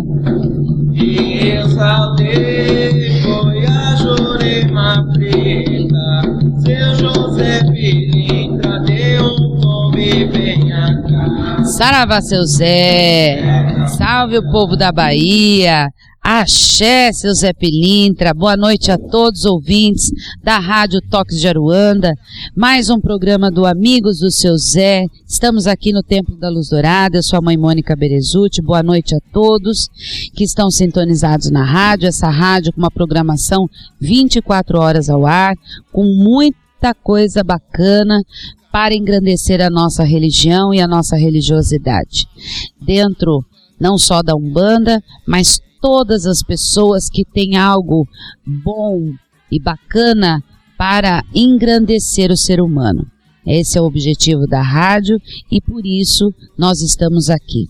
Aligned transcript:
E 0.93 1.47
eu 1.47 1.69
saudei, 1.69 3.21
foi 3.21 3.65
a 3.65 3.95
Jurema 3.95 5.07
Preta, 5.13 6.21
seu 6.65 6.95
José 6.95 7.61
Pilintra, 7.71 8.81
deu 8.81 9.23
um 9.23 9.61
tombo 9.61 9.97
e 9.97 10.25
venha 10.25 11.01
cá. 11.07 11.63
Saravá, 11.63 12.21
seu 12.21 12.43
Zé, 12.43 13.41
salve 13.97 14.39
o 14.39 14.51
povo 14.51 14.75
da 14.75 14.91
Bahia, 14.91 15.87
Axé, 16.23 17.11
seu 17.11 17.33
Zé 17.33 17.51
Pilintra, 17.51 18.31
boa 18.31 18.55
noite 18.55 18.91
a 18.91 18.97
todos 18.97 19.39
os 19.39 19.45
ouvintes 19.45 20.11
da 20.43 20.59
Rádio 20.59 21.01
Toques 21.09 21.39
de 21.39 21.47
Aruanda, 21.47 22.13
mais 22.55 22.91
um 22.91 23.01
programa 23.01 23.49
do 23.49 23.65
Amigos 23.65 24.19
do 24.19 24.29
Seu 24.29 24.55
Zé, 24.55 25.07
estamos 25.27 25.65
aqui 25.65 25.91
no 25.91 26.03
Templo 26.03 26.37
da 26.37 26.47
Luz 26.47 26.69
Dourada, 26.69 27.17
eu 27.17 27.23
sou 27.23 27.39
a 27.39 27.41
mãe 27.41 27.57
Mônica 27.57 27.95
Berezuti, 27.95 28.61
boa 28.61 28.83
noite 28.83 29.15
a 29.15 29.19
todos 29.33 29.89
que 30.35 30.43
estão 30.43 30.69
sintonizados 30.69 31.49
na 31.49 31.65
rádio, 31.65 32.07
essa 32.07 32.29
rádio 32.29 32.71
com 32.71 32.81
uma 32.81 32.91
programação 32.91 33.67
24 33.99 34.79
horas 34.79 35.09
ao 35.09 35.25
ar, 35.25 35.55
com 35.91 36.03
muita 36.03 36.93
coisa 36.93 37.43
bacana 37.43 38.21
para 38.71 38.93
engrandecer 38.93 39.59
a 39.59 39.71
nossa 39.71 40.03
religião 40.03 40.71
e 40.71 40.79
a 40.79 40.87
nossa 40.87 41.15
religiosidade. 41.15 42.27
Dentro 42.79 43.43
não 43.79 43.97
só 43.97 44.21
da 44.21 44.35
Umbanda, 44.35 45.01
mas 45.27 45.59
todas 45.81 46.25
as 46.25 46.43
pessoas 46.43 47.09
que 47.09 47.25
têm 47.25 47.57
algo 47.57 48.07
bom 48.45 49.11
e 49.51 49.59
bacana 49.59 50.41
para 50.77 51.23
engrandecer 51.33 52.31
o 52.31 52.37
ser 52.37 52.61
humano. 52.61 53.05
Esse 53.45 53.77
é 53.77 53.81
o 53.81 53.85
objetivo 53.85 54.45
da 54.47 54.61
rádio 54.61 55.19
e 55.51 55.59
por 55.59 55.85
isso 55.85 56.33
nós 56.57 56.81
estamos 56.81 57.29
aqui. 57.29 57.67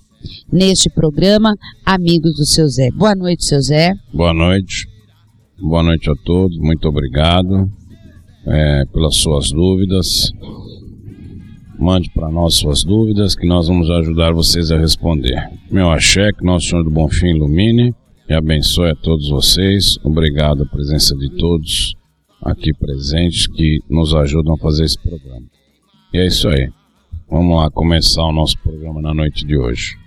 Neste 0.51 0.89
programa, 0.89 1.55
Amigos 1.85 2.35
do 2.35 2.45
Seu 2.45 2.67
Zé. 2.67 2.91
Boa 2.91 3.15
noite, 3.15 3.45
seu 3.45 3.61
Zé. 3.61 3.93
Boa 4.13 4.33
noite. 4.33 4.87
Boa 5.59 5.81
noite 5.81 6.09
a 6.09 6.13
todos. 6.23 6.57
Muito 6.59 6.87
obrigado 6.87 7.69
é, 8.45 8.83
pelas 8.93 9.15
suas 9.15 9.51
dúvidas. 9.51 10.31
Mande 11.79 12.11
para 12.13 12.29
nós 12.29 12.55
suas 12.55 12.83
dúvidas 12.83 13.33
que 13.33 13.47
nós 13.47 13.67
vamos 13.67 13.89
ajudar 13.89 14.33
vocês 14.33 14.71
a 14.71 14.77
responder. 14.77 15.49
Meu 15.71 15.89
axé, 15.89 16.31
que 16.31 16.45
Nosso 16.45 16.67
Senhor 16.67 16.83
do 16.83 16.91
Bonfim 16.91 17.29
ilumine 17.29 17.95
e 18.31 18.33
abençoe 18.33 18.91
a 18.91 18.95
todos 18.95 19.29
vocês. 19.29 19.97
Obrigado 20.05 20.63
a 20.63 20.65
presença 20.65 21.13
de 21.17 21.29
todos 21.35 21.93
aqui 22.41 22.71
presentes 22.73 23.45
que 23.45 23.79
nos 23.89 24.15
ajudam 24.15 24.53
a 24.53 24.57
fazer 24.57 24.85
esse 24.85 24.97
programa. 24.97 25.45
E 26.13 26.17
é 26.17 26.27
isso 26.27 26.47
aí. 26.47 26.69
Vamos 27.29 27.57
lá 27.57 27.69
começar 27.69 28.23
o 28.23 28.31
nosso 28.31 28.57
programa 28.59 29.01
na 29.01 29.13
noite 29.13 29.45
de 29.45 29.57
hoje. 29.57 29.97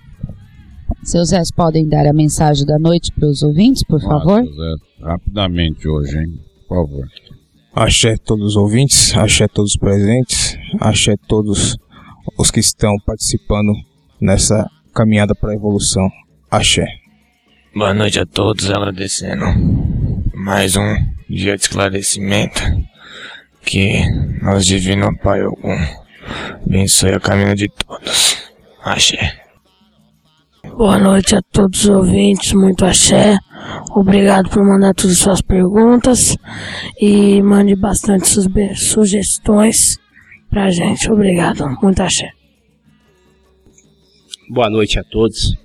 Seus 1.02 1.28
Zés 1.28 1.50
podem 1.52 1.86
dar 1.86 2.06
a 2.06 2.14
mensagem 2.14 2.64
da 2.64 2.78
noite 2.78 3.12
para 3.12 3.28
os 3.28 3.42
ouvintes, 3.42 3.84
por 3.84 4.00
favor? 4.00 4.42
José, 4.42 4.74
rapidamente 5.02 5.86
hoje, 5.86 6.16
hein? 6.16 6.40
Por 6.66 6.86
favor. 6.86 7.06
Axé 7.74 8.14
a 8.14 8.18
todos 8.18 8.46
os 8.46 8.56
ouvintes, 8.56 9.14
axé 9.14 9.44
a 9.44 9.48
todos 9.48 9.72
os 9.72 9.76
presentes, 9.76 10.56
axé 10.80 11.12
a 11.12 11.28
todos 11.28 11.76
os 12.38 12.50
que 12.50 12.60
estão 12.60 12.94
participando 13.04 13.74
nessa 14.18 14.66
caminhada 14.94 15.34
para 15.34 15.50
a 15.50 15.54
evolução. 15.54 16.08
Axé. 16.50 17.03
Boa 17.76 17.92
noite 17.92 18.20
a 18.20 18.24
todos, 18.24 18.70
agradecendo 18.70 19.46
mais 20.32 20.76
um 20.76 20.94
dia 21.28 21.56
de 21.56 21.62
esclarecimento 21.62 22.62
que 23.66 24.00
nosso 24.40 24.64
divino 24.64 25.18
Pai 25.18 25.42
Ogum 25.42 25.76
abençoe 26.64 27.14
a 27.14 27.18
caminho 27.18 27.56
de 27.56 27.68
todos. 27.68 28.36
Axé. 28.80 29.44
Boa 30.76 31.00
noite 31.00 31.34
a 31.34 31.42
todos 31.42 31.82
os 31.82 31.90
ouvintes, 31.90 32.52
muito 32.52 32.84
axé. 32.84 33.36
Obrigado 33.90 34.48
por 34.50 34.64
mandar 34.64 34.94
todas 34.94 35.16
as 35.16 35.18
suas 35.18 35.42
perguntas 35.42 36.36
e 37.00 37.42
mande 37.42 37.74
bastante 37.74 38.28
sugestões 38.28 38.78
sugestões 38.78 39.98
pra 40.48 40.70
gente. 40.70 41.10
Obrigado, 41.10 41.68
muito 41.82 42.00
axé. 42.00 42.30
Boa 44.48 44.70
noite 44.70 44.96
a 44.96 45.02
todos. 45.02 45.56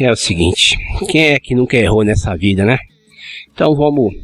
É 0.00 0.10
o 0.10 0.16
seguinte, 0.16 0.78
quem 1.10 1.26
é 1.26 1.38
que 1.38 1.54
nunca 1.54 1.76
errou 1.76 2.02
nessa 2.02 2.34
vida, 2.34 2.64
né? 2.64 2.78
Então 3.52 3.74
vamos 3.74 4.14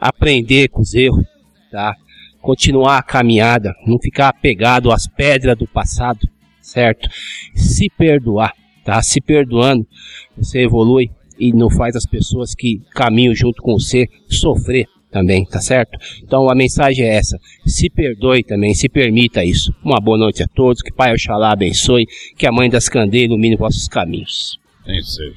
aprender 0.00 0.68
com 0.68 0.80
os 0.80 0.94
erros, 0.94 1.26
tá? 1.70 1.94
Continuar 2.40 2.96
a 2.96 3.02
caminhada, 3.02 3.74
não 3.86 3.98
ficar 3.98 4.28
apegado 4.28 4.90
às 4.90 5.06
pedras 5.06 5.58
do 5.58 5.66
passado, 5.66 6.26
certo? 6.62 7.06
Se 7.54 7.90
perdoar, 7.90 8.54
tá? 8.82 9.02
Se 9.02 9.20
perdoando, 9.20 9.86
você 10.38 10.60
evolui 10.60 11.10
e 11.38 11.52
não 11.52 11.68
faz 11.68 11.96
as 11.96 12.06
pessoas 12.06 12.54
que 12.54 12.80
caminham 12.92 13.34
junto 13.34 13.60
com 13.60 13.78
você 13.78 14.08
sofrer 14.26 14.86
também, 15.10 15.44
tá 15.44 15.60
certo? 15.60 15.98
Então 16.22 16.48
a 16.48 16.54
mensagem 16.54 17.04
é 17.04 17.16
essa: 17.16 17.38
se 17.66 17.90
perdoe 17.90 18.42
também, 18.42 18.72
se 18.72 18.88
permita 18.88 19.44
isso. 19.44 19.70
Uma 19.84 20.00
boa 20.00 20.16
noite 20.16 20.42
a 20.42 20.46
todos, 20.46 20.80
que 20.80 20.90
Pai 20.90 21.12
Oxalá 21.12 21.52
abençoe, 21.52 22.06
que 22.38 22.46
a 22.46 22.52
Mãe 22.52 22.70
das 22.70 22.88
Candeias 22.88 23.26
ilumine 23.26 23.54
vossos 23.54 23.86
caminhos. 23.86 24.59
Tem 24.90 25.02
seja. 25.02 25.34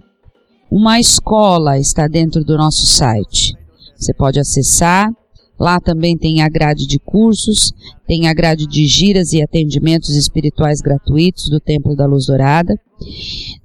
Uma 0.71 1.01
escola 1.01 1.79
está 1.79 2.07
dentro 2.07 2.45
do 2.45 2.57
nosso 2.57 2.87
site. 2.87 3.55
Você 3.97 4.13
pode 4.13 4.39
acessar 4.39 5.11
Lá 5.59 5.81
também 5.81 6.17
tem 6.17 6.41
a 6.41 6.49
grade 6.49 6.87
de 6.87 7.01
cursos, 7.01 7.73
tem 8.07 8.29
a 8.29 8.35
grade 8.35 8.65
de 8.65 8.87
giras 8.87 9.33
e 9.33 9.43
atendimentos 9.43 10.11
espirituais 10.11 10.81
gratuitos 10.81 11.49
do 11.49 11.59
Templo 11.59 11.97
da 11.97 12.07
Luz 12.07 12.27
Dourada. 12.27 12.79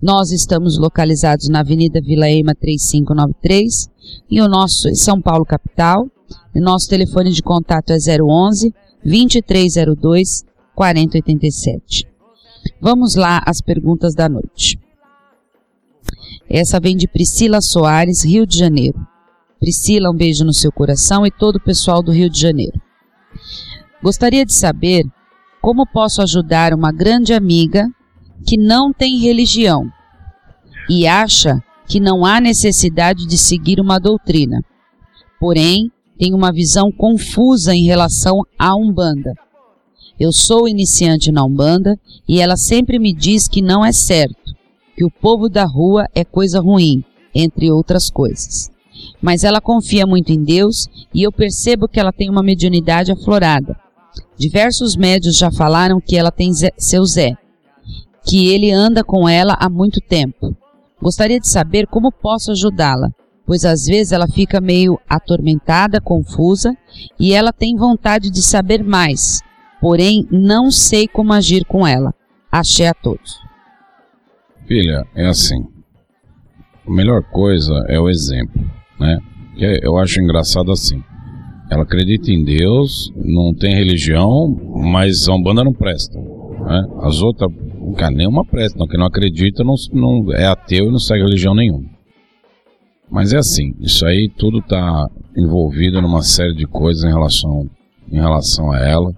Nós 0.01 0.31
estamos 0.31 0.77
localizados 0.77 1.47
na 1.49 1.59
Avenida 1.59 2.01
Vila 2.01 2.29
Ema 2.29 2.55
3593 2.55 3.89
e 4.29 4.41
o 4.41 4.47
nosso 4.47 4.89
em 4.89 4.95
São 4.95 5.21
Paulo 5.21 5.45
capital. 5.45 6.07
E 6.55 6.59
nosso 6.59 6.89
telefone 6.89 7.31
de 7.31 7.43
contato 7.43 7.91
é 7.91 7.97
011 8.19 8.73
2302 9.05 10.45
4087. 10.75 12.07
Vamos 12.81 13.15
lá 13.15 13.41
às 13.45 13.61
perguntas 13.61 14.13
da 14.15 14.27
noite. 14.27 14.79
Essa 16.49 16.79
vem 16.79 16.95
de 16.95 17.07
Priscila 17.07 17.61
Soares, 17.61 18.23
Rio 18.23 18.45
de 18.45 18.57
Janeiro. 18.57 18.99
Priscila, 19.59 20.09
um 20.09 20.15
beijo 20.15 20.43
no 20.43 20.53
seu 20.53 20.71
coração 20.71 21.25
e 21.25 21.31
todo 21.31 21.55
o 21.55 21.63
pessoal 21.63 22.03
do 22.03 22.11
Rio 22.11 22.29
de 22.29 22.39
Janeiro. 22.39 22.79
Gostaria 24.01 24.45
de 24.45 24.53
saber 24.53 25.05
como 25.61 25.87
posso 25.87 26.21
ajudar 26.21 26.73
uma 26.73 26.91
grande 26.91 27.33
amiga 27.33 27.87
que 28.45 28.57
não 28.57 28.91
tem 28.91 29.19
religião 29.19 29.89
e 30.89 31.07
acha 31.07 31.63
que 31.87 31.99
não 31.99 32.25
há 32.25 32.41
necessidade 32.41 33.25
de 33.25 33.37
seguir 33.37 33.79
uma 33.79 33.99
doutrina, 33.99 34.61
porém 35.39 35.89
tem 36.17 36.33
uma 36.33 36.51
visão 36.51 36.91
confusa 36.91 37.73
em 37.73 37.85
relação 37.85 38.41
à 38.57 38.75
Umbanda. 38.75 39.33
Eu 40.19 40.31
sou 40.31 40.67
iniciante 40.67 41.31
na 41.31 41.43
Umbanda 41.43 41.99
e 42.27 42.39
ela 42.39 42.55
sempre 42.55 42.99
me 42.99 43.13
diz 43.13 43.47
que 43.47 43.61
não 43.61 43.83
é 43.83 43.91
certo, 43.91 44.53
que 44.95 45.03
o 45.03 45.11
povo 45.11 45.49
da 45.49 45.65
rua 45.65 46.07
é 46.13 46.23
coisa 46.23 46.59
ruim, 46.59 47.03
entre 47.33 47.71
outras 47.71 48.09
coisas 48.09 48.73
mas 49.21 49.43
ela 49.43 49.61
confia 49.61 50.05
muito 50.05 50.31
em 50.31 50.43
Deus 50.43 50.87
e 51.13 51.23
eu 51.23 51.31
percebo 51.31 51.87
que 51.87 51.99
ela 51.99 52.11
tem 52.11 52.29
uma 52.29 52.43
mediunidade 52.43 53.11
aflorada. 53.11 53.75
Diversos 54.37 54.95
médios 54.95 55.37
já 55.37 55.51
falaram 55.51 56.01
que 56.01 56.17
ela 56.17 56.31
tem 56.31 56.51
Zé, 56.53 56.71
seu 56.77 57.05
Zé, 57.05 57.37
que 58.25 58.49
ele 58.49 58.71
anda 58.71 59.03
com 59.03 59.27
ela 59.27 59.55
há 59.59 59.69
muito 59.69 59.99
tempo. 60.01 60.55
Gostaria 61.01 61.39
de 61.39 61.47
saber 61.47 61.87
como 61.87 62.11
posso 62.11 62.51
ajudá-la, 62.51 63.11
pois 63.45 63.65
às 63.65 63.85
vezes 63.85 64.11
ela 64.11 64.27
fica 64.27 64.61
meio 64.61 64.99
atormentada, 65.09 66.01
confusa 66.01 66.75
e 67.19 67.33
ela 67.33 67.51
tem 67.51 67.75
vontade 67.75 68.29
de 68.29 68.41
saber 68.41 68.83
mais, 68.83 69.41
porém 69.81 70.27
não 70.31 70.71
sei 70.71 71.07
como 71.07 71.33
agir 71.33 71.65
com 71.65 71.85
ela. 71.85 72.13
Achei 72.51 72.87
a 72.87 72.93
todos. 72.93 73.39
Filha, 74.67 75.05
é 75.15 75.27
assim. 75.27 75.65
A 76.85 76.91
melhor 76.91 77.23
coisa 77.23 77.73
é 77.87 77.99
o 77.99 78.09
exemplo 78.09 78.61
né? 79.03 79.19
Eu 79.81 79.97
acho 79.97 80.19
engraçado 80.19 80.71
assim. 80.71 81.01
Ela 81.69 81.83
acredita 81.83 82.31
em 82.31 82.43
Deus, 82.43 83.11
não 83.15 83.53
tem 83.53 83.75
religião, 83.75 84.55
mas 84.75 85.27
a 85.27 85.33
Umbanda 85.33 85.63
não 85.63 85.73
presta. 85.73 86.19
Né? 86.19 86.87
As 87.01 87.21
outras, 87.21 87.51
cara, 87.97 88.13
nenhuma 88.13 88.45
presta, 88.45 88.77
não, 88.77 88.87
que 88.87 88.97
não 88.97 89.05
acredita 89.05 89.63
não, 89.63 89.75
não 89.91 90.33
é 90.33 90.45
ateu 90.45 90.87
e 90.87 90.91
não 90.91 90.99
segue 90.99 91.23
religião 91.23 91.55
nenhuma. 91.55 91.89
Mas 93.09 93.33
é 93.33 93.37
assim, 93.37 93.73
isso 93.79 94.05
aí 94.05 94.29
tudo 94.37 94.59
está 94.59 95.07
envolvido 95.35 96.01
numa 96.01 96.21
série 96.23 96.55
de 96.55 96.65
coisas 96.65 97.03
em 97.03 97.11
relação, 97.13 97.69
em 98.11 98.15
relação 98.15 98.71
a 98.71 98.79
ela, 98.79 99.13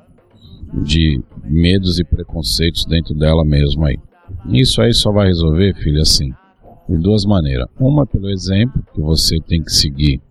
de 0.84 1.22
medos 1.44 2.00
e 2.00 2.04
preconceitos 2.04 2.86
dentro 2.86 3.14
dela 3.14 3.46
mesma 3.46 3.88
aí. 3.88 3.98
Isso 4.50 4.82
aí 4.82 4.94
só 4.94 5.12
vai 5.12 5.28
resolver, 5.28 5.76
filho, 5.76 6.02
assim, 6.02 6.34
de 6.90 6.98
duas 6.98 7.26
maneiras. 7.26 7.68
Uma 7.80 8.06
pelo 8.06 8.30
exemplo, 8.30 8.84
que 8.94 9.02
você 9.02 9.38
tem 9.48 9.64
que 9.64 9.72
seguir 9.72 10.22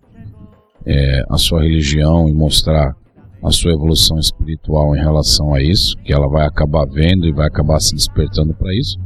é, 0.85 1.23
a 1.29 1.37
sua 1.37 1.63
religião 1.63 2.29
e 2.29 2.33
mostrar 2.33 2.95
a 3.43 3.51
sua 3.51 3.71
evolução 3.71 4.17
espiritual 4.17 4.95
em 4.95 4.99
relação 4.99 5.53
a 5.53 5.61
isso, 5.61 5.95
que 6.03 6.13
ela 6.13 6.27
vai 6.27 6.45
acabar 6.45 6.85
vendo 6.85 7.27
e 7.27 7.31
vai 7.31 7.47
acabar 7.47 7.79
se 7.79 7.93
despertando 7.95 8.53
para 8.53 8.73
isso. 8.73 8.97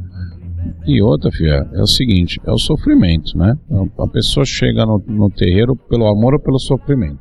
E 0.86 1.00
outra, 1.02 1.30
filha, 1.30 1.68
é 1.72 1.80
o 1.80 1.86
seguinte, 1.86 2.40
é 2.44 2.50
o 2.50 2.58
sofrimento, 2.58 3.36
né? 3.36 3.56
A 3.98 4.06
pessoa 4.08 4.44
chega 4.44 4.84
no, 4.84 5.02
no 5.06 5.30
terreiro 5.30 5.76
pelo 5.76 6.06
amor 6.06 6.34
ou 6.34 6.40
pelo 6.40 6.58
sofrimento. 6.58 7.20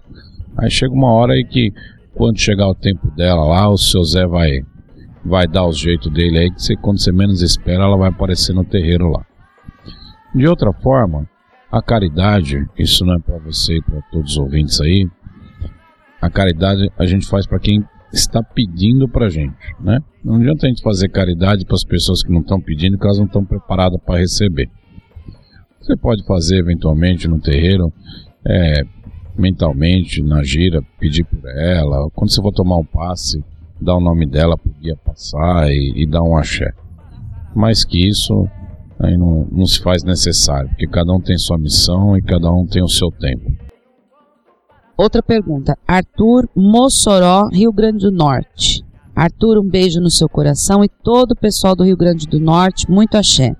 Aí 0.57 0.69
chega 0.69 0.93
uma 0.93 1.11
hora 1.11 1.33
aí 1.33 1.45
que, 1.45 1.71
quando 2.15 2.39
chegar 2.39 2.67
o 2.67 2.75
tempo 2.75 3.09
dela 3.11 3.45
lá, 3.45 3.69
o 3.69 3.77
seu 3.77 4.03
Zé 4.03 4.25
vai, 4.25 4.61
vai 5.23 5.47
dar 5.47 5.67
os 5.67 5.77
jeitos 5.77 6.11
dele 6.11 6.37
aí, 6.37 6.51
que 6.51 6.61
você, 6.61 6.75
quando 6.75 6.99
você 6.99 7.11
menos 7.11 7.41
espera, 7.41 7.83
ela 7.83 7.97
vai 7.97 8.09
aparecer 8.09 8.53
no 8.53 8.65
terreiro 8.65 9.09
lá. 9.09 9.25
De 10.33 10.47
outra 10.47 10.71
forma, 10.73 11.27
a 11.71 11.81
caridade, 11.81 12.65
isso 12.77 13.05
não 13.05 13.15
é 13.15 13.19
para 13.19 13.37
você 13.37 13.77
e 13.77 13.81
para 13.81 14.01
todos 14.11 14.31
os 14.31 14.37
ouvintes 14.37 14.81
aí, 14.81 15.07
a 16.21 16.29
caridade 16.29 16.91
a 16.97 17.05
gente 17.05 17.27
faz 17.27 17.45
para 17.45 17.59
quem 17.59 17.83
está 18.11 18.41
pedindo 18.41 19.07
para 19.07 19.29
gente, 19.29 19.55
né? 19.79 19.99
Não 20.23 20.35
adianta 20.35 20.65
a 20.65 20.69
gente 20.69 20.81
fazer 20.81 21.09
caridade 21.09 21.65
para 21.65 21.75
as 21.75 21.83
pessoas 21.83 22.23
que 22.23 22.31
não 22.31 22.41
estão 22.41 22.59
pedindo, 22.59 22.97
que 22.97 23.05
elas 23.05 23.19
não 23.19 23.25
estão 23.25 23.45
preparadas 23.45 23.99
para 24.03 24.19
receber. 24.19 24.69
Você 25.79 25.95
pode 25.95 26.25
fazer 26.25 26.57
eventualmente 26.57 27.27
no 27.27 27.39
terreiro, 27.39 27.91
é, 28.45 28.83
mentalmente, 29.37 30.21
na 30.21 30.43
gira, 30.43 30.81
pedir 30.99 31.23
por 31.23 31.39
ela. 31.49 32.09
Quando 32.11 32.31
você 32.31 32.41
for 32.41 32.51
tomar 32.51 32.77
um 32.77 32.85
passe, 32.85 33.43
dar 33.79 33.95
o 33.95 34.01
nome 34.01 34.25
dela 34.25 34.57
para 34.57 34.69
o 34.69 34.75
guia 34.81 34.95
passar 34.97 35.71
e, 35.71 35.93
e 35.95 36.05
dar 36.05 36.21
um 36.21 36.35
axé. 36.37 36.71
Mais 37.55 37.85
que 37.85 38.07
isso, 38.07 38.47
aí 38.99 39.17
não, 39.17 39.47
não 39.51 39.65
se 39.65 39.79
faz 39.81 40.03
necessário, 40.03 40.69
porque 40.69 40.87
cada 40.87 41.13
um 41.13 41.21
tem 41.21 41.37
sua 41.37 41.57
missão 41.57 42.17
e 42.17 42.21
cada 42.21 42.51
um 42.51 42.65
tem 42.65 42.83
o 42.83 42.89
seu 42.89 43.09
tempo. 43.11 43.68
Outra 44.99 45.23
pergunta. 45.23 45.77
Arthur 45.87 46.49
Mossoró, 46.53 47.47
Rio 47.53 47.71
Grande 47.71 47.99
do 47.99 48.11
Norte. 48.11 48.83
Arthur, 49.15 49.57
um 49.57 49.63
beijo 49.63 50.01
no 50.01 50.09
seu 50.09 50.27
coração 50.27 50.83
e 50.83 50.89
todo 50.89 51.31
o 51.31 51.37
pessoal 51.37 51.73
do 51.73 51.85
Rio 51.85 51.95
Grande 51.95 52.27
do 52.27 52.37
Norte, 52.37 52.91
muito 52.91 53.15
axé. 53.15 53.55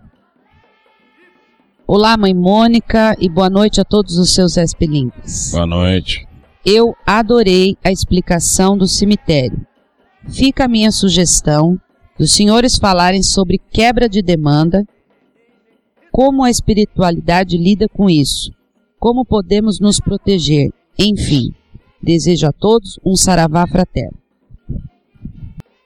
Olá, 1.88 2.18
mãe 2.18 2.34
Mônica, 2.34 3.16
e 3.22 3.30
boa 3.30 3.50
noite 3.50 3.80
a 3.80 3.86
todos 3.86 4.18
os 4.18 4.34
seus 4.34 4.58
espelhinhos. 4.58 5.52
Boa 5.54 5.66
noite. 5.66 6.28
Eu 6.66 6.94
adorei 7.06 7.78
a 7.82 7.90
explicação 7.90 8.78
do 8.78 8.86
cemitério. 8.86 9.66
Fica 10.28 10.66
a 10.66 10.68
minha 10.68 10.92
sugestão 10.92 11.80
dos 12.18 12.34
senhores 12.34 12.78
falarem 12.78 13.24
sobre 13.24 13.62
quebra 13.72 14.10
de 14.10 14.22
demanda 14.22 14.86
como 16.12 16.44
a 16.44 16.50
espiritualidade 16.50 17.58
lida 17.58 17.88
com 17.88 18.10
isso? 18.10 18.52
Como 19.00 19.24
podemos 19.24 19.80
nos 19.80 20.02
proteger? 20.02 20.74
Enfim, 21.00 21.54
desejo 22.04 22.48
a 22.48 22.52
todos 22.52 23.00
um 23.06 23.16
saravá 23.16 23.66
fraterno. 23.66 24.18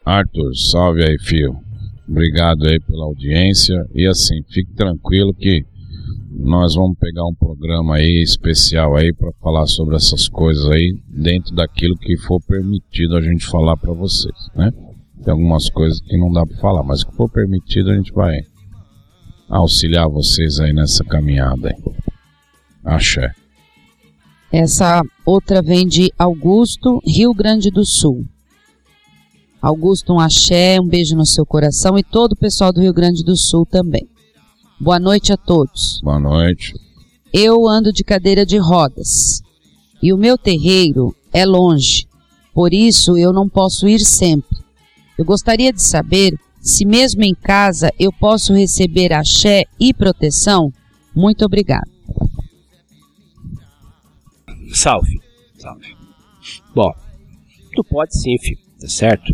Arthur, 0.03 0.55
salve 0.55 1.03
aí, 1.03 1.19
filho. 1.19 1.55
Obrigado 2.09 2.67
aí 2.67 2.79
pela 2.79 3.05
audiência. 3.05 3.85
E 3.93 4.07
assim, 4.07 4.41
fique 4.49 4.73
tranquilo 4.73 5.33
que 5.33 5.63
nós 6.31 6.73
vamos 6.73 6.97
pegar 6.97 7.25
um 7.25 7.33
programa 7.35 7.95
aí 7.95 8.23
especial 8.23 8.95
aí 8.95 9.13
para 9.13 9.31
falar 9.33 9.67
sobre 9.67 9.95
essas 9.95 10.27
coisas 10.27 10.65
aí 10.71 10.97
dentro 11.07 11.55
daquilo 11.55 11.95
que 11.95 12.17
for 12.17 12.41
permitido 12.41 13.15
a 13.15 13.21
gente 13.21 13.45
falar 13.45 13.77
para 13.77 13.93
vocês, 13.93 14.35
né? 14.55 14.71
Tem 15.23 15.31
algumas 15.31 15.69
coisas 15.69 16.01
que 16.01 16.17
não 16.17 16.33
dá 16.33 16.43
para 16.45 16.57
falar, 16.57 16.83
mas 16.83 17.03
que 17.03 17.15
for 17.15 17.29
permitido 17.29 17.91
a 17.91 17.95
gente 17.95 18.11
vai 18.11 18.41
auxiliar 19.47 20.09
vocês 20.09 20.59
aí 20.59 20.73
nessa 20.73 21.03
caminhada. 21.03 21.69
Aí. 21.69 21.93
Axé. 22.83 23.31
Essa 24.53 25.01
outra 25.25 25.63
vem 25.63 25.87
de 25.87 26.13
Augusto, 26.15 26.99
Rio 27.03 27.33
Grande 27.33 27.71
do 27.71 27.83
Sul. 27.83 28.23
Augusto, 29.59 30.13
um 30.13 30.19
axé, 30.19 30.79
um 30.79 30.87
beijo 30.87 31.15
no 31.15 31.25
seu 31.25 31.43
coração 31.43 31.97
e 31.97 32.03
todo 32.03 32.33
o 32.33 32.37
pessoal 32.37 32.71
do 32.71 32.79
Rio 32.79 32.93
Grande 32.93 33.23
do 33.23 33.35
Sul 33.35 33.65
também. 33.65 34.07
Boa 34.79 34.99
noite 34.99 35.33
a 35.33 35.37
todos. 35.37 35.99
Boa 36.03 36.19
noite. 36.19 36.75
Eu 37.33 37.67
ando 37.67 37.91
de 37.91 38.03
cadeira 38.03 38.45
de 38.45 38.59
rodas 38.59 39.41
e 39.99 40.13
o 40.13 40.17
meu 40.17 40.37
terreiro 40.37 41.15
é 41.33 41.47
longe, 41.47 42.05
por 42.53 42.75
isso 42.75 43.17
eu 43.17 43.33
não 43.33 43.49
posso 43.49 43.87
ir 43.87 44.01
sempre. 44.01 44.55
Eu 45.17 45.25
gostaria 45.25 45.73
de 45.73 45.81
saber 45.81 46.37
se, 46.61 46.85
mesmo 46.85 47.23
em 47.23 47.33
casa, 47.33 47.91
eu 47.99 48.13
posso 48.13 48.53
receber 48.53 49.13
axé 49.13 49.63
e 49.79 49.91
proteção. 49.95 50.71
Muito 51.15 51.43
obrigado. 51.43 51.92
Salve. 54.73 55.19
Salve. 55.57 55.95
Bom, 56.75 56.91
tu 57.75 57.83
pode 57.83 58.19
sim, 58.19 58.37
filho, 58.39 58.57
tá 58.81 58.87
certo? 58.87 59.33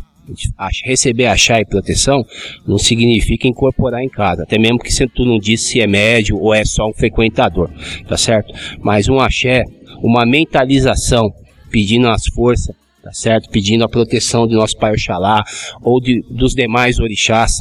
Receber 0.86 1.26
axé 1.26 1.60
e 1.60 1.66
proteção 1.66 2.24
não 2.68 2.78
significa 2.78 3.48
incorporar 3.48 4.04
em 4.04 4.10
casa, 4.10 4.44
até 4.44 4.60
mesmo 4.60 4.78
que 4.78 4.94
tu 5.08 5.26
não 5.26 5.40
disse 5.40 5.70
se 5.70 5.82
é 5.82 5.88
médio 5.88 6.38
ou 6.38 6.54
é 6.54 6.64
só 6.64 6.88
um 6.88 6.94
frequentador, 6.94 7.72
tá 8.08 8.16
certo? 8.16 8.54
Mas 8.80 9.10
um 9.10 9.20
axé, 9.20 9.64
uma 10.04 10.26
mentalização 10.26 11.34
pedindo 11.72 12.08
as 12.10 12.28
forças 12.28 12.76
tá 13.02 13.14
certo? 13.14 13.50
Pedindo 13.50 13.84
a 13.84 13.90
proteção 13.90 14.46
de 14.46 14.54
nosso 14.54 14.78
Pai 14.78 14.92
Oxalá 14.92 15.44
ou 15.82 16.00
de, 16.02 16.22
dos 16.30 16.54
demais 16.54 17.00
orixás, 17.00 17.60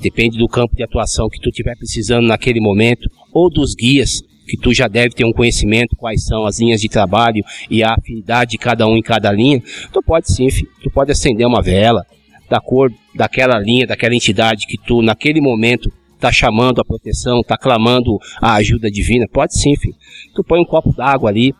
depende 0.00 0.38
do 0.38 0.48
campo 0.48 0.74
de 0.74 0.82
atuação 0.82 1.28
que 1.28 1.40
tu 1.40 1.50
estiver 1.50 1.76
precisando 1.76 2.26
naquele 2.26 2.60
momento, 2.60 3.08
ou 3.32 3.50
dos 3.50 3.74
guias, 3.74 4.22
que 4.52 4.58
tu 4.58 4.74
já 4.74 4.86
deve 4.86 5.14
ter 5.14 5.24
um 5.24 5.32
conhecimento 5.32 5.96
quais 5.96 6.26
são 6.26 6.44
as 6.44 6.60
linhas 6.60 6.78
de 6.78 6.88
trabalho 6.88 7.42
e 7.70 7.82
a 7.82 7.94
afinidade 7.94 8.50
de 8.50 8.58
cada 8.58 8.86
um 8.86 8.98
em 8.98 9.02
cada 9.02 9.32
linha, 9.32 9.62
tu 9.90 10.02
pode 10.02 10.30
sim, 10.30 10.46
tu 10.82 10.90
pode 10.90 11.10
acender 11.10 11.46
uma 11.46 11.62
vela 11.62 12.04
da 12.50 12.60
cor 12.60 12.92
daquela 13.14 13.58
linha, 13.58 13.86
daquela 13.86 14.14
entidade 14.14 14.66
que 14.66 14.76
tu 14.76 15.00
naquele 15.00 15.40
momento 15.40 15.90
tá 16.20 16.30
chamando 16.30 16.82
a 16.82 16.84
proteção, 16.84 17.40
tá 17.42 17.56
clamando 17.56 18.18
a 18.42 18.56
ajuda 18.56 18.90
divina, 18.90 19.26
pode 19.26 19.58
sim, 19.58 19.74
filho. 19.74 19.96
Tu 20.34 20.44
põe 20.44 20.60
um 20.60 20.66
copo 20.66 20.92
d'água 20.92 21.30
ali, 21.30 21.54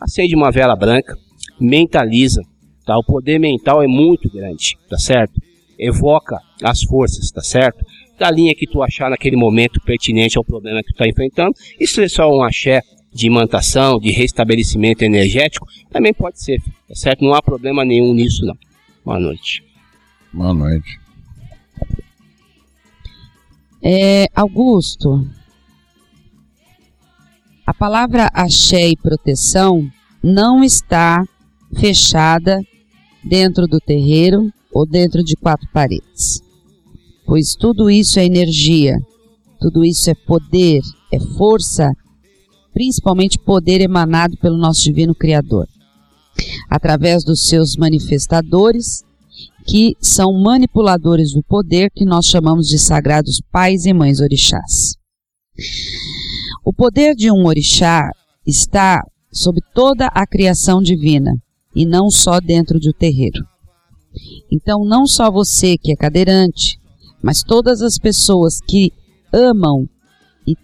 acende 0.00 0.34
uma 0.34 0.50
vela 0.50 0.74
branca, 0.74 1.14
mentaliza, 1.60 2.40
Tá? 2.88 2.96
O 2.96 3.04
poder 3.04 3.38
mental 3.38 3.82
é 3.82 3.86
muito 3.86 4.30
grande, 4.32 4.78
tá 4.88 4.96
certo? 4.96 5.34
Evoca 5.78 6.38
as 6.62 6.82
forças, 6.82 7.30
tá 7.30 7.42
certo? 7.42 7.84
Da 8.18 8.30
linha 8.30 8.54
que 8.54 8.66
tu 8.66 8.82
achar 8.82 9.10
naquele 9.10 9.36
momento 9.36 9.80
pertinente 9.80 10.36
ao 10.36 10.44
problema 10.44 10.80
que 10.82 10.88
tu 10.88 10.92
está 10.92 11.06
enfrentando. 11.06 11.54
Isso 11.78 12.00
é 12.00 12.08
só 12.08 12.28
um 12.28 12.42
axé 12.42 12.82
de 13.12 13.26
imantação, 13.26 13.98
de 13.98 14.10
restabelecimento 14.10 15.02
energético, 15.02 15.66
também 15.90 16.12
pode 16.12 16.40
ser, 16.42 16.60
tá 16.60 16.94
certo? 16.94 17.24
Não 17.24 17.34
há 17.34 17.42
problema 17.42 17.84
nenhum 17.84 18.12
nisso, 18.14 18.44
não. 18.44 18.56
Boa 19.04 19.18
noite. 19.18 19.64
Boa 20.32 20.52
noite. 20.52 21.00
É, 23.82 24.26
Augusto, 24.34 25.26
a 27.66 27.72
palavra 27.72 28.28
axé 28.34 28.88
e 28.88 28.96
proteção 28.96 29.88
não 30.22 30.62
está 30.62 31.24
fechada 31.78 32.60
dentro 33.24 33.66
do 33.66 33.80
terreiro 33.80 34.52
ou 34.72 34.86
dentro 34.86 35.22
de 35.22 35.36
quatro 35.36 35.68
paredes. 35.72 36.42
Pois 37.28 37.54
tudo 37.54 37.90
isso 37.90 38.18
é 38.18 38.24
energia, 38.24 38.96
tudo 39.60 39.84
isso 39.84 40.08
é 40.08 40.14
poder, 40.14 40.80
é 41.12 41.20
força, 41.36 41.92
principalmente 42.72 43.38
poder 43.38 43.82
emanado 43.82 44.38
pelo 44.38 44.56
nosso 44.56 44.80
Divino 44.80 45.14
Criador, 45.14 45.66
através 46.70 47.22
dos 47.22 47.46
seus 47.46 47.76
manifestadores, 47.76 49.04
que 49.66 49.94
são 50.00 50.32
manipuladores 50.42 51.34
do 51.34 51.42
poder 51.42 51.90
que 51.90 52.06
nós 52.06 52.24
chamamos 52.24 52.66
de 52.66 52.78
sagrados 52.78 53.42
pais 53.52 53.84
e 53.84 53.92
mães 53.92 54.20
orixás. 54.20 54.94
O 56.64 56.72
poder 56.72 57.14
de 57.14 57.30
um 57.30 57.44
orixá 57.44 58.10
está 58.46 59.02
sobre 59.30 59.60
toda 59.74 60.06
a 60.06 60.26
criação 60.26 60.80
divina 60.80 61.36
e 61.76 61.84
não 61.84 62.08
só 62.08 62.40
dentro 62.40 62.80
do 62.80 62.94
terreiro. 62.94 63.44
Então, 64.50 64.82
não 64.82 65.06
só 65.06 65.30
você 65.30 65.76
que 65.76 65.92
é 65.92 65.94
cadeirante, 65.94 66.78
mas 67.22 67.42
todas 67.42 67.82
as 67.82 67.98
pessoas 67.98 68.60
que 68.60 68.92
amam 69.32 69.88
e 70.46 70.56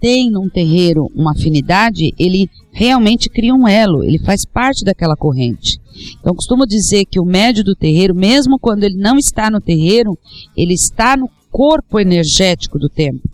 têm 0.00 0.30
num 0.30 0.48
terreiro 0.48 1.10
uma 1.14 1.32
afinidade, 1.32 2.12
ele 2.18 2.50
realmente 2.72 3.28
cria 3.28 3.54
um 3.54 3.66
elo, 3.66 4.02
ele 4.04 4.18
faz 4.18 4.44
parte 4.44 4.84
daquela 4.84 5.16
corrente. 5.16 5.78
Então, 6.20 6.34
costumo 6.34 6.66
dizer 6.66 7.04
que 7.04 7.18
o 7.18 7.24
médio 7.24 7.64
do 7.64 7.74
terreiro, 7.74 8.14
mesmo 8.14 8.58
quando 8.58 8.84
ele 8.84 8.96
não 8.96 9.16
está 9.16 9.50
no 9.50 9.60
terreiro, 9.60 10.16
ele 10.56 10.74
está 10.74 11.16
no 11.16 11.28
corpo 11.50 11.98
energético 11.98 12.78
do 12.78 12.88
templo. 12.88 13.28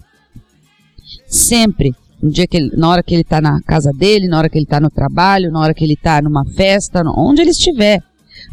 Sempre 1.26 1.94
no 2.24 2.30
dia 2.30 2.46
que 2.46 2.56
ele, 2.56 2.70
na 2.74 2.88
hora 2.88 3.02
que 3.02 3.14
ele 3.14 3.20
está 3.20 3.38
na 3.38 3.60
casa 3.60 3.90
dele, 3.92 4.28
na 4.28 4.38
hora 4.38 4.48
que 4.48 4.56
ele 4.56 4.64
está 4.64 4.80
no 4.80 4.90
trabalho, 4.90 5.52
na 5.52 5.60
hora 5.60 5.74
que 5.74 5.84
ele 5.84 5.92
está 5.92 6.22
numa 6.22 6.44
festa, 6.46 7.02
onde 7.14 7.42
ele 7.42 7.50
estiver. 7.50 8.02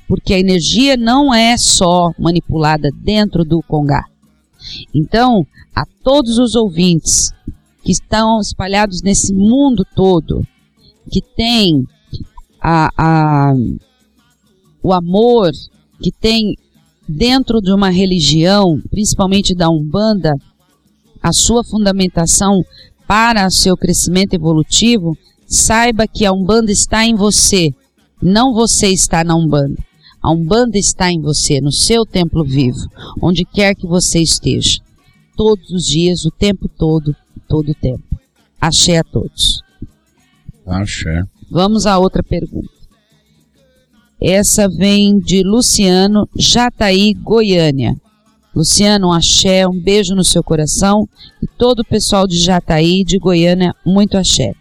Porque 0.10 0.34
a 0.34 0.40
energia 0.40 0.98
não 0.98 1.34
é 1.34 1.56
só 1.58 2.12
manipulada 2.20 2.90
dentro 3.02 3.46
do 3.46 3.62
Congá. 3.62 4.11
Então, 4.94 5.46
a 5.76 5.86
todos 6.04 6.38
os 6.38 6.56
ouvintes 6.56 7.32
que 7.84 7.92
estão 7.92 8.40
espalhados 8.40 9.02
nesse 9.02 9.34
mundo 9.34 9.86
todo, 9.96 10.46
que 11.12 11.22
tem 11.22 11.86
a, 12.62 12.90
a, 12.98 13.54
o 14.84 14.94
amor, 14.94 15.52
que 16.02 16.12
tem 16.12 16.56
dentro 17.08 17.60
de 17.60 17.72
uma 17.72 17.90
religião, 17.90 18.82
principalmente 18.90 19.56
da 19.56 19.70
Umbanda, 19.70 20.36
a 21.22 21.34
sua 21.34 21.64
fundamentação 21.64 22.64
para 23.08 23.50
seu 23.50 23.76
crescimento 23.76 24.34
evolutivo, 24.34 25.18
saiba 25.46 26.08
que 26.08 26.26
a 26.26 26.32
Umbanda 26.32 26.72
está 26.72 27.06
em 27.06 27.16
você, 27.16 27.74
não 28.22 28.54
você 28.54 28.88
está 28.88 29.24
na 29.24 29.36
Umbanda. 29.36 29.78
A 30.22 30.32
Umbanda 30.32 30.78
está 30.78 31.12
em 31.12 31.20
você, 31.20 31.60
no 31.60 31.72
seu 31.72 32.06
templo 32.06 32.44
vivo, 32.44 32.88
onde 33.22 33.44
quer 33.44 33.74
que 33.74 33.88
você 33.88 34.20
esteja. 34.22 34.80
Todos 35.36 35.72
os 35.72 35.86
dias, 35.86 36.26
o 36.26 36.32
tempo 36.32 36.70
todo, 36.70 37.16
todo 37.48 37.70
o 37.70 37.76
tempo. 37.76 38.04
Axé 38.60 38.98
a 38.98 39.04
todos. 39.04 39.64
Axé. 40.68 41.24
Vamos 41.50 41.88
a 41.88 41.98
outra 41.98 42.22
pergunta. 42.22 42.70
Essa 44.22 44.70
vem 44.70 45.18
de 45.18 45.42
Luciano 45.42 46.30
Jataí, 46.38 47.16
Goiânia. 47.16 48.00
Luciano, 48.56 49.08
um 49.08 49.14
axé, 49.14 49.68
um 49.68 49.82
beijo 49.82 50.14
no 50.14 50.24
seu 50.24 50.44
coração 50.44 51.08
e 51.42 51.48
todo 51.58 51.80
o 51.80 51.86
pessoal 51.86 52.28
de 52.28 52.38
Jataí, 52.38 53.04
de 53.04 53.18
Goiânia, 53.18 53.74
muito 53.84 54.18
axé. 54.18 54.54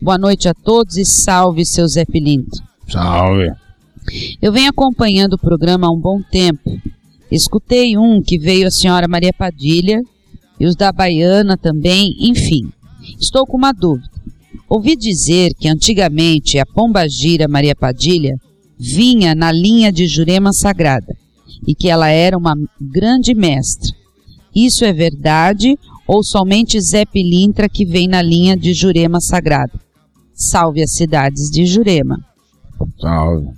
Boa 0.00 0.16
noite 0.16 0.48
a 0.48 0.54
todos 0.54 0.96
e 0.96 1.04
salve 1.04 1.66
seu 1.66 1.88
Zé 1.88 2.04
Pilinto. 2.04 2.62
Salve. 2.86 3.50
Eu 4.40 4.52
venho 4.52 4.70
acompanhando 4.70 5.34
o 5.34 5.38
programa 5.38 5.86
há 5.86 5.90
um 5.90 6.00
bom 6.00 6.20
tempo. 6.22 6.78
Escutei 7.30 7.96
um 7.96 8.22
que 8.22 8.38
veio 8.38 8.66
a 8.66 8.70
senhora 8.70 9.06
Maria 9.06 9.32
Padilha 9.32 10.00
e 10.58 10.66
os 10.66 10.74
da 10.74 10.90
Baiana 10.90 11.56
também, 11.56 12.14
enfim. 12.18 12.70
Estou 13.18 13.46
com 13.46 13.56
uma 13.56 13.72
dúvida. 13.72 14.08
Ouvi 14.68 14.96
dizer 14.96 15.52
que 15.58 15.68
antigamente 15.68 16.58
a 16.58 16.66
Pomba 16.66 17.08
Gira 17.08 17.48
Maria 17.48 17.74
Padilha 17.74 18.36
vinha 18.78 19.34
na 19.34 19.50
linha 19.50 19.90
de 19.90 20.06
Jurema 20.06 20.52
Sagrada 20.52 21.16
e 21.66 21.74
que 21.74 21.88
ela 21.88 22.08
era 22.08 22.36
uma 22.36 22.54
grande 22.80 23.34
mestra. 23.34 23.90
Isso 24.54 24.84
é 24.84 24.92
verdade 24.92 25.78
ou 26.06 26.22
somente 26.22 26.80
Zé 26.80 27.04
Pilintra 27.04 27.68
que 27.68 27.84
vem 27.84 28.08
na 28.08 28.22
linha 28.22 28.56
de 28.56 28.72
Jurema 28.72 29.20
Sagrado? 29.20 29.78
Salve 30.34 30.82
as 30.82 30.92
cidades 30.92 31.50
de 31.50 31.66
Jurema. 31.66 32.18
Salve. 33.00 33.48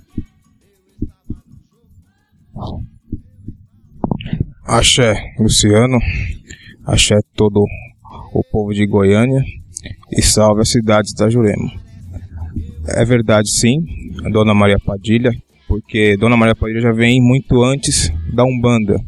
Axé, 4.65 5.15
Luciano. 5.39 5.99
Axé 6.85 7.19
todo 7.35 7.63
o 8.33 8.43
povo 8.51 8.73
de 8.73 8.85
Goiânia. 8.85 9.43
E 10.11 10.21
salve 10.21 10.61
as 10.61 10.69
cidades 10.69 11.13
da 11.13 11.29
Jurema. 11.29 11.71
É 12.87 13.05
verdade, 13.05 13.49
sim, 13.49 13.85
a 14.25 14.29
Dona 14.29 14.53
Maria 14.53 14.77
Padilha 14.79 15.31
porque 15.71 16.17
Dona 16.17 16.35
Maria 16.35 16.53
Padilha 16.53 16.81
já 16.81 16.91
vem 16.91 17.21
muito 17.21 17.63
antes 17.63 18.11
da 18.33 18.43
Umbanda. 18.43 18.99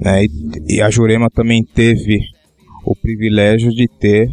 Né? 0.00 0.24
E, 0.24 0.76
e 0.76 0.80
a 0.80 0.88
Jurema 0.88 1.28
também 1.28 1.62
teve 1.62 2.18
o 2.82 2.96
privilégio 2.96 3.70
de 3.70 3.86
ter 3.86 4.26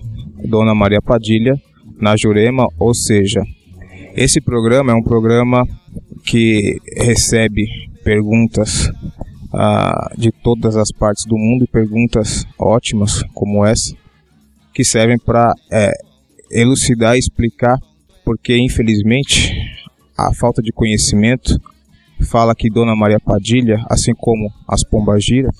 Dona 0.45 0.73
Maria 0.73 1.01
Padilha 1.01 1.53
na 1.99 2.15
Jurema, 2.15 2.65
ou 2.79 2.93
seja, 2.93 3.43
esse 4.15 4.39
programa 4.39 4.93
é 4.93 4.95
um 4.95 5.03
programa 5.03 5.67
que 6.25 6.77
recebe 6.95 7.67
perguntas 8.03 8.89
ah, 9.53 10.11
de 10.17 10.31
todas 10.31 10.75
as 10.75 10.91
partes 10.91 11.25
do 11.25 11.37
mundo 11.37 11.63
e 11.63 11.67
perguntas 11.67 12.45
ótimas 12.59 13.23
como 13.33 13.65
essa, 13.65 13.95
que 14.73 14.83
servem 14.83 15.17
para 15.17 15.53
é, 15.71 15.91
elucidar 16.51 17.15
e 17.15 17.19
explicar 17.19 17.77
porque, 18.23 18.57
infelizmente, 18.57 19.53
a 20.17 20.33
falta 20.33 20.61
de 20.61 20.71
conhecimento 20.71 21.59
fala 22.21 22.55
que 22.55 22.69
Dona 22.69 22.95
Maria 22.95 23.19
Padilha, 23.19 23.83
assim 23.89 24.13
como 24.13 24.49
as 24.67 24.83
pombagiras, 24.83 25.53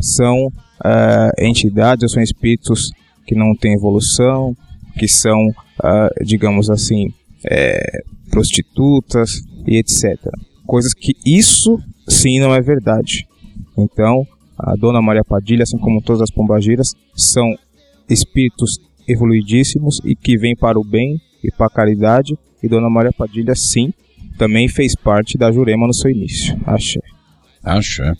são 0.00 0.50
é, 0.84 1.46
entidades, 1.46 2.12
são 2.12 2.22
espíritos 2.22 2.90
que 3.26 3.34
não 3.34 3.54
têm 3.54 3.74
evolução, 3.74 4.56
que 4.98 5.06
são, 5.06 5.48
uh, 5.48 6.24
digamos 6.24 6.70
assim, 6.70 7.12
é, 7.44 8.00
prostitutas 8.30 9.42
e 9.66 9.76
etc. 9.76 10.16
Coisas 10.66 10.92
que 10.92 11.12
isso 11.24 11.78
sim 12.08 12.40
não 12.40 12.54
é 12.54 12.60
verdade. 12.60 13.26
Então, 13.78 14.26
a 14.58 14.74
Dona 14.74 15.02
Maria 15.02 15.24
Padilha, 15.24 15.62
assim 15.62 15.78
como 15.78 16.02
todas 16.02 16.22
as 16.22 16.30
pombagiras, 16.30 16.94
são 17.14 17.54
espíritos 18.08 18.78
evoluidíssimos 19.06 20.00
e 20.04 20.16
que 20.16 20.36
vêm 20.36 20.56
para 20.56 20.78
o 20.78 20.84
bem 20.84 21.20
e 21.42 21.50
para 21.50 21.66
a 21.66 21.70
caridade. 21.70 22.36
E 22.62 22.68
Dona 22.68 22.90
Maria 22.90 23.12
Padilha, 23.12 23.54
sim, 23.54 23.92
também 24.38 24.68
fez 24.68 24.94
parte 24.94 25.38
da 25.38 25.52
Jurema 25.52 25.86
no 25.86 25.94
seu 25.94 26.10
início. 26.10 26.58
Axé. 26.64 27.00
Axé. 27.62 28.12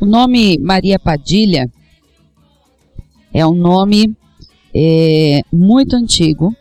O 0.00 0.04
nome 0.04 0.58
Maria 0.58 0.98
Padilha 0.98 1.70
é 3.32 3.46
um 3.46 3.54
nome 3.54 4.14
é, 4.74 5.40
muito 5.52 5.96
antigo, 5.96 6.54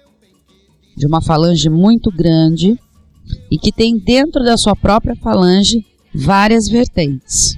de 0.96 1.06
uma 1.06 1.22
falange 1.22 1.70
muito 1.70 2.10
grande 2.10 2.80
e 3.56 3.58
que 3.58 3.72
tem 3.72 3.98
dentro 3.98 4.44
da 4.44 4.58
sua 4.58 4.76
própria 4.76 5.16
falange 5.16 5.86
várias 6.14 6.68
vertentes. 6.68 7.58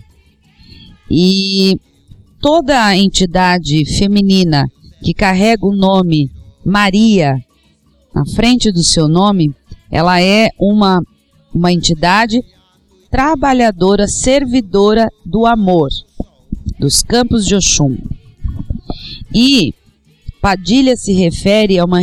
E 1.10 1.80
toda 2.39 2.96
entidade 2.96 3.84
feminina 3.98 4.70
que 5.04 5.12
carrega 5.12 5.66
o 5.66 5.75
nome 5.75 6.30
Maria 6.63 7.44
na 8.13 8.24
frente 8.27 8.72
do 8.72 8.84
seu 8.84 9.08
nome, 9.08 9.56
ela 9.92 10.22
é 10.22 10.51
uma, 10.60 11.01
uma 11.51 11.72
entidade 11.72 12.44
trabalhadora, 13.10 14.08
servidora 14.08 15.10
do 15.25 15.48
amor, 15.48 15.89
dos 16.80 17.01
campos 17.01 17.44
de 17.44 17.56
Oxum. 17.56 17.98
E 19.34 19.74
Padilha 20.39 20.96
se 20.96 21.12
refere 21.13 21.80
a 21.80 21.86
uma, 21.86 22.00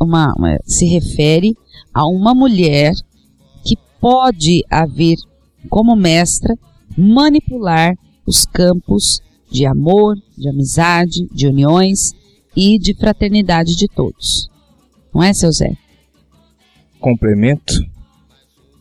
uma, 0.00 0.58
se 0.64 0.86
refere 0.86 1.56
a 1.94 2.04
uma 2.04 2.34
mulher 2.34 2.92
pode 4.00 4.64
haver 4.70 5.16
como 5.68 5.96
mestra 5.96 6.54
manipular 6.96 7.94
os 8.26 8.44
campos 8.44 9.20
de 9.50 9.64
amor, 9.66 10.16
de 10.36 10.48
amizade, 10.48 11.26
de 11.32 11.46
uniões 11.46 12.12
e 12.56 12.78
de 12.78 12.94
fraternidade 12.94 13.76
de 13.76 13.86
todos. 13.88 14.48
Não 15.14 15.22
é, 15.22 15.32
seu 15.32 15.50
Zé? 15.52 15.72
Complemento. 17.00 17.74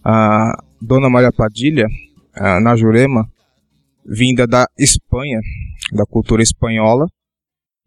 A 0.04 0.62
Dona 0.82 1.10
Maria 1.10 1.32
Padilha, 1.32 1.88
na 2.62 2.76
Jurema, 2.76 3.30
vinda 4.06 4.48
da 4.48 4.68
Espanha, 4.78 5.40
da 5.94 6.06
cultura 6.06 6.42
espanhola, 6.42 7.08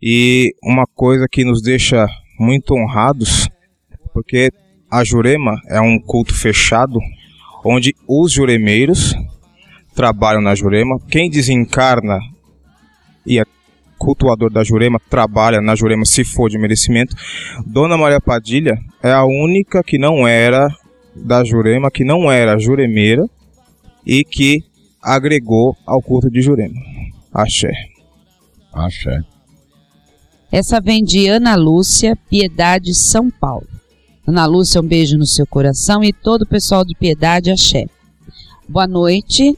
e 0.02 0.54
uma 0.62 0.86
coisa 0.86 1.26
que 1.30 1.44
nos 1.44 1.62
deixa 1.62 2.06
muito 2.38 2.74
honrados, 2.74 3.48
porque 4.12 4.50
a 4.90 5.04
Jurema 5.04 5.60
é 5.68 5.80
um 5.80 5.98
culto 6.00 6.34
fechado, 6.34 6.98
onde 7.64 7.94
os 8.06 8.32
juremeiros 8.32 9.14
trabalham 9.94 10.40
na 10.40 10.54
Jurema, 10.54 10.98
quem 11.10 11.30
desencarna 11.30 12.18
e 13.26 13.38
é 13.38 13.44
cultuador 13.98 14.50
da 14.50 14.64
Jurema 14.64 14.98
trabalha 15.10 15.60
na 15.60 15.74
Jurema 15.74 16.06
se 16.06 16.24
for 16.24 16.48
de 16.48 16.58
merecimento. 16.58 17.14
Dona 17.66 17.98
Maria 17.98 18.20
Padilha 18.20 18.78
é 19.02 19.12
a 19.12 19.24
única 19.24 19.82
que 19.82 19.98
não 19.98 20.26
era 20.26 20.68
da 21.14 21.44
Jurema, 21.44 21.90
que 21.90 22.04
não 22.04 22.32
era 22.32 22.58
juremeira 22.58 23.26
e 24.06 24.24
que 24.24 24.64
agregou 25.02 25.76
ao 25.86 26.00
culto 26.00 26.30
de 26.30 26.40
Jurema. 26.40 26.80
Axé. 27.32 27.70
Axé. 28.72 29.20
Essa 30.50 30.80
vem 30.80 31.04
de 31.04 31.28
Ana 31.28 31.54
Lúcia, 31.54 32.16
Piedade, 32.28 32.94
São 32.94 33.30
Paulo. 33.30 33.79
Ana 34.26 34.46
Lúcia, 34.46 34.80
um 34.80 34.86
beijo 34.86 35.16
no 35.16 35.26
seu 35.26 35.46
coração 35.46 36.04
e 36.04 36.12
todo 36.12 36.42
o 36.42 36.46
pessoal 36.46 36.84
de 36.84 36.94
Piedade, 36.94 37.50
axé. 37.50 37.86
Boa 38.68 38.86
noite, 38.86 39.56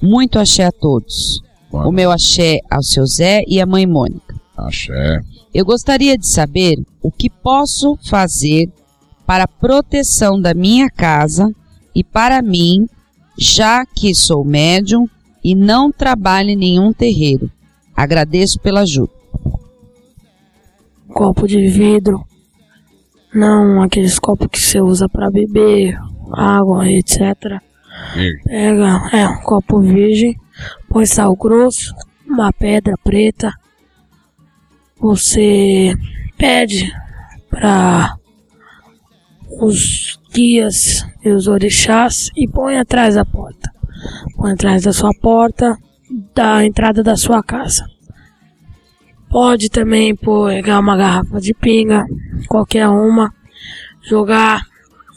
muito 0.00 0.38
axé 0.38 0.64
a 0.64 0.72
todos. 0.72 1.40
Boa 1.70 1.88
o 1.88 1.92
meu 1.92 2.10
axé 2.10 2.60
ao 2.70 2.82
seu 2.82 3.06
Zé 3.06 3.42
e 3.46 3.60
à 3.60 3.66
mãe 3.66 3.86
Mônica. 3.86 4.34
Axé. 4.56 5.20
Eu 5.52 5.64
gostaria 5.64 6.16
de 6.16 6.26
saber 6.26 6.78
o 7.02 7.10
que 7.10 7.28
posso 7.28 7.98
fazer 8.04 8.70
para 9.26 9.44
a 9.44 9.48
proteção 9.48 10.40
da 10.40 10.54
minha 10.54 10.88
casa 10.88 11.52
e 11.94 12.04
para 12.04 12.40
mim, 12.42 12.88
já 13.38 13.84
que 13.84 14.14
sou 14.14 14.44
médium 14.44 15.08
e 15.42 15.54
não 15.54 15.90
trabalho 15.90 16.50
em 16.50 16.56
nenhum 16.56 16.92
terreiro. 16.92 17.50
Agradeço 17.94 18.60
pela 18.60 18.80
ajuda 18.80 19.16
copo 21.16 21.48
de 21.48 21.66
vidro, 21.66 22.22
não 23.36 23.82
aqueles 23.82 24.18
copos 24.18 24.48
que 24.50 24.58
você 24.58 24.80
usa 24.80 25.08
para 25.08 25.30
beber, 25.30 25.98
água, 26.32 26.90
etc. 26.90 27.60
Pega, 28.44 29.10
é, 29.12 29.28
um 29.28 29.40
copo 29.42 29.80
virgem, 29.80 30.36
põe 30.88 31.04
sal 31.04 31.36
grosso, 31.36 31.94
uma 32.26 32.52
pedra 32.52 32.94
preta. 33.04 33.52
Você 34.98 35.94
pede 36.38 36.90
para 37.50 38.16
os 39.60 40.18
guias 40.32 41.06
e 41.22 41.30
os 41.30 41.46
orixás 41.46 42.30
e 42.34 42.48
põe 42.48 42.78
atrás 42.78 43.14
da 43.14 43.24
porta. 43.24 43.70
Põe 44.36 44.52
atrás 44.52 44.82
da 44.84 44.92
sua 44.92 45.10
porta 45.20 45.76
da 46.34 46.64
entrada 46.64 47.02
da 47.02 47.16
sua 47.16 47.42
casa. 47.42 47.84
Pode 49.30 49.68
também 49.68 50.14
pegar 50.14 50.78
uma 50.78 50.96
garrafa 50.96 51.40
de 51.40 51.52
pinga, 51.52 52.04
qualquer 52.48 52.88
uma, 52.88 53.34
jogar, 54.02 54.64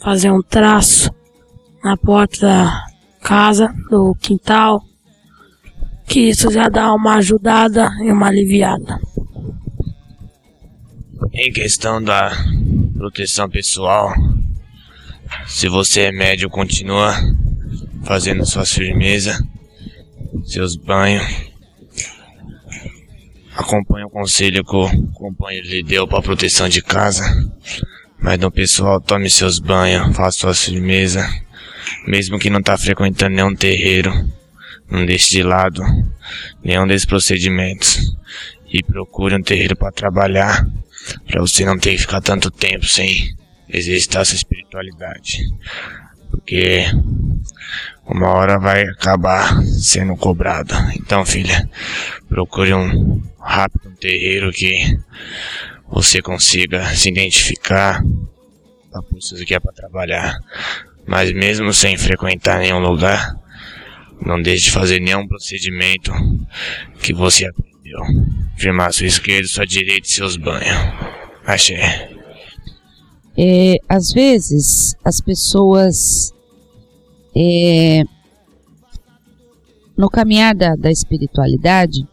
fazer 0.00 0.30
um 0.30 0.42
traço 0.42 1.10
na 1.82 1.96
porta 1.96 2.46
da 2.46 2.86
casa, 3.22 3.72
do 3.88 4.14
quintal, 4.16 4.82
que 6.06 6.28
isso 6.28 6.50
já 6.50 6.68
dá 6.68 6.92
uma 6.92 7.14
ajudada 7.16 7.88
e 8.02 8.10
uma 8.10 8.26
aliviada. 8.26 8.98
Em 11.32 11.52
questão 11.52 12.02
da 12.02 12.32
proteção 12.96 13.48
pessoal, 13.48 14.12
se 15.46 15.68
você 15.68 16.02
é 16.02 16.12
médio, 16.12 16.50
continua 16.50 17.14
fazendo 18.04 18.44
suas 18.44 18.72
firmeza, 18.72 19.38
seus 20.44 20.74
banhos 20.74 21.49
acompanha 23.60 24.06
o 24.06 24.10
conselho 24.10 24.64
que 24.64 24.74
o 24.74 25.06
companheiro 25.12 25.68
lhe 25.68 25.82
deu 25.82 26.08
para 26.08 26.22
proteção 26.22 26.68
de 26.68 26.82
casa. 26.82 27.24
Mas 28.18 28.38
no 28.38 28.50
pessoal, 28.50 29.00
tome 29.00 29.30
seus 29.30 29.58
banhos, 29.58 30.14
faça 30.16 30.38
sua 30.38 30.54
firmeza. 30.54 31.28
Mesmo 32.06 32.38
que 32.38 32.50
não 32.50 32.62
tá 32.62 32.76
frequentando 32.76 33.34
nenhum 33.34 33.54
terreiro, 33.54 34.12
não 34.90 35.04
deixe 35.06 35.30
de 35.30 35.42
lado 35.42 35.82
nenhum 36.62 36.86
desses 36.86 37.06
procedimentos. 37.06 38.16
E 38.72 38.82
procure 38.82 39.34
um 39.34 39.42
terreiro 39.42 39.76
para 39.76 39.92
trabalhar, 39.92 40.66
para 41.26 41.40
você 41.40 41.64
não 41.64 41.78
ter 41.78 41.92
que 41.92 41.98
ficar 41.98 42.20
tanto 42.20 42.50
tempo 42.50 42.86
sem 42.86 43.34
exercitar 43.68 44.24
sua 44.24 44.36
espiritualidade. 44.36 45.44
Porque 46.30 46.84
uma 48.06 48.28
hora 48.28 48.58
vai 48.58 48.82
acabar 48.82 49.62
sendo 49.64 50.16
cobrado. 50.16 50.74
Então, 50.94 51.24
filha, 51.24 51.68
procure 52.28 52.72
um 52.74 53.20
rápido 53.40 53.88
um 53.88 53.94
terreiro 53.94 54.52
que 54.52 54.98
você 55.88 56.22
consiga 56.22 56.84
se 56.94 57.08
identificar 57.08 58.02
para 58.90 59.02
isso 59.18 59.36
que 59.44 59.54
é 59.54 59.60
para 59.60 59.72
trabalhar. 59.72 60.38
Mas 61.06 61.32
mesmo 61.32 61.72
sem 61.72 61.96
frequentar 61.96 62.58
nenhum 62.58 62.80
lugar, 62.80 63.34
não 64.24 64.40
deixe 64.40 64.64
de 64.64 64.70
fazer 64.72 65.00
nenhum 65.00 65.26
procedimento 65.26 66.12
que 67.00 67.12
você 67.12 67.46
aprendeu. 67.46 68.00
Firmar 68.56 68.92
sua 68.92 69.06
esquerda, 69.06 69.48
sua 69.48 69.66
direita 69.66 70.06
e 70.06 70.10
seus 70.10 70.36
banhos. 70.36 70.76
Achei. 71.44 71.78
É, 73.36 73.76
às 73.88 74.12
vezes 74.12 74.94
as 75.04 75.20
pessoas 75.20 76.32
é, 77.34 78.02
no 79.96 80.10
caminhar 80.10 80.54
da, 80.54 80.74
da 80.76 80.90
espiritualidade 80.90 82.06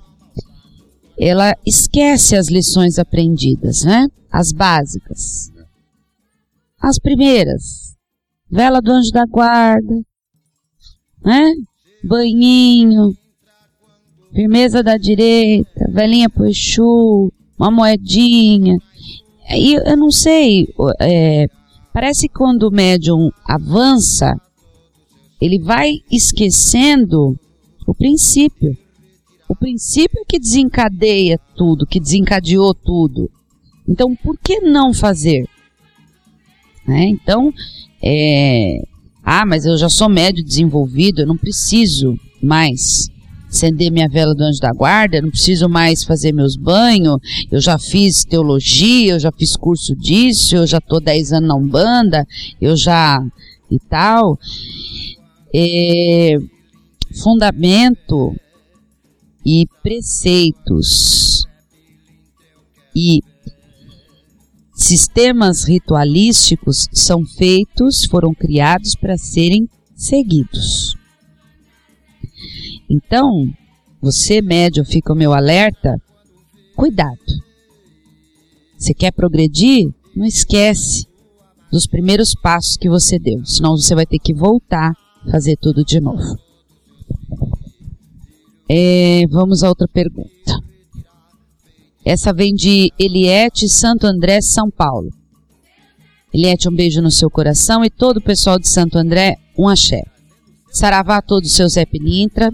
ela 1.19 1.55
esquece 1.65 2.35
as 2.35 2.47
lições 2.47 2.99
aprendidas, 2.99 3.83
né? 3.83 4.07
As 4.31 4.51
básicas. 4.51 5.51
As 6.79 6.99
primeiras. 6.99 7.95
vela 8.49 8.81
do 8.81 8.91
anjo 8.91 9.11
da 9.11 9.25
guarda, 9.25 10.01
né? 11.23 11.51
Banhinho, 12.03 13.13
firmeza 14.33 14.81
da 14.81 14.95
direita, 14.95 15.91
velinha 15.91 16.29
pro 16.29 16.45
Exu, 16.45 17.31
uma 17.59 17.71
moedinha. 17.71 18.77
E 19.49 19.73
eu 19.73 19.97
não 19.97 20.11
sei, 20.11 20.67
é, 20.99 21.47
parece 21.91 22.27
que 22.27 22.35
quando 22.35 22.63
o 22.63 22.71
médium 22.71 23.29
avança, 23.45 24.39
ele 25.41 25.59
vai 25.59 25.95
esquecendo 26.11 27.37
o 27.85 27.93
princípio. 27.93 28.77
O 29.47 29.55
princípio 29.55 30.25
que 30.27 30.39
desencadeia 30.39 31.39
tudo, 31.55 31.85
que 31.85 31.99
desencadeou 31.99 32.73
tudo. 32.73 33.29
Então, 33.87 34.15
por 34.15 34.37
que 34.37 34.59
não 34.59 34.93
fazer? 34.93 35.47
Né? 36.85 37.05
Então, 37.05 37.53
é, 38.03 38.81
ah, 39.23 39.45
mas 39.45 39.65
eu 39.65 39.77
já 39.77 39.89
sou 39.89 40.09
médio 40.09 40.43
desenvolvido, 40.43 41.21
eu 41.21 41.27
não 41.27 41.37
preciso 41.37 42.17
mais 42.41 43.09
acender 43.49 43.91
minha 43.91 44.09
vela 44.09 44.35
do 44.35 44.43
anjo 44.43 44.59
da 44.59 44.71
guarda, 44.71 45.17
eu 45.17 45.23
não 45.23 45.29
preciso 45.29 45.69
mais 45.69 46.03
fazer 46.03 46.33
meus 46.33 46.55
banhos, 46.55 47.17
eu 47.49 47.61
já 47.61 47.77
fiz 47.77 48.23
teologia, 48.25 49.13
eu 49.13 49.19
já 49.19 49.31
fiz 49.31 49.55
curso 49.55 49.95
disso, 49.95 50.55
eu 50.55 50.67
já 50.67 50.81
tô 50.81 50.99
10 50.99 51.33
anos 51.33 51.47
na 51.47 51.55
Umbanda, 51.55 52.27
eu 52.61 52.75
já 52.75 53.21
e 53.71 53.79
tal. 53.79 54.37
É, 55.53 56.37
fundamento 57.21 58.35
e 59.49 59.65
preceitos 59.81 61.47
e 62.93 63.21
sistemas 64.73 65.63
ritualísticos 65.63 66.89
são 66.91 67.25
feitos, 67.25 68.03
foram 68.03 68.33
criados 68.33 68.93
para 68.93 69.17
serem 69.17 69.69
seguidos. 69.95 70.97
Então, 72.89 73.45
você 74.01 74.41
médium, 74.41 74.83
fica 74.83 75.13
o 75.13 75.15
meu 75.15 75.33
alerta, 75.33 75.95
cuidado. 76.75 77.17
Você 78.77 78.93
quer 78.93 79.13
progredir? 79.13 79.87
Não 80.13 80.25
esquece 80.25 81.07
dos 81.71 81.87
primeiros 81.87 82.35
passos 82.35 82.75
que 82.75 82.89
você 82.89 83.17
deu, 83.17 83.45
senão 83.45 83.77
você 83.77 83.95
vai 83.95 84.05
ter 84.05 84.19
que 84.19 84.33
voltar 84.33 84.91
fazer 85.31 85.55
tudo 85.55 85.85
de 85.85 86.01
novo. 86.01 86.46
É, 88.69 89.25
vamos 89.29 89.63
a 89.63 89.69
outra 89.69 89.87
pergunta. 89.87 90.29
Essa 92.05 92.33
vem 92.33 92.53
de 92.53 92.91
Eliette 92.97 93.67
Santo 93.67 94.05
André, 94.05 94.41
São 94.41 94.69
Paulo. 94.69 95.09
Eliette, 96.33 96.69
um 96.69 96.75
beijo 96.75 97.01
no 97.01 97.11
seu 97.11 97.29
coração 97.29 97.83
e 97.83 97.89
todo 97.89 98.17
o 98.17 98.21
pessoal 98.21 98.59
de 98.59 98.69
Santo 98.69 98.97
André, 98.97 99.35
um 99.57 99.67
axé. 99.67 100.03
Saravá 100.71 101.17
a 101.17 101.21
todos 101.21 101.49
os 101.49 101.55
seus 101.55 101.73
Zé 101.73 101.85
Pilintra, 101.85 102.51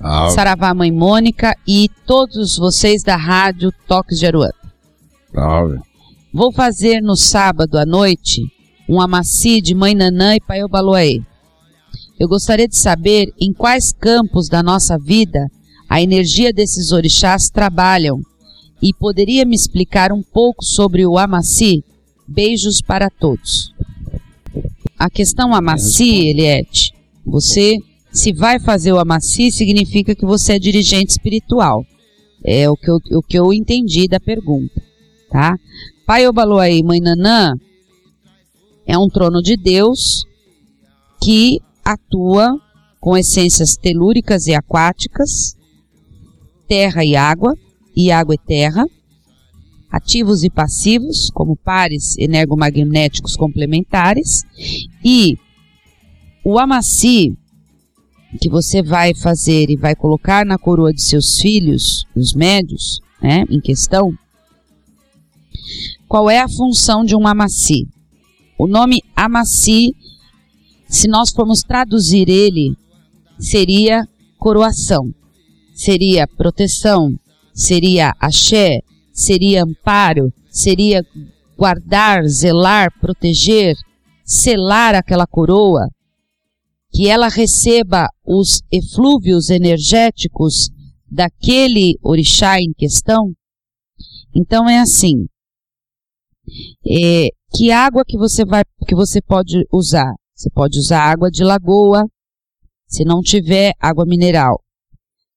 ah. 0.00 0.30
Saravá 0.30 0.72
Mãe 0.72 0.90
Mônica 0.90 1.54
e 1.66 1.90
todos 2.06 2.56
vocês 2.56 3.02
da 3.02 3.16
rádio 3.16 3.70
Toques 3.86 4.18
de 4.18 4.26
Aruana. 4.26 4.54
Ah. 5.36 5.66
Vou 6.32 6.50
fazer 6.52 7.02
no 7.02 7.16
sábado 7.16 7.76
à 7.76 7.84
noite 7.84 8.42
um 8.88 9.00
amaci 9.00 9.60
de 9.60 9.74
Mãe 9.74 9.94
Nanã 9.94 10.34
e 10.34 10.40
Pai 10.40 10.64
Obaloaê. 10.64 11.20
Eu 12.20 12.28
gostaria 12.28 12.68
de 12.68 12.76
saber 12.76 13.32
em 13.40 13.50
quais 13.50 13.94
campos 13.94 14.46
da 14.46 14.62
nossa 14.62 14.98
vida 14.98 15.50
a 15.88 16.02
energia 16.02 16.52
desses 16.52 16.92
orixás 16.92 17.48
trabalham 17.48 18.20
e 18.82 18.92
poderia 18.92 19.46
me 19.46 19.56
explicar 19.56 20.12
um 20.12 20.22
pouco 20.22 20.62
sobre 20.62 21.06
o 21.06 21.16
Amaci? 21.16 21.82
Beijos 22.28 22.82
para 22.82 23.08
todos. 23.08 23.72
A 24.98 25.08
questão 25.08 25.54
Amaci, 25.54 26.28
Eliette, 26.28 26.92
você, 27.24 27.78
se 28.12 28.34
vai 28.34 28.60
fazer 28.60 28.92
o 28.92 28.98
Amaci, 28.98 29.50
significa 29.50 30.14
que 30.14 30.26
você 30.26 30.52
é 30.52 30.58
dirigente 30.58 31.12
espiritual. 31.12 31.86
É 32.44 32.68
o 32.68 32.76
que 32.76 32.90
eu, 32.90 32.98
o 33.12 33.22
que 33.22 33.38
eu 33.38 33.50
entendi 33.50 34.06
da 34.06 34.20
pergunta, 34.20 34.82
tá? 35.30 35.56
Pai 36.06 36.28
Obaloaí, 36.28 36.82
Mãe 36.82 37.00
Nanã, 37.00 37.54
é 38.86 38.98
um 38.98 39.08
trono 39.08 39.40
de 39.40 39.56
Deus 39.56 40.26
que 41.22 41.62
atua 41.84 42.58
com 43.00 43.16
essências 43.16 43.76
telúricas 43.76 44.46
e 44.46 44.54
aquáticas, 44.54 45.56
terra 46.68 47.04
e 47.04 47.16
água, 47.16 47.54
e 47.96 48.12
água 48.12 48.34
e 48.34 48.38
terra, 48.38 48.84
ativos 49.90 50.44
e 50.44 50.50
passivos, 50.50 51.30
como 51.30 51.56
pares 51.56 52.16
energomagnéticos 52.18 53.36
complementares, 53.36 54.44
e 55.04 55.36
o 56.44 56.58
amaci 56.58 57.36
que 58.40 58.48
você 58.48 58.82
vai 58.82 59.14
fazer 59.14 59.68
e 59.70 59.76
vai 59.76 59.94
colocar 59.94 60.46
na 60.46 60.56
coroa 60.56 60.92
de 60.92 61.02
seus 61.02 61.38
filhos, 61.38 62.06
os 62.14 62.32
médios, 62.32 63.00
né, 63.20 63.44
em 63.50 63.60
questão, 63.60 64.12
qual 66.08 66.30
é 66.30 66.40
a 66.40 66.48
função 66.48 67.04
de 67.04 67.16
um 67.16 67.26
amaci? 67.26 67.88
O 68.58 68.66
nome 68.66 69.02
amaci, 69.16 69.94
se 70.90 71.06
nós 71.06 71.30
formos 71.30 71.62
traduzir 71.62 72.28
ele, 72.28 72.74
seria 73.38 74.04
coroação, 74.36 75.14
seria 75.72 76.26
proteção, 76.26 77.14
seria 77.54 78.12
axé, 78.18 78.80
seria 79.12 79.62
amparo, 79.62 80.32
seria 80.50 81.02
guardar, 81.56 82.26
zelar, 82.26 82.90
proteger, 83.00 83.76
selar 84.24 84.96
aquela 84.96 85.28
coroa, 85.28 85.88
que 86.92 87.06
ela 87.06 87.28
receba 87.28 88.08
os 88.26 88.60
eflúvios 88.72 89.48
energéticos 89.48 90.70
daquele 91.08 91.94
orixá 92.02 92.60
em 92.60 92.72
questão. 92.76 93.32
Então 94.34 94.68
é 94.68 94.80
assim, 94.80 95.26
é, 96.84 97.28
que 97.54 97.70
água 97.70 98.02
que 98.04 98.18
você 98.18 98.44
vai, 98.44 98.62
que 98.88 98.94
você 98.96 99.22
pode 99.22 99.64
usar? 99.72 100.19
Você 100.40 100.48
pode 100.48 100.78
usar 100.78 101.02
água 101.02 101.30
de 101.30 101.44
lagoa, 101.44 102.08
se 102.88 103.04
não 103.04 103.20
tiver 103.20 103.74
água 103.78 104.06
mineral. 104.06 104.64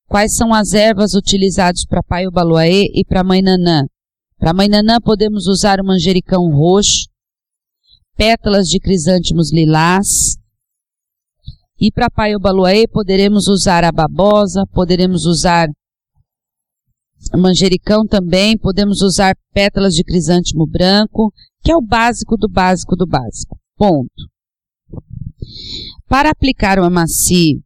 Quais 0.07 0.33
são 0.33 0.53
as 0.53 0.73
ervas 0.73 1.13
utilizadas 1.13 1.83
para 1.85 2.01
Pai 2.01 2.25
Obaloaê 2.25 2.85
e 2.95 3.03
para 3.03 3.21
Mãe 3.21 3.41
Nanã? 3.41 3.81
Para 4.37 4.53
Mãe 4.53 4.69
Nanã 4.69 5.01
podemos 5.01 5.45
usar 5.45 5.81
o 5.81 5.85
manjericão 5.85 6.49
roxo, 6.55 7.09
pétalas 8.15 8.69
de 8.69 8.79
crisântemos 8.79 9.51
lilás. 9.51 10.37
E 11.77 11.91
para 11.91 12.09
Pai 12.09 12.33
Obaloaê 12.33 12.87
poderemos 12.87 13.49
usar 13.49 13.83
a 13.83 13.91
babosa, 13.91 14.63
poderemos 14.71 15.25
usar 15.25 15.67
manjericão 17.37 18.07
também, 18.07 18.57
podemos 18.57 19.01
usar 19.01 19.35
pétalas 19.53 19.95
de 19.95 20.03
crisântemo 20.05 20.65
branco, 20.65 21.33
que 21.61 21.73
é 21.73 21.75
o 21.75 21.81
básico 21.81 22.37
do 22.37 22.47
básico 22.47 22.95
do 22.95 23.05
básico. 23.05 23.59
Ponto. 23.75 24.32
Para 26.07 26.29
aplicar 26.29 26.79
o 26.79 26.83
amaci 26.83 27.61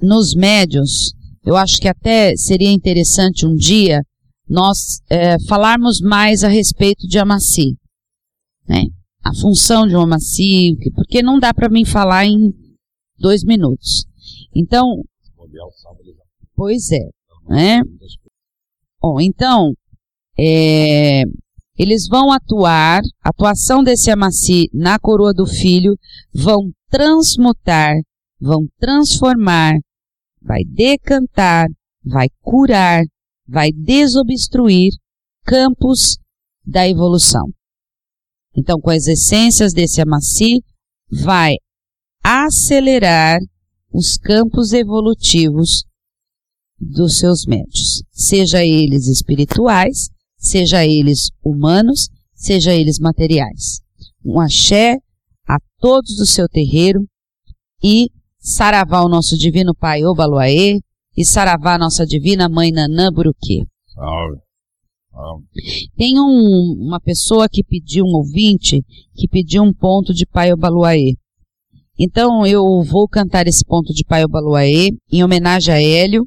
nos 0.00 0.34
médios, 0.34 1.12
eu 1.44 1.56
acho 1.56 1.80
que 1.80 1.88
até 1.88 2.36
seria 2.36 2.70
interessante 2.70 3.46
um 3.46 3.54
dia 3.54 4.00
nós 4.48 5.00
é, 5.08 5.40
falarmos 5.48 6.00
mais 6.00 6.44
a 6.44 6.48
respeito 6.48 7.06
de 7.06 7.18
Amaci. 7.18 7.76
Né? 8.68 8.84
A 9.24 9.34
função 9.34 9.86
de 9.86 9.96
um 9.96 10.02
Amaci, 10.02 10.76
porque 10.94 11.22
não 11.22 11.38
dá 11.38 11.54
para 11.54 11.70
mim 11.70 11.84
falar 11.84 12.26
em 12.26 12.52
dois 13.18 13.42
minutos. 13.44 14.04
Então, 14.54 15.02
pois 16.54 16.90
é, 16.90 17.08
né? 17.48 17.82
Bom, 19.00 19.20
então, 19.20 19.72
é, 20.38 21.22
eles 21.78 22.06
vão 22.08 22.30
atuar, 22.30 23.00
a 23.22 23.30
atuação 23.30 23.82
desse 23.82 24.10
Amaci 24.10 24.68
na 24.72 24.98
coroa 24.98 25.32
do 25.32 25.46
filho, 25.46 25.96
vão 26.34 26.70
transmutar 26.90 27.96
vão 28.42 28.66
transformar, 28.76 29.74
vai 30.42 30.64
decantar, 30.64 31.68
vai 32.04 32.26
curar, 32.40 33.04
vai 33.46 33.70
desobstruir 33.70 34.92
campos 35.44 36.18
da 36.66 36.88
evolução. 36.88 37.48
Então, 38.56 38.80
com 38.80 38.90
as 38.90 39.06
essências 39.06 39.72
desse 39.72 40.00
amaci, 40.00 40.60
vai 41.08 41.54
acelerar 42.22 43.38
os 43.92 44.16
campos 44.18 44.72
evolutivos 44.72 45.84
dos 46.78 47.18
seus 47.18 47.46
médios, 47.46 48.02
seja 48.10 48.64
eles 48.64 49.06
espirituais, 49.06 50.10
seja 50.42 50.84
eles 50.84 51.30
humanos, 51.42 52.08
seja 52.34 52.74
eles 52.74 52.98
materiais. 52.98 53.80
Um 54.24 54.40
axé 54.40 54.98
a 55.48 55.58
todos 55.78 56.16
do 56.16 56.26
seu 56.26 56.48
terreiro 56.48 57.00
e 57.82 58.10
Saravá 58.38 59.02
o 59.02 59.08
nosso 59.08 59.38
divino 59.38 59.72
pai 59.72 60.04
Obaloaê 60.04 60.80
e 61.16 61.24
Saravá 61.24 61.78
nossa 61.78 62.04
divina 62.04 62.48
mãe 62.48 62.72
Nanã 62.72 63.12
Buruquê. 63.12 63.64
Salve. 63.94 64.42
Tem 65.96 66.18
um, 66.18 66.74
uma 66.80 66.98
pessoa 66.98 67.48
que 67.48 67.62
pediu, 67.62 68.04
um 68.04 68.16
ouvinte, 68.16 68.82
que 69.14 69.28
pediu 69.28 69.62
um 69.62 69.72
ponto 69.72 70.12
de 70.12 70.26
Pai 70.26 70.52
Obaluaê. 70.52 71.14
Então 71.98 72.46
eu 72.46 72.82
vou 72.82 73.06
cantar 73.06 73.46
esse 73.46 73.64
ponto 73.64 73.92
de 73.92 74.04
Pai 74.04 74.24
Obaluaê 74.24 74.88
em 75.12 75.22
homenagem 75.22 75.74
a 75.74 75.80
Hélio, 75.80 76.26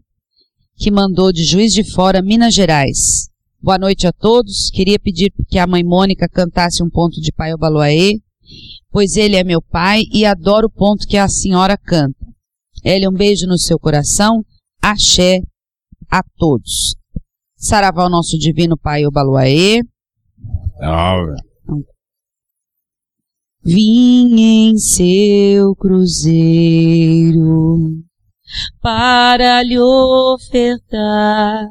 que 0.77 0.91
mandou 0.91 1.33
de 1.33 1.43
Juiz 1.43 1.73
de 1.73 1.83
Fora, 1.83 2.21
Minas 2.21 2.53
Gerais. 2.53 3.27
Boa 3.65 3.79
noite 3.79 4.05
a 4.05 4.13
todos. 4.13 4.69
Queria 4.69 4.99
pedir 4.99 5.33
que 5.47 5.57
a 5.57 5.65
mãe 5.65 5.83
Mônica 5.83 6.29
cantasse 6.29 6.83
um 6.83 6.87
ponto 6.87 7.19
de 7.19 7.31
Pai 7.31 7.51
Obaluaê, 7.51 8.19
pois 8.91 9.17
ele 9.17 9.35
é 9.35 9.43
meu 9.43 9.59
pai 9.59 10.03
e 10.13 10.23
adoro 10.23 10.67
o 10.67 10.71
ponto 10.71 11.07
que 11.07 11.17
a 11.17 11.27
senhora 11.27 11.75
canta. 11.75 12.27
Hélio, 12.83 13.09
um 13.09 13.13
beijo 13.13 13.47
no 13.47 13.57
seu 13.57 13.79
coração. 13.79 14.45
Axé 14.79 15.39
a 16.11 16.21
todos. 16.37 16.95
Saravá 17.55 18.05
o 18.05 18.09
nosso 18.09 18.37
divino 18.37 18.77
Pai 18.77 19.03
Obaluaê. 19.03 19.81
Salve. 20.77 21.33
Vim 23.63 24.41
em 24.41 24.77
seu 24.77 25.75
cruzeiro 25.75 26.99
para 28.79 29.63
lhe 29.63 29.79
ofertar 29.79 31.65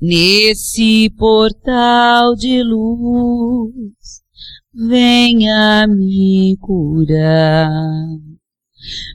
nesse 0.00 1.10
portal 1.10 2.34
de 2.34 2.62
luz. 2.62 3.72
Venha 4.74 5.86
me 5.86 6.56
curar. 6.60 7.70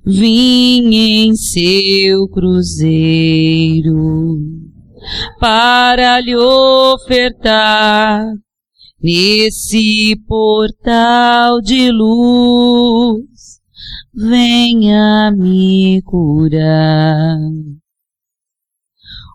Vim 0.06 0.93
em 0.93 1.36
seu 1.36 2.28
cruzeiro 2.28 3.52
para 5.39 6.19
lhe 6.19 6.36
ofertar 6.36 8.26
nesse 9.02 10.15
portal 10.28 11.60
de 11.62 11.91
luz, 11.91 13.60
venha 14.13 15.32
me 15.32 16.02
curar. 16.04 17.38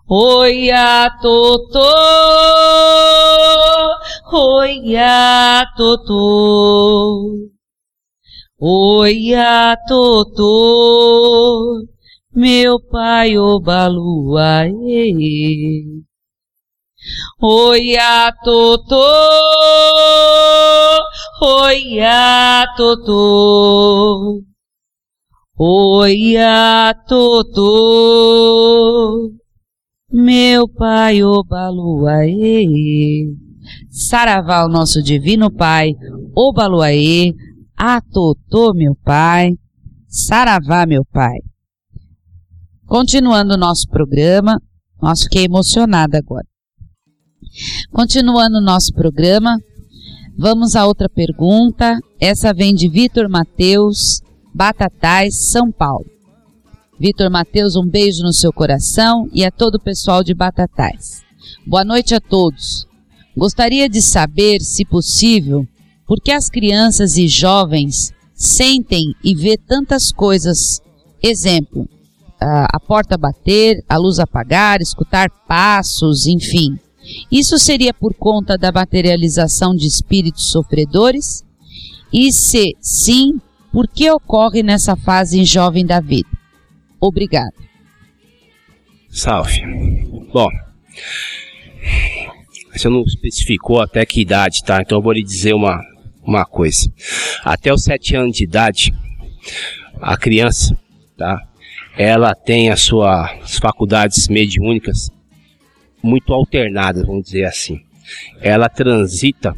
Oia 0.09 1.09
totô, 1.21 1.81
oia 4.31 5.65
totô, 5.75 7.49
oia 8.57 9.75
totô, 9.85 11.83
meu 12.33 12.79
pai 12.89 13.37
Obaluaê. 13.37 14.71
Oia 17.41 18.31
totô, 18.45 19.03
oia 21.41 22.65
totô, 22.77 24.41
oia 25.59 26.93
totô, 27.09 27.71
meu 30.11 30.67
pai 30.69 31.23
Obaluaê. 31.23 32.65
Saravá, 33.89 34.65
o 34.65 34.69
nosso 34.69 35.01
divino 35.03 35.51
pai, 35.51 35.93
Obaluaê, 36.33 37.33
Atotô, 37.75 38.73
meu 38.73 38.95
pai, 39.03 39.51
Saravá, 40.07 40.85
meu 40.85 41.03
pai. 41.11 41.37
Continuando 42.85 43.55
o 43.55 43.57
nosso 43.57 43.87
programa, 43.89 44.61
nossa, 45.01 45.23
fiquei 45.23 45.43
emocionada 45.43 46.17
agora. 46.17 46.45
Continuando 47.91 48.59
o 48.59 48.63
nosso 48.63 48.93
programa, 48.93 49.57
vamos 50.37 50.75
a 50.75 50.85
outra 50.85 51.09
pergunta. 51.09 51.99
Essa 52.19 52.53
vem 52.53 52.73
de 52.73 52.87
Vitor 52.87 53.27
Mateus, 53.27 54.21
Batatais, 54.55 55.49
São 55.51 55.69
Paulo. 55.69 56.16
Vitor 56.99 57.29
Mateus, 57.29 57.75
um 57.75 57.87
beijo 57.87 58.23
no 58.23 58.33
seu 58.33 58.51
coração 58.51 59.29
e 59.31 59.45
a 59.45 59.51
todo 59.51 59.75
o 59.75 59.79
pessoal 59.79 60.23
de 60.23 60.33
Batatais. 60.33 61.21
Boa 61.65 61.85
noite 61.85 62.15
a 62.15 62.19
todos. 62.19 62.87
Gostaria 63.35 63.87
de 63.87 64.01
saber, 64.01 64.61
se 64.61 64.83
possível, 64.83 65.67
por 66.07 66.19
que 66.19 66.31
as 66.31 66.49
crianças 66.49 67.15
e 67.15 67.27
jovens 67.27 68.11
sentem 68.33 69.13
e 69.23 69.35
vê 69.35 69.57
tantas 69.57 70.11
coisas. 70.11 70.81
Exemplo, 71.21 71.87
a 72.39 72.79
porta 72.79 73.15
bater, 73.15 73.83
a 73.87 73.97
luz 73.97 74.17
apagar, 74.17 74.81
escutar 74.81 75.29
passos, 75.47 76.25
enfim. 76.25 76.79
Isso 77.31 77.59
seria 77.59 77.93
por 77.93 78.15
conta 78.15 78.57
da 78.57 78.71
materialização 78.71 79.75
de 79.75 79.85
espíritos 79.85 80.49
sofredores? 80.49 81.43
E 82.11 82.33
se 82.33 82.75
sim, 82.81 83.39
por 83.71 83.87
que 83.87 84.09
ocorre 84.09 84.63
nessa 84.63 84.95
fase 84.95 85.45
jovem 85.45 85.85
da 85.85 85.99
vida? 85.99 86.36
Obrigado. 86.99 87.53
Salve. 89.09 89.61
Bom, 90.33 90.49
você 92.71 92.89
não 92.89 93.03
especificou 93.03 93.81
até 93.81 94.05
que 94.05 94.21
idade, 94.21 94.63
tá? 94.63 94.81
Então 94.81 94.97
eu 94.97 95.01
vou 95.01 95.13
lhe 95.13 95.23
dizer 95.23 95.53
uma, 95.53 95.81
uma 96.23 96.45
coisa. 96.45 96.91
Até 97.43 97.73
os 97.73 97.83
sete 97.83 98.15
anos 98.15 98.37
de 98.37 98.43
idade, 98.43 98.93
a 100.01 100.17
criança, 100.17 100.77
tá? 101.17 101.41
Ela 101.97 102.35
tem 102.35 102.69
as 102.69 102.81
suas 102.81 103.57
faculdades 103.59 104.27
mediúnicas 104.27 105.09
muito 106.03 106.31
alternadas, 106.33 107.05
vamos 107.05 107.25
dizer 107.25 107.45
assim. 107.45 107.81
Ela 108.39 108.69
transita 108.69 109.55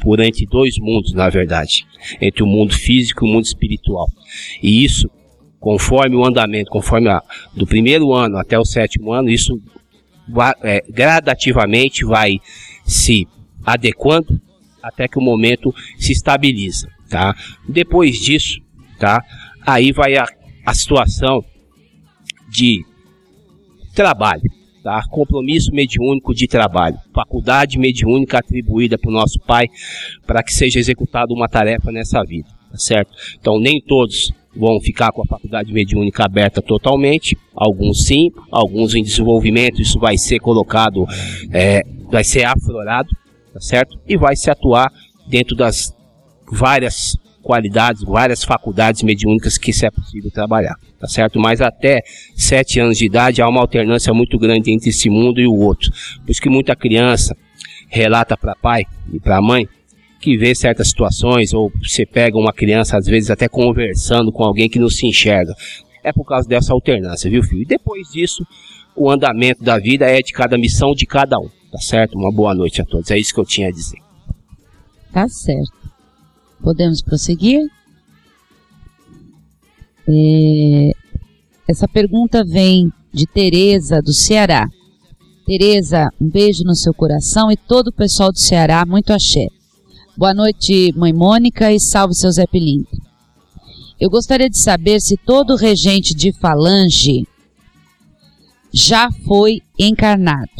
por 0.00 0.20
entre 0.20 0.46
dois 0.46 0.78
mundos, 0.78 1.12
na 1.12 1.28
verdade, 1.28 1.86
entre 2.20 2.42
o 2.42 2.46
mundo 2.46 2.74
físico 2.74 3.24
e 3.24 3.28
o 3.28 3.32
mundo 3.32 3.44
espiritual. 3.44 4.06
E 4.62 4.84
isso, 4.84 5.10
conforme 5.60 6.16
o 6.16 6.24
andamento, 6.24 6.70
conforme 6.70 7.08
a, 7.08 7.22
do 7.54 7.66
primeiro 7.66 8.12
ano 8.14 8.38
até 8.38 8.58
o 8.58 8.64
sétimo 8.64 9.12
ano, 9.12 9.28
isso 9.28 9.60
é, 10.62 10.82
gradativamente 10.88 12.04
vai 12.04 12.40
se 12.84 13.28
adequando 13.64 14.40
até 14.82 15.06
que 15.06 15.18
o 15.18 15.22
momento 15.22 15.74
se 15.98 16.12
estabiliza, 16.12 16.88
tá? 17.08 17.36
Depois 17.68 18.18
disso, 18.18 18.60
tá? 18.98 19.22
Aí 19.66 19.92
vai 19.92 20.16
a, 20.16 20.26
a 20.64 20.74
situação 20.74 21.44
de 22.48 22.82
trabalho, 23.94 24.42
tá? 24.82 25.02
compromisso 25.10 25.72
mediúnico 25.72 26.34
de 26.34 26.46
trabalho, 26.46 26.96
faculdade 27.12 27.78
mediúnica 27.78 28.38
atribuída 28.38 28.96
para 28.96 29.10
o 29.10 29.12
nosso 29.12 29.38
Pai 29.40 29.68
para 30.26 30.42
que 30.42 30.54
seja 30.54 30.78
executada 30.78 31.34
uma 31.34 31.48
tarefa 31.48 31.92
nessa 31.92 32.22
vida, 32.24 32.48
tá 32.70 32.78
certo? 32.78 33.12
Então 33.38 33.60
nem 33.60 33.80
todos 33.82 34.32
vão 34.54 34.80
ficar 34.80 35.12
com 35.12 35.22
a 35.22 35.26
faculdade 35.26 35.72
mediúnica 35.72 36.24
aberta 36.24 36.60
totalmente, 36.60 37.36
alguns 37.54 38.04
sim, 38.04 38.30
alguns 38.50 38.94
em 38.94 39.02
desenvolvimento, 39.02 39.80
isso 39.80 39.98
vai 39.98 40.18
ser 40.18 40.40
colocado, 40.40 41.06
é, 41.52 41.82
vai 42.10 42.24
ser 42.24 42.44
aflorado, 42.44 43.08
tá 43.52 43.60
certo? 43.60 43.98
E 44.06 44.16
vai 44.16 44.34
se 44.34 44.50
atuar 44.50 44.90
dentro 45.28 45.54
das 45.54 45.94
várias 46.50 47.16
qualidades, 47.42 48.02
várias 48.02 48.44
faculdades 48.44 49.02
mediúnicas 49.02 49.56
que 49.56 49.70
isso 49.70 49.86
é 49.86 49.90
possível 49.90 50.30
trabalhar, 50.30 50.74
tá 50.98 51.06
certo? 51.06 51.38
Mas 51.38 51.60
até 51.60 52.02
sete 52.34 52.80
anos 52.80 52.98
de 52.98 53.06
idade 53.06 53.40
há 53.40 53.48
uma 53.48 53.60
alternância 53.60 54.12
muito 54.12 54.38
grande 54.38 54.72
entre 54.72 54.90
esse 54.90 55.08
mundo 55.08 55.40
e 55.40 55.46
o 55.46 55.54
outro. 55.54 55.90
Por 56.22 56.30
isso 56.30 56.42
que 56.42 56.50
muita 56.50 56.76
criança 56.76 57.36
relata 57.88 58.36
para 58.36 58.54
pai 58.54 58.84
e 59.12 59.18
para 59.18 59.40
mãe 59.40 59.68
que 60.20 60.36
vê 60.36 60.54
certas 60.54 60.88
situações, 60.88 61.54
ou 61.54 61.72
você 61.82 62.04
pega 62.04 62.36
uma 62.36 62.52
criança, 62.52 62.96
às 62.96 63.06
vezes 63.06 63.30
até 63.30 63.48
conversando 63.48 64.30
com 64.30 64.44
alguém 64.44 64.68
que 64.68 64.78
não 64.78 64.90
se 64.90 65.06
enxerga. 65.06 65.54
É 66.04 66.12
por 66.12 66.24
causa 66.24 66.46
dessa 66.46 66.72
alternância, 66.72 67.30
viu, 67.30 67.42
filho? 67.42 67.62
E 67.62 67.66
depois 67.66 68.08
disso, 68.08 68.44
o 68.94 69.10
andamento 69.10 69.64
da 69.64 69.78
vida 69.78 70.04
é 70.06 70.20
de 70.20 70.32
cada 70.32 70.58
missão 70.58 70.94
de 70.94 71.06
cada 71.06 71.38
um, 71.38 71.48
tá 71.72 71.78
certo? 71.78 72.18
Uma 72.18 72.30
boa 72.30 72.54
noite 72.54 72.82
a 72.82 72.84
todos. 72.84 73.10
É 73.10 73.18
isso 73.18 73.32
que 73.32 73.40
eu 73.40 73.44
tinha 73.46 73.68
a 73.68 73.72
dizer. 73.72 73.98
Tá 75.10 75.26
certo. 75.26 75.72
Podemos 76.62 77.02
prosseguir? 77.02 77.60
É, 80.06 80.90
essa 81.66 81.88
pergunta 81.88 82.44
vem 82.44 82.92
de 83.12 83.26
Tereza 83.26 84.00
do 84.02 84.12
Ceará. 84.12 84.68
Tereza, 85.46 86.10
um 86.20 86.28
beijo 86.28 86.62
no 86.64 86.74
seu 86.74 86.92
coração 86.92 87.50
e 87.50 87.56
todo 87.56 87.88
o 87.88 87.92
pessoal 87.92 88.30
do 88.30 88.38
Ceará, 88.38 88.84
muito 88.86 89.12
axé. 89.12 89.46
Boa 90.16 90.34
noite, 90.34 90.92
mãe 90.96 91.12
Mônica, 91.12 91.72
e 91.72 91.78
salve 91.78 92.14
seu 92.14 92.30
Zé 92.32 92.44
Pilinto. 92.44 92.90
Eu 93.98 94.10
gostaria 94.10 94.50
de 94.50 94.58
saber 94.58 95.00
se 95.00 95.16
todo 95.16 95.54
regente 95.54 96.14
de 96.14 96.32
falange 96.32 97.26
já 98.72 99.08
foi 99.24 99.62
encarnado, 99.78 100.50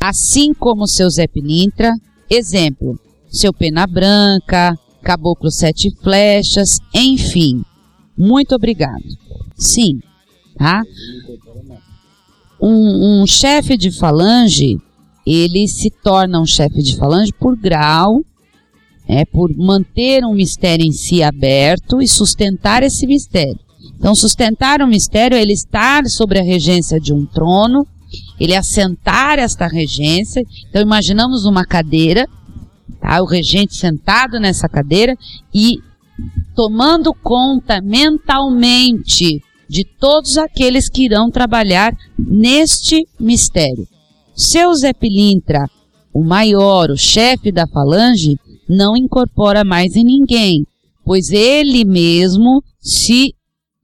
assim 0.00 0.54
como 0.54 0.88
seu 0.88 1.08
Zé 1.10 1.26
Pilintra, 1.26 1.92
exemplo, 2.30 2.98
seu 3.30 3.52
Pena 3.52 3.86
Branca, 3.86 4.74
Caboclo 5.02 5.50
Sete 5.50 5.94
Flechas, 6.02 6.80
enfim. 6.94 7.62
Muito 8.16 8.54
obrigado. 8.54 9.04
Sim, 9.54 10.00
tá? 10.56 10.82
Um, 12.60 13.22
um 13.22 13.26
chefe 13.26 13.76
de 13.76 13.90
falange, 13.90 14.78
ele 15.26 15.68
se 15.68 15.90
torna 15.90 16.40
um 16.40 16.46
chefe 16.46 16.82
de 16.82 16.96
falange 16.96 17.32
por 17.32 17.54
grau, 17.54 18.24
é, 19.08 19.24
por 19.24 19.50
manter 19.56 20.22
um 20.24 20.34
mistério 20.34 20.84
em 20.84 20.92
si 20.92 21.22
aberto 21.22 22.02
e 22.02 22.06
sustentar 22.06 22.82
esse 22.82 23.06
mistério. 23.06 23.58
Então, 23.98 24.14
sustentar 24.14 24.82
um 24.82 24.86
mistério 24.86 25.36
é 25.36 25.40
ele 25.40 25.54
estar 25.54 26.04
sobre 26.06 26.38
a 26.38 26.42
regência 26.42 27.00
de 27.00 27.12
um 27.12 27.24
trono, 27.24 27.86
ele 28.38 28.54
assentar 28.54 29.38
esta 29.38 29.66
regência. 29.66 30.44
Então, 30.68 30.82
imaginamos 30.82 31.46
uma 31.46 31.64
cadeira, 31.64 32.26
tá? 33.00 33.20
o 33.22 33.26
regente 33.26 33.74
sentado 33.74 34.38
nessa 34.38 34.68
cadeira 34.68 35.16
e 35.54 35.78
tomando 36.54 37.14
conta 37.14 37.80
mentalmente 37.80 39.42
de 39.68 39.84
todos 39.84 40.36
aqueles 40.36 40.88
que 40.88 41.04
irão 41.04 41.30
trabalhar 41.30 41.92
neste 42.18 43.06
mistério. 43.18 43.86
Seu 44.34 44.72
Zé 44.74 44.92
Pilintra, 44.92 45.68
o 46.12 46.24
maior, 46.24 46.90
o 46.90 46.96
chefe 46.96 47.52
da 47.52 47.66
falange, 47.66 48.36
não 48.68 48.96
incorpora 48.96 49.64
mais 49.64 49.96
em 49.96 50.04
ninguém, 50.04 50.66
pois 51.04 51.30
ele 51.30 51.84
mesmo 51.84 52.62
se 52.80 53.34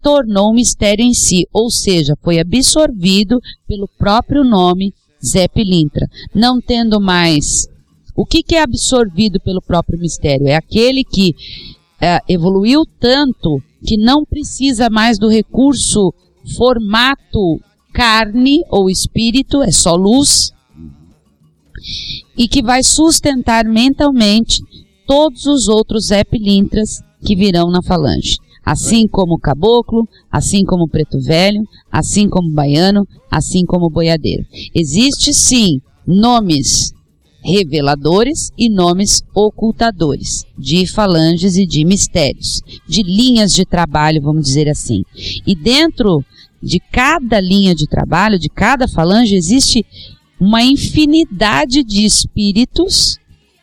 tornou 0.02 0.50
um 0.50 0.54
mistério 0.54 1.04
em 1.04 1.14
si, 1.14 1.48
ou 1.52 1.70
seja, 1.70 2.14
foi 2.22 2.38
absorvido 2.38 3.40
pelo 3.66 3.88
próprio 3.98 4.44
nome 4.44 4.92
Zé 5.24 5.48
Pilintra, 5.48 6.06
não 6.34 6.60
tendo 6.60 7.00
mais. 7.00 7.66
O 8.14 8.26
que, 8.26 8.42
que 8.42 8.54
é 8.54 8.62
absorvido 8.62 9.40
pelo 9.40 9.62
próprio 9.62 9.98
mistério? 9.98 10.46
É 10.46 10.54
aquele 10.54 11.02
que 11.02 11.34
é, 12.00 12.18
evoluiu 12.28 12.84
tanto 13.00 13.62
que 13.84 13.96
não 13.96 14.24
precisa 14.24 14.90
mais 14.90 15.18
do 15.18 15.28
recurso 15.28 16.12
formato 16.56 17.58
carne 17.92 18.62
ou 18.68 18.90
espírito, 18.90 19.62
é 19.62 19.70
só 19.70 19.94
luz, 19.94 20.52
e 22.36 22.48
que 22.48 22.62
vai 22.62 22.82
sustentar 22.82 23.64
mentalmente 23.64 24.62
todos 25.06 25.46
os 25.46 25.68
outros 25.68 26.06
Zé 26.06 26.24
Pilintras 26.24 27.00
que 27.24 27.36
virão 27.36 27.70
na 27.70 27.82
falange 27.82 28.36
assim 28.64 29.06
como 29.06 29.34
o 29.34 29.38
caboclo, 29.38 30.08
assim 30.32 30.64
como 30.64 30.84
o 30.84 30.88
preto 30.88 31.20
velho, 31.20 31.62
assim 31.92 32.28
como 32.28 32.48
o 32.48 32.52
baiano, 32.52 33.06
assim 33.30 33.64
como 33.66 33.86
o 33.86 33.90
boiadeiro. 33.90 34.44
Existe 34.74 35.34
sim 35.34 35.80
nomes 36.06 36.92
reveladores 37.44 38.50
e 38.56 38.70
nomes 38.70 39.22
ocultadores 39.34 40.46
de 40.58 40.86
falanges 40.86 41.58
e 41.58 41.66
de 41.66 41.84
mistérios, 41.84 42.62
de 42.88 43.02
linhas 43.02 43.52
de 43.52 43.66
trabalho, 43.66 44.22
vamos 44.22 44.44
dizer 44.44 44.68
assim. 44.68 45.02
E 45.46 45.54
dentro 45.54 46.24
de 46.62 46.80
cada 46.80 47.38
linha 47.38 47.74
de 47.74 47.86
trabalho, 47.86 48.38
de 48.38 48.48
cada 48.48 48.88
falange, 48.88 49.36
existe 49.36 49.84
uma 50.40 50.62
infinidade 50.62 51.82
de 51.82 52.04
espíritos 52.04 53.18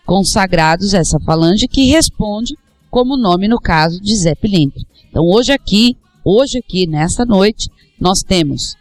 consagrados 0.06 0.94
a 0.94 1.00
essa 1.00 1.20
falange 1.20 1.68
que 1.68 1.86
responde 1.86 2.58
como 2.90 3.18
nome 3.18 3.48
no 3.48 3.60
caso 3.60 4.02
de 4.02 4.16
Zé 4.16 4.36
Pilintra. 4.36 4.84
Então 5.10 5.26
hoje 5.26 5.52
aqui, 5.52 5.96
hoje 6.24 6.58
aqui, 6.58 6.88
nessa 6.88 7.26
noite, 7.26 7.70
nós 8.00 8.22
temos 8.24 8.76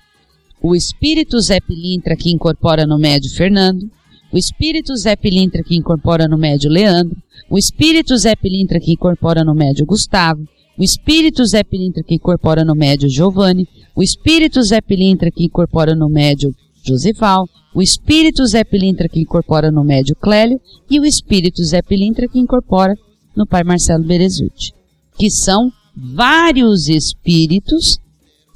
o 0.63 0.75
espírito 0.75 1.39
Zé 1.41 1.61
Pilintra 1.61 2.17
que 2.17 2.31
incorpora 2.31 2.87
no 2.87 2.99
médio 2.99 3.31
Fernando, 3.31 3.91
o 4.33 4.39
espírito 4.39 4.95
Zé 4.97 5.17
Pilintra 5.17 5.63
que 5.63 5.77
incorpora 5.77 6.29
no 6.29 6.37
médio 6.37 6.71
Leandro, 6.71 7.17
o 7.49 7.59
espírito 7.59 8.17
Zé 8.17 8.37
Pilintra 8.37 8.79
que 8.79 8.93
incorpora 8.93 9.43
no 9.43 9.55
médio 9.55 9.87
Gustavo, 9.87 10.47
o 10.79 10.83
espírito 10.83 11.45
Zé 11.45 11.65
Pilintra 11.65 12.03
que 12.03 12.15
incorpora 12.15 12.65
no 12.65 12.75
médio 12.75 13.09
Giovanni, 13.09 13.69
o 13.95 14.03
espírito 14.03 14.63
Zé 14.63 14.81
Pilintra 14.81 15.31
que 15.31 15.45
incorpora 15.45 15.95
no 15.95 16.09
médio 16.09 16.55
Josival, 16.83 17.49
o 17.75 17.83
espírito 17.83 18.45
Zé 18.47 18.65
Pilintra 18.65 19.09
que 19.09 19.21
incorpora 19.21 19.71
no 19.71 19.85
médio 19.85 20.17
Clélio 20.17 20.61
e 20.89 20.99
o 20.99 21.05
espírito 21.05 21.63
Zé 21.63 21.83
Pilintra 21.83 22.29
que 22.29 22.39
incorpora 22.39 22.95
no 23.37 23.47
pai 23.47 23.63
Marcelo 23.63 24.05
Berezutti, 24.05 24.73
que 25.17 25.31
são 25.31 25.71
vários 25.95 26.89
espíritos 26.89 27.99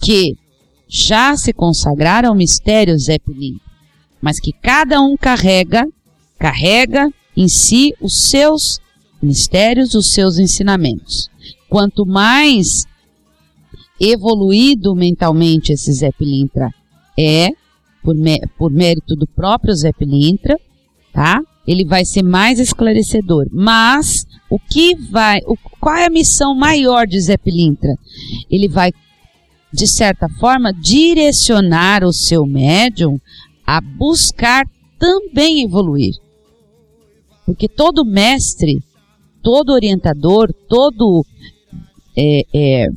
que 0.00 0.36
já 0.88 1.36
se 1.36 1.52
consagraram 1.52 2.30
ao 2.30 2.34
mistério 2.34 2.98
Zé 2.98 3.18
Pilim, 3.18 3.58
mas 4.20 4.40
que 4.40 4.52
cada 4.52 5.00
um 5.00 5.16
carrega, 5.16 5.84
carrega 6.38 7.10
em 7.36 7.48
si 7.48 7.94
os 8.00 8.28
seus 8.28 8.80
mistérios, 9.22 9.94
os 9.94 10.12
seus 10.12 10.38
ensinamentos. 10.38 11.28
Quanto 11.68 12.06
mais 12.06 12.84
evoluído 14.00 14.94
mentalmente 14.94 15.72
esse 15.72 15.92
Zé 15.92 16.10
Pilintra 16.12 16.70
é, 17.18 17.48
por, 18.04 18.14
por 18.58 18.70
mérito 18.70 19.16
do 19.16 19.26
próprio 19.26 19.74
Zé 19.74 19.90
Pilintra, 19.92 20.60
tá? 21.12 21.40
Ele 21.66 21.84
vai 21.84 22.04
ser 22.04 22.22
mais 22.22 22.60
esclarecedor. 22.60 23.46
Mas 23.50 24.26
o 24.50 24.58
que 24.58 24.94
vai, 25.10 25.40
o, 25.46 25.56
qual 25.80 25.96
é 25.96 26.06
a 26.06 26.10
missão 26.10 26.54
maior 26.54 27.06
de 27.06 27.18
Zé 27.18 27.38
Pilintra? 27.38 27.96
Ele 28.50 28.68
vai, 28.68 28.92
de 29.72 29.86
certa 29.86 30.28
forma, 30.28 30.72
direcionar 30.72 32.04
o 32.04 32.12
seu 32.12 32.44
médium 32.44 33.18
a 33.66 33.80
buscar 33.80 34.66
também 34.98 35.62
evoluir. 35.62 36.14
Porque 37.46 37.68
todo 37.68 38.04
mestre, 38.04 38.78
todo 39.42 39.72
orientador, 39.72 40.52
todo 40.68 41.24
é, 42.16 42.42
é, 42.52 42.88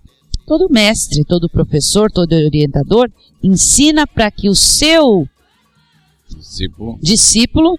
todo 0.48 0.72
mestre, 0.72 1.26
todo 1.26 1.50
professor, 1.50 2.10
todo 2.10 2.32
orientador 2.32 3.12
ensina 3.44 4.08
para 4.08 4.32
que 4.32 4.50
o 4.50 4.56
seu 4.56 5.28
discípulo. 6.30 6.98
discípulo 7.02 7.78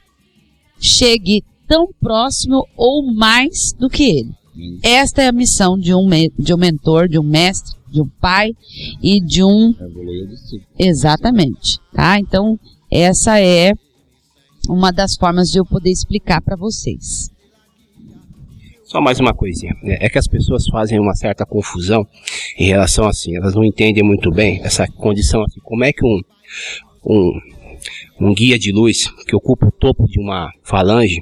chegue 0.78 1.42
tão 1.66 1.88
próximo 1.98 2.66
ou 2.76 3.02
mais 3.12 3.72
do 3.72 3.88
que 3.88 4.04
ele. 4.04 4.78
Esta 4.82 5.22
é 5.22 5.28
a 5.28 5.32
missão 5.32 5.78
de 5.78 5.94
um, 5.94 6.06
de 6.38 6.52
um 6.52 6.58
mentor, 6.58 7.08
de 7.08 7.18
um 7.18 7.22
mestre, 7.22 7.74
de 7.90 8.02
um 8.02 8.08
pai 8.20 8.54
e 9.02 9.20
de 9.20 9.42
um. 9.42 9.74
Exatamente. 10.78 11.78
Tá? 11.92 12.18
Então, 12.18 12.58
essa 12.90 13.40
é 13.40 13.72
uma 14.68 14.92
das 14.92 15.16
formas 15.16 15.50
de 15.50 15.58
eu 15.58 15.64
poder 15.64 15.90
explicar 15.90 16.42
para 16.42 16.56
vocês. 16.56 17.30
Só 18.88 19.00
mais 19.02 19.20
uma 19.20 19.34
coisinha. 19.34 19.76
Né? 19.82 19.98
É 20.00 20.08
que 20.08 20.18
as 20.18 20.26
pessoas 20.26 20.66
fazem 20.66 20.98
uma 20.98 21.14
certa 21.14 21.44
confusão 21.44 22.08
em 22.58 22.68
relação 22.68 23.06
assim. 23.06 23.36
Elas 23.36 23.54
não 23.54 23.62
entendem 23.62 24.02
muito 24.02 24.30
bem 24.30 24.62
essa 24.64 24.88
condição 24.88 25.44
assim. 25.44 25.60
Como 25.62 25.84
é 25.84 25.92
que 25.92 26.02
um, 26.02 26.22
um, 27.04 27.38
um 28.18 28.32
guia 28.32 28.58
de 28.58 28.72
luz 28.72 29.06
que 29.26 29.36
ocupa 29.36 29.66
o 29.66 29.70
topo 29.70 30.06
de 30.06 30.18
uma 30.18 30.50
falange 30.62 31.20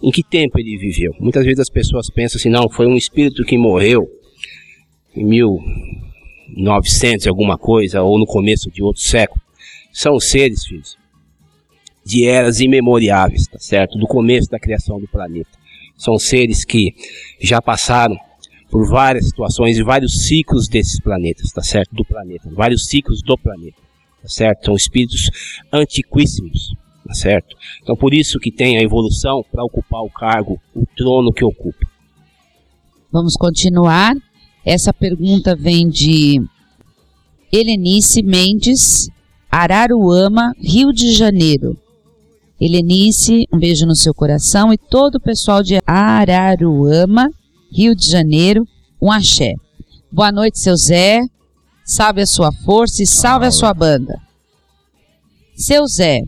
em 0.00 0.12
que 0.12 0.22
tempo 0.22 0.60
ele 0.60 0.78
viveu. 0.78 1.12
Muitas 1.18 1.44
vezes 1.44 1.58
as 1.58 1.68
pessoas 1.68 2.08
pensam 2.08 2.38
assim, 2.38 2.50
não, 2.50 2.70
foi 2.70 2.86
um 2.86 2.96
espírito 2.96 3.44
que 3.44 3.58
morreu 3.58 4.08
em 5.16 5.24
1900 5.24 7.26
alguma 7.26 7.58
coisa, 7.58 8.00
ou 8.02 8.16
no 8.16 8.26
começo 8.26 8.70
de 8.70 8.80
outro 8.80 9.02
século. 9.02 9.40
São 9.92 10.20
seres, 10.20 10.64
filhos, 10.64 10.96
de 12.04 12.28
eras 12.28 12.60
imemoriáveis, 12.60 13.48
tá 13.48 13.58
certo? 13.58 13.98
Do 13.98 14.06
começo 14.06 14.48
da 14.48 14.60
criação 14.60 15.00
do 15.00 15.08
planeta. 15.08 15.55
São 15.96 16.18
seres 16.18 16.64
que 16.64 16.94
já 17.40 17.60
passaram 17.60 18.16
por 18.70 18.88
várias 18.88 19.26
situações 19.26 19.78
e 19.78 19.82
vários 19.82 20.26
ciclos 20.26 20.68
desses 20.68 21.00
planetas, 21.00 21.50
tá 21.52 21.62
certo? 21.62 21.94
Do 21.94 22.04
planeta, 22.04 22.50
vários 22.52 22.86
ciclos 22.86 23.22
do 23.22 23.38
planeta, 23.38 23.80
tá 24.22 24.28
certo? 24.28 24.66
São 24.66 24.74
espíritos 24.74 25.30
antiquíssimos, 25.72 26.74
tá 27.06 27.14
certo? 27.14 27.56
Então 27.82 27.96
por 27.96 28.12
isso 28.12 28.38
que 28.38 28.50
tem 28.50 28.76
a 28.76 28.82
evolução 28.82 29.44
para 29.50 29.64
ocupar 29.64 30.02
o 30.02 30.10
cargo, 30.10 30.60
o 30.74 30.84
trono 30.96 31.32
que 31.32 31.44
ocupa. 31.44 31.86
Vamos 33.10 33.34
continuar. 33.34 34.14
Essa 34.64 34.92
pergunta 34.92 35.54
vem 35.54 35.88
de 35.88 36.42
Helenice 37.52 38.22
Mendes, 38.22 39.08
Araruama, 39.50 40.52
Rio 40.60 40.92
de 40.92 41.12
Janeiro. 41.12 41.78
Helenice, 42.58 43.46
um 43.52 43.58
beijo 43.58 43.84
no 43.84 43.94
seu 43.94 44.14
coração 44.14 44.72
e 44.72 44.78
todo 44.78 45.16
o 45.16 45.20
pessoal 45.20 45.62
de 45.62 45.78
Araruama, 45.86 47.28
Rio 47.70 47.94
de 47.94 48.10
Janeiro, 48.10 48.64
um 49.00 49.12
axé. 49.12 49.52
Boa 50.10 50.32
noite, 50.32 50.58
seu 50.58 50.74
Zé. 50.74 51.20
Salve 51.84 52.22
a 52.22 52.26
sua 52.26 52.50
força 52.64 53.02
e 53.02 53.06
salve 53.06 53.46
a 53.46 53.50
sua 53.50 53.74
banda. 53.74 54.18
Seu 55.54 55.86
Zé, 55.86 56.22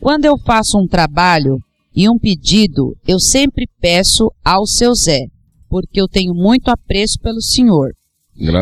quando 0.00 0.24
eu 0.24 0.38
faço 0.38 0.78
um 0.78 0.86
trabalho 0.86 1.58
e 1.94 2.08
um 2.08 2.16
pedido, 2.16 2.96
eu 3.06 3.18
sempre 3.18 3.68
peço 3.80 4.30
ao 4.44 4.64
seu 4.66 4.94
Zé, 4.94 5.26
porque 5.68 6.00
eu 6.00 6.06
tenho 6.06 6.32
muito 6.32 6.68
apreço 6.68 7.18
pelo 7.20 7.42
senhor. 7.42 7.90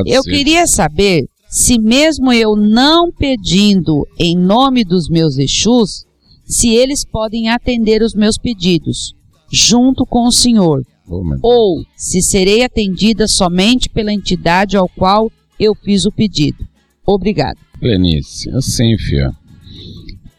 Eu 0.06 0.22
queria 0.22 0.66
saber 0.66 1.26
se 1.50 1.78
mesmo 1.78 2.32
eu 2.32 2.56
não 2.56 3.12
pedindo 3.12 4.06
em 4.18 4.36
nome 4.36 4.84
dos 4.84 5.08
meus 5.08 5.36
Exus, 5.36 6.04
se 6.50 6.68
eles 6.74 7.04
podem 7.04 7.48
atender 7.48 8.02
os 8.02 8.14
meus 8.14 8.36
pedidos, 8.36 9.14
junto 9.50 10.04
com 10.04 10.26
o 10.26 10.32
senhor, 10.32 10.82
Oh, 11.12 11.24
ou 11.42 11.84
se 11.96 12.22
serei 12.22 12.62
atendida 12.62 13.26
somente 13.26 13.88
pela 13.88 14.12
entidade 14.12 14.76
ao 14.76 14.88
qual 14.88 15.28
eu 15.58 15.74
fiz 15.74 16.06
o 16.06 16.12
pedido. 16.12 16.64
Obrigado. 17.04 17.58
Lenice, 17.82 18.48
assim, 18.50 18.96
filha. 18.96 19.32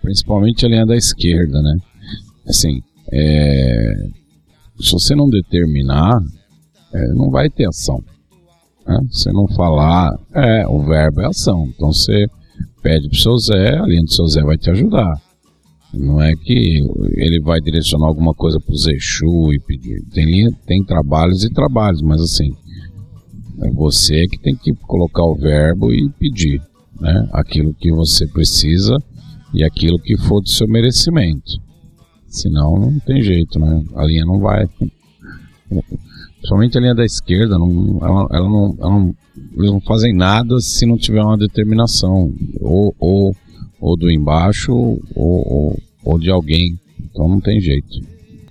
principalmente 0.01 0.65
a 0.65 0.69
linha 0.69 0.85
da 0.85 0.95
esquerda, 0.95 1.61
né? 1.61 1.77
Assim, 2.47 2.81
é, 3.11 3.93
se 4.79 4.91
você 4.93 5.13
não 5.13 5.29
determinar, 5.29 6.21
é, 6.93 7.07
não 7.13 7.29
vai 7.29 7.49
ter 7.49 7.67
ação. 7.67 8.01
Né? 8.87 8.97
Se 9.11 9.29
não 9.31 9.47
falar, 9.49 10.17
é, 10.33 10.65
o 10.67 10.79
verbo 10.83 11.19
é 11.19 11.27
ação. 11.27 11.67
Então 11.67 11.91
você 11.91 12.27
pede 12.81 13.09
pro 13.09 13.17
seu 13.17 13.37
Zé, 13.37 13.77
a 13.77 13.85
linha 13.85 14.03
do 14.03 14.13
seu 14.13 14.25
Zé 14.27 14.41
vai 14.41 14.57
te 14.57 14.69
ajudar. 14.69 15.21
Não 15.93 16.21
é 16.21 16.33
que 16.35 16.79
ele 17.15 17.41
vai 17.41 17.59
direcionar 17.59 18.07
alguma 18.07 18.33
coisa 18.33 18.59
pro 18.59 18.75
Zexu 18.75 19.53
e 19.53 19.59
pedir. 19.59 20.01
Tem, 20.13 20.49
tem 20.65 20.83
trabalhos 20.83 21.43
e 21.43 21.49
trabalhos, 21.49 22.01
mas 22.01 22.21
assim, 22.21 22.49
é 23.61 23.69
você 23.71 24.25
que 24.27 24.39
tem 24.39 24.55
que 24.55 24.73
colocar 24.87 25.23
o 25.23 25.35
verbo 25.35 25.91
e 25.91 26.09
pedir 26.17 26.61
né? 26.99 27.27
aquilo 27.33 27.73
que 27.73 27.91
você 27.91 28.25
precisa 28.27 28.95
e 29.53 29.63
aquilo 29.63 29.99
que 29.99 30.17
for 30.17 30.41
do 30.41 30.49
seu 30.49 30.67
merecimento. 30.67 31.59
Senão 32.27 32.79
não 32.79 32.99
tem 32.99 33.21
jeito, 33.21 33.59
né? 33.59 33.83
A 33.95 34.05
linha 34.05 34.25
não 34.25 34.39
vai. 34.39 34.65
Principalmente 36.41 36.77
a 36.77 36.81
linha 36.81 36.95
da 36.95 37.05
esquerda, 37.05 37.57
não, 37.59 37.99
ela, 38.01 38.27
ela 38.31 38.49
não, 38.49 38.75
ela 38.79 38.89
não, 38.89 39.15
eles 39.57 39.71
não 39.71 39.81
fazem 39.81 40.13
nada 40.13 40.59
se 40.59 40.85
não 40.85 40.97
tiver 40.97 41.21
uma 41.21 41.37
determinação. 41.37 42.33
Ou, 42.59 42.95
ou, 42.97 43.35
ou 43.81 43.97
do 43.97 44.11
embaixo, 44.11 44.71
ou, 44.71 44.99
ou, 45.15 45.79
ou 46.05 46.19
de 46.19 46.29
alguém. 46.29 46.79
Então 46.99 47.27
não 47.27 47.41
tem 47.41 47.59
jeito. 47.59 47.99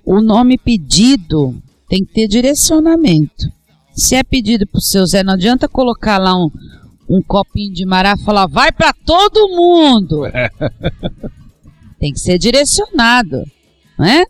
O 0.05 0.19
nome 0.21 0.57
pedido 0.57 1.55
tem 1.87 2.03
que 2.03 2.13
ter 2.13 2.27
direcionamento. 2.27 3.49
Se 3.93 4.15
é 4.15 4.23
pedido 4.23 4.67
pro 4.67 4.81
seu 4.81 5.05
Zé, 5.05 5.23
não 5.23 5.33
adianta 5.33 5.67
colocar 5.67 6.17
lá 6.17 6.35
um, 6.35 6.49
um 7.09 7.21
copinho 7.21 7.73
de 7.73 7.85
mará 7.85 8.15
e 8.17 8.23
falar, 8.23 8.47
vai 8.47 8.71
para 8.71 8.93
todo 8.93 9.49
mundo. 9.49 10.23
tem 11.99 12.11
que 12.11 12.19
ser 12.19 12.37
direcionado, 12.37 13.43
né? 13.97 14.25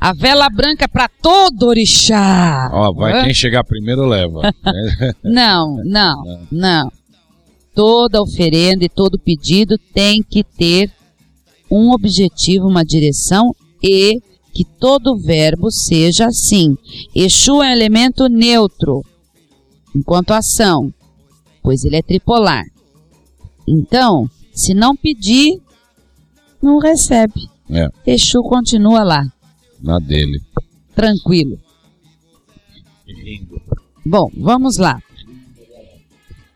A 0.00 0.12
vela 0.12 0.50
branca 0.50 0.86
para 0.86 1.08
todo 1.08 1.66
orixá. 1.66 2.70
Ó, 2.72 2.92
vai 2.92 3.20
Hã? 3.20 3.24
quem 3.24 3.34
chegar 3.34 3.64
primeiro 3.64 4.06
leva. 4.06 4.42
Não, 5.24 5.76
não, 5.82 6.46
não. 6.52 6.92
Toda 7.74 8.22
oferenda 8.22 8.84
e 8.84 8.88
todo 8.88 9.18
pedido 9.18 9.76
tem 9.92 10.22
que 10.22 10.44
ter 10.44 10.92
um 11.70 11.90
objetivo, 11.92 12.68
uma 12.68 12.84
direção 12.84 13.52
e 13.82 14.20
que 14.52 14.64
todo 14.64 15.18
verbo 15.18 15.70
seja 15.70 16.26
assim. 16.26 16.76
Exu 17.14 17.54
é 17.62 17.68
um 17.68 17.72
elemento 17.72 18.28
neutro, 18.28 19.02
enquanto 19.94 20.30
ação, 20.30 20.94
pois 21.62 21.84
ele 21.84 21.96
é 21.96 22.02
tripolar. 22.02 22.64
Então, 23.66 24.30
se 24.52 24.72
não 24.72 24.94
pedir, 24.94 25.60
não 26.62 26.78
recebe. 26.78 27.48
É, 27.70 27.88
Exu 28.06 28.42
continua 28.42 29.02
lá, 29.02 29.24
na 29.80 29.98
dele. 29.98 30.40
tranquilo. 30.94 31.58
Bom, 34.06 34.30
vamos 34.36 34.76
lá. 34.76 35.00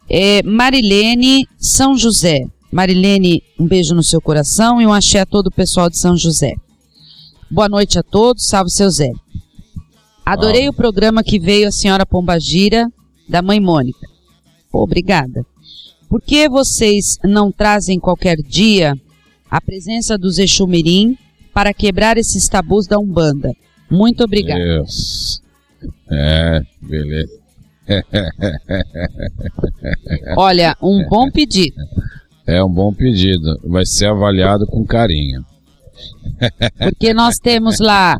É, 0.08 0.42
Marilene 0.42 1.46
São 1.58 1.96
José. 1.96 2.46
Marilene, 2.70 3.42
um 3.58 3.66
beijo 3.66 3.94
no 3.94 4.02
seu 4.02 4.20
coração 4.20 4.80
e 4.80 4.86
um 4.86 4.92
axé 4.92 5.20
a 5.20 5.26
todo 5.26 5.48
o 5.48 5.54
pessoal 5.54 5.88
de 5.88 5.98
São 5.98 6.16
José. 6.16 6.54
Boa 7.50 7.68
noite 7.68 7.98
a 7.98 8.02
todos, 8.02 8.46
salve 8.46 8.70
seu 8.70 8.90
Zé. 8.90 9.10
Adorei 10.24 10.68
o 10.68 10.72
programa 10.74 11.24
que 11.24 11.38
veio 11.38 11.68
a 11.68 11.72
senhora 11.72 12.04
Pombagira, 12.04 12.86
da 13.26 13.40
mãe 13.40 13.58
Mônica. 13.58 14.06
Pô, 14.70 14.82
obrigada. 14.82 15.42
Por 16.10 16.20
que 16.20 16.46
vocês 16.46 17.18
não 17.24 17.50
trazem 17.50 17.98
qualquer 17.98 18.36
dia 18.36 18.94
a 19.50 19.60
presença 19.60 20.18
dos 20.18 20.38
Exumirim 20.38 21.16
para 21.54 21.72
quebrar 21.72 22.18
esses 22.18 22.46
tabus 22.48 22.86
da 22.86 22.98
Umbanda? 22.98 23.54
Muito 23.90 24.22
obrigada. 24.22 24.62
Deus. 24.62 25.42
É, 26.10 26.60
beleza. 26.82 27.37
Olha, 30.36 30.76
um 30.82 31.06
bom 31.08 31.30
pedido. 31.30 31.76
É 32.46 32.62
um 32.62 32.70
bom 32.72 32.92
pedido. 32.92 33.58
Vai 33.64 33.84
ser 33.86 34.06
avaliado 34.06 34.66
com 34.66 34.84
carinho. 34.84 35.42
Porque 36.78 37.12
nós 37.12 37.36
temos 37.42 37.78
lá 37.78 38.18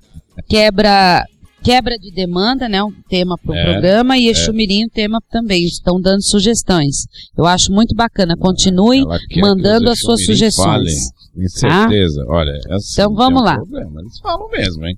quebra 0.48 1.24
quebra 1.62 1.98
de 1.98 2.10
demanda, 2.12 2.68
né, 2.68 2.82
um 2.82 2.92
tema 3.08 3.36
para 3.36 3.52
o 3.52 3.54
É, 3.54 3.72
programa 3.72 4.16
e 4.16 4.28
é. 4.28 4.30
Exumirim 4.30 4.84
um 4.84 4.88
tema 4.88 5.18
também. 5.30 5.64
Estão 5.64 6.00
dando 6.00 6.22
sugestões. 6.22 7.06
Eu 7.36 7.46
acho 7.46 7.72
muito 7.72 7.94
bacana. 7.94 8.34
Continue 8.38 9.00
Ela 9.00 9.18
quer 9.18 9.26
que 9.34 9.40
mandando 9.40 9.90
as 9.90 9.98
suas 9.98 10.24
sugestões. 10.24 10.64
falem, 10.64 10.94
Tem 11.34 11.48
certeza. 11.48 12.24
Olha, 12.28 12.52
é 12.68 12.74
assim, 12.74 12.92
Então 13.02 13.14
vamos 13.14 13.42
um 13.42 13.44
lá. 13.44 13.56
problema. 13.56 14.00
Eles 14.00 14.18
falam 14.20 14.48
mesmo, 14.50 14.86
hein? 14.86 14.96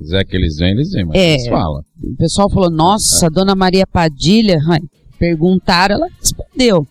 Se 0.00 0.04
quiser 0.04 0.24
que 0.24 0.36
eles 0.36 0.56
venham, 0.56 0.72
eles 0.76 0.90
vêm, 0.92 1.04
mas 1.04 1.16
É. 1.16 1.32
eles 1.34 1.46
falam. 1.48 1.82
O 2.02 2.16
pessoal 2.16 2.48
falou: 2.50 2.70
Nossa, 2.70 3.26
a 3.26 3.28
dona 3.28 3.54
Maria 3.54 3.86
Padilha. 3.86 4.58
Perguntaram, 5.18 5.96
ela 5.96 6.06
respondeu. 6.18 6.86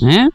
Né? 0.00 0.28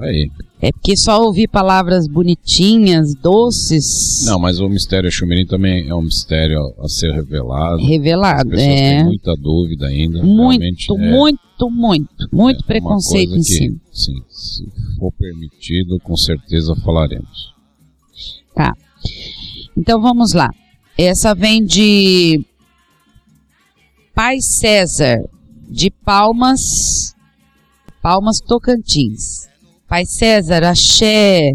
Aí. 0.00 0.30
É 0.60 0.70
porque 0.72 0.96
só 0.96 1.22
ouvir 1.24 1.48
palavras 1.48 2.06
bonitinhas, 2.06 3.14
doces, 3.14 4.24
Não, 4.26 4.38
mas 4.38 4.58
o 4.60 4.68
mistério 4.68 5.10
Xumirim 5.10 5.46
também 5.46 5.88
é 5.88 5.94
um 5.94 6.02
mistério 6.02 6.74
a 6.78 6.88
ser 6.88 7.12
revelado. 7.12 7.78
revelado. 7.86 8.50
As 8.50 8.56
pessoas 8.56 8.68
É. 8.68 8.96
têm 8.96 9.04
muita 9.04 9.34
dúvida 9.36 9.86
ainda. 9.86 10.22
Muito, 10.22 10.60
realmente 10.60 10.92
é- 10.92 11.10
muito, 11.10 11.70
muito, 11.70 12.28
muito 12.30 12.62
é 12.64 12.66
preconceito 12.66 13.34
em 13.36 13.42
cima. 13.42 13.78
Sim, 13.92 14.16
se 14.28 14.68
for 14.98 15.12
permitido, 15.12 15.98
com 16.00 16.16
certeza 16.16 16.74
falaremos. 16.84 17.54
Tá. 18.54 18.74
Então 19.76 20.00
vamos 20.02 20.32
lá. 20.34 20.50
Essa 21.00 21.32
vem 21.32 21.64
de 21.64 22.44
Pai 24.12 24.40
César, 24.40 25.22
de 25.70 25.92
Palmas, 25.92 27.14
Palmas 28.02 28.40
Tocantins. 28.40 29.46
Pai 29.86 30.04
César, 30.04 30.64
axé, 30.64 31.52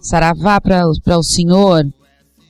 saravá 0.00 0.58
para 0.62 1.18
o 1.18 1.22
senhor. 1.22 1.84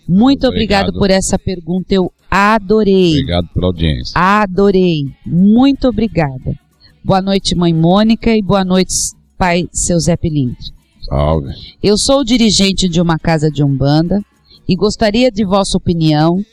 Muito 0.09 0.47
obrigado. 0.47 0.91
Obrigado. 0.91 1.01
por 1.01 1.11
essa 1.11 1.37
pergunta, 1.37 1.93
eu 1.93 2.12
adorei. 2.30 3.14
Obrigado 3.14 3.49
pela 3.53 3.66
audiência. 3.66 4.12
Adorei. 4.14 5.07
Muito 5.26 5.89
obrigada. 5.89 6.57
Boa 7.03 7.20
noite, 7.20 7.57
mãe 7.57 7.74
Mônica, 7.74 8.30
e 8.30 8.41
boa 8.41 8.64
noite, 8.64 8.95
pai 9.37 9.66
seu 9.72 9.99
Zé 9.99 10.16
Pelindro. 10.16 10.62
Salve. 11.01 11.53
Eu 11.83 11.99
sou 11.99 12.22
dirigente 12.22 12.89
de 12.89 13.01
uma 13.01 13.18
casa 13.18 13.51
de 13.51 13.64
Umbanda 13.64 14.24
e 14.69 14.77
gostaria 14.77 15.31
de 15.31 15.45
vossa 15.45 15.77
opinião, 15.77 16.45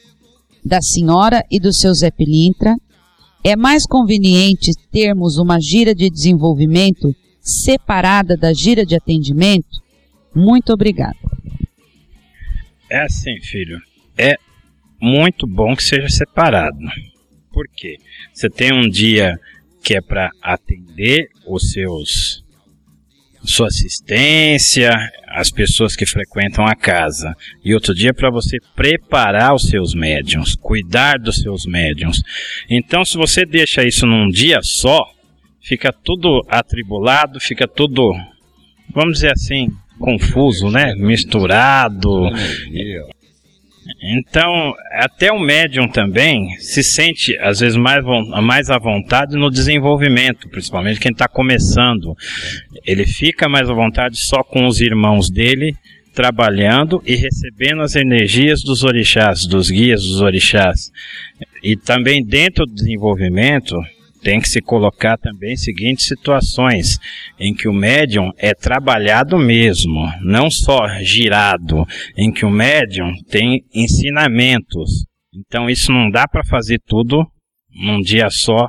da 0.63 0.81
senhora 0.81 1.43
e 1.49 1.59
do 1.59 1.73
seu 1.73 1.93
Zé 1.93 2.11
Pilintra. 2.11 2.75
É 3.43 3.55
mais 3.55 3.85
conveniente 3.85 4.71
termos 4.91 5.37
uma 5.37 5.59
gira 5.59 5.95
de 5.95 6.09
desenvolvimento 6.09 7.15
separada 7.39 8.35
da 8.35 8.53
gira 8.53 8.85
de 8.85 8.95
atendimento? 8.95 9.81
Muito 10.35 10.73
obrigada. 10.73 11.17
É 12.89 13.01
assim, 13.01 13.39
filho. 13.41 13.79
É 14.17 14.35
muito 15.01 15.47
bom 15.47 15.75
que 15.75 15.83
seja 15.83 16.09
separado. 16.09 16.77
Por 17.51 17.65
quê? 17.75 17.97
Você 18.33 18.49
tem 18.49 18.73
um 18.73 18.89
dia 18.89 19.39
que 19.83 19.95
é 19.95 20.01
para 20.01 20.29
atender 20.41 21.29
os 21.47 21.71
seus 21.71 22.43
sua 23.43 23.67
assistência, 23.67 24.91
as 25.27 25.49
pessoas 25.49 25.95
que 25.95 26.05
frequentam 26.05 26.65
a 26.65 26.75
casa, 26.75 27.35
e 27.63 27.73
outro 27.73 27.93
dia 27.93 28.13
para 28.13 28.29
você 28.29 28.57
preparar 28.75 29.53
os 29.53 29.67
seus 29.67 29.93
médiums, 29.93 30.55
cuidar 30.55 31.17
dos 31.19 31.37
seus 31.37 31.65
médiums. 31.65 32.21
Então, 32.69 33.05
se 33.05 33.17
você 33.17 33.45
deixa 33.45 33.83
isso 33.83 34.05
num 34.05 34.29
dia 34.29 34.59
só, 34.61 35.05
fica 35.61 35.93
tudo 35.93 36.45
atribulado, 36.47 37.39
fica 37.39 37.67
tudo, 37.67 38.13
vamos 38.93 39.15
dizer 39.15 39.31
assim, 39.31 39.69
confuso, 39.99 40.69
né? 40.69 40.95
Misturado. 40.95 42.29
Então, 44.01 44.73
até 44.91 45.31
o 45.31 45.39
médium 45.39 45.87
também 45.87 46.57
se 46.59 46.83
sente, 46.83 47.37
às 47.39 47.59
vezes, 47.59 47.77
mais, 47.77 48.03
mais 48.41 48.69
à 48.69 48.77
vontade 48.77 49.35
no 49.35 49.49
desenvolvimento, 49.49 50.49
principalmente 50.49 50.99
quem 50.99 51.11
está 51.11 51.27
começando. 51.27 52.15
Ele 52.85 53.05
fica 53.05 53.49
mais 53.49 53.69
à 53.69 53.73
vontade 53.73 54.17
só 54.17 54.43
com 54.43 54.67
os 54.67 54.79
irmãos 54.79 55.29
dele, 55.29 55.75
trabalhando 56.13 57.01
e 57.05 57.15
recebendo 57.15 57.81
as 57.81 57.95
energias 57.95 58.61
dos 58.61 58.83
orixás, 58.83 59.45
dos 59.45 59.69
guias 59.69 60.01
dos 60.03 60.21
orixás. 60.21 60.91
E 61.63 61.75
também 61.75 62.23
dentro 62.23 62.65
do 62.65 62.73
desenvolvimento, 62.73 63.75
tem 64.21 64.39
que 64.39 64.49
se 64.49 64.61
colocar 64.61 65.17
também 65.17 65.55
seguintes 65.55 66.07
situações 66.07 66.97
em 67.39 67.53
que 67.53 67.67
o 67.67 67.73
médium 67.73 68.31
é 68.37 68.53
trabalhado 68.53 69.37
mesmo, 69.37 70.07
não 70.21 70.49
só 70.49 70.87
girado, 71.01 71.85
em 72.17 72.31
que 72.31 72.45
o 72.45 72.49
médium 72.49 73.11
tem 73.29 73.63
ensinamentos. 73.73 75.05
Então 75.33 75.69
isso 75.69 75.91
não 75.91 76.09
dá 76.09 76.27
para 76.27 76.43
fazer 76.43 76.79
tudo 76.85 77.25
num 77.71 78.01
dia 78.01 78.29
só, 78.29 78.67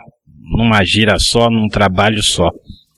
numa 0.57 0.85
gira 0.85 1.19
só, 1.19 1.51
num 1.51 1.69
trabalho 1.69 2.23
só. 2.23 2.51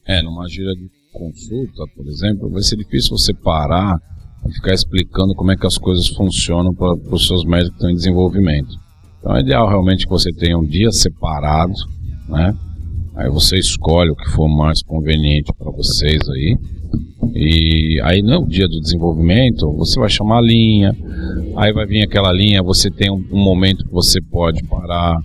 É, 0.07 0.21
numa 0.23 0.49
gira 0.49 0.73
de 0.75 0.91
consulta, 1.13 1.85
por 1.95 2.07
exemplo, 2.07 2.51
vai 2.51 2.63
ser 2.63 2.77
difícil 2.77 3.17
você 3.17 3.33
parar 3.33 3.97
e 4.49 4.53
ficar 4.53 4.75
explicando 4.75 5.35
como 5.35 5.53
é 5.53 5.57
que 5.57 5.67
as 5.67 5.79
coisas 5.79 6.09
funcionam 6.09 6.75
para 6.75 6.95
os 7.15 7.27
seus 7.27 7.45
médicos 7.45 7.71
que 7.71 7.77
estão 7.77 7.91
em 7.91 7.95
desenvolvimento. 7.95 8.75
Então 9.19 9.37
é 9.37 9.41
ideal 9.41 9.69
realmente 9.69 10.05
que 10.05 10.11
você 10.11 10.33
tenha 10.33 10.59
um 10.59 10.67
dia 10.67 10.91
separado, 10.91 11.75
né? 12.33 12.55
Aí 13.15 13.29
você 13.31 13.59
escolhe 13.59 14.11
o 14.11 14.17
que 14.17 14.31
for 14.31 14.49
mais 14.49 14.83
conveniente 14.83 15.53
para 15.57 15.71
vocês 15.71 16.21
aí. 16.31 16.57
E 17.35 18.01
aí 18.03 18.23
no 18.23 18.47
dia 18.47 18.67
do 18.67 18.81
desenvolvimento, 18.81 19.71
você 19.77 20.01
vai 20.01 20.09
chamar 20.09 20.39
a 20.39 20.43
linha, 20.43 20.97
aí 21.57 21.73
vai 21.73 21.87
vir 21.87 22.03
aquela 22.03 22.33
linha, 22.33 22.63
você 22.63 22.91
tem 22.91 23.11
um, 23.11 23.25
um 23.31 23.43
momento 23.43 23.85
que 23.85 23.93
você 23.93 24.21
pode 24.21 24.63
parar, 24.65 25.17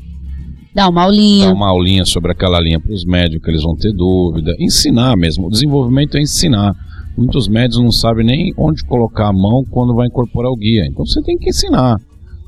Dá 0.78 0.88
uma 0.89 1.01
aulinha. 1.03 1.47
dar 1.47 1.53
uma 1.53 1.70
aulinha 1.70 2.05
sobre 2.05 2.32
aquela 2.32 2.60
linha 2.62 2.80
para 2.80 2.93
os 2.93 3.03
médicos, 3.03 3.43
que 3.43 3.49
eles 3.49 3.64
vão 3.64 3.76
ter 3.76 3.91
dúvida, 3.91 4.53
ensinar 4.60 5.18
mesmo. 5.18 5.47
O 5.47 5.49
desenvolvimento 5.49 6.18
é 6.18 6.22
ensinar. 6.22 6.76
Muitos 7.18 7.47
médicos 7.47 7.84
não 7.84 7.91
sabem 7.91 8.24
nem 8.24 8.53
onde 8.55 8.86
colocar 8.86 9.30
a 9.30 9.34
mão 9.34 9.66
quando 9.72 9.95
vai 9.95 10.05
incorporar 10.05 10.51
o 10.51 10.55
guia. 10.55 10.86
Então 10.86 11.03
você 11.03 11.20
tem 11.24 11.36
que 11.36 11.49
ensinar 11.49 11.97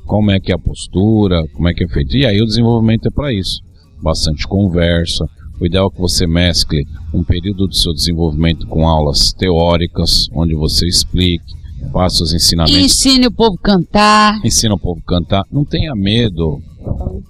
como 0.06 0.30
é 0.30 0.38
que 0.38 0.52
é 0.52 0.54
a 0.54 0.58
postura, 0.58 1.42
como 1.54 1.68
é 1.68 1.74
que 1.74 1.82
é 1.82 1.88
feito. 1.88 2.16
E 2.16 2.24
aí 2.24 2.40
o 2.40 2.46
desenvolvimento 2.46 3.08
é 3.08 3.10
para 3.10 3.32
isso. 3.32 3.60
Bastante 4.02 4.46
conversa. 4.46 5.28
O 5.60 5.66
ideal 5.66 5.88
é 5.88 5.94
que 5.94 6.00
você 6.00 6.26
mescle 6.26 6.86
um 7.12 7.22
período 7.22 7.66
do 7.66 7.74
seu 7.74 7.92
desenvolvimento 7.92 8.66
com 8.66 8.88
aulas 8.88 9.32
teóricas, 9.32 10.28
onde 10.32 10.54
você 10.54 10.86
explique, 10.86 11.44
faça 11.92 12.22
os 12.22 12.32
ensinamentos 12.32 12.76
Ensine 12.76 13.26
o 13.26 13.30
povo 13.30 13.56
a 13.58 13.62
cantar. 13.62 14.40
ensina 14.44 14.74
o 14.74 14.78
povo 14.78 15.02
a 15.04 15.08
cantar. 15.08 15.44
Não 15.52 15.64
tenha 15.64 15.94
medo, 15.94 16.62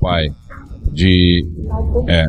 pai, 0.00 0.30
de. 0.92 1.44
É, 2.06 2.26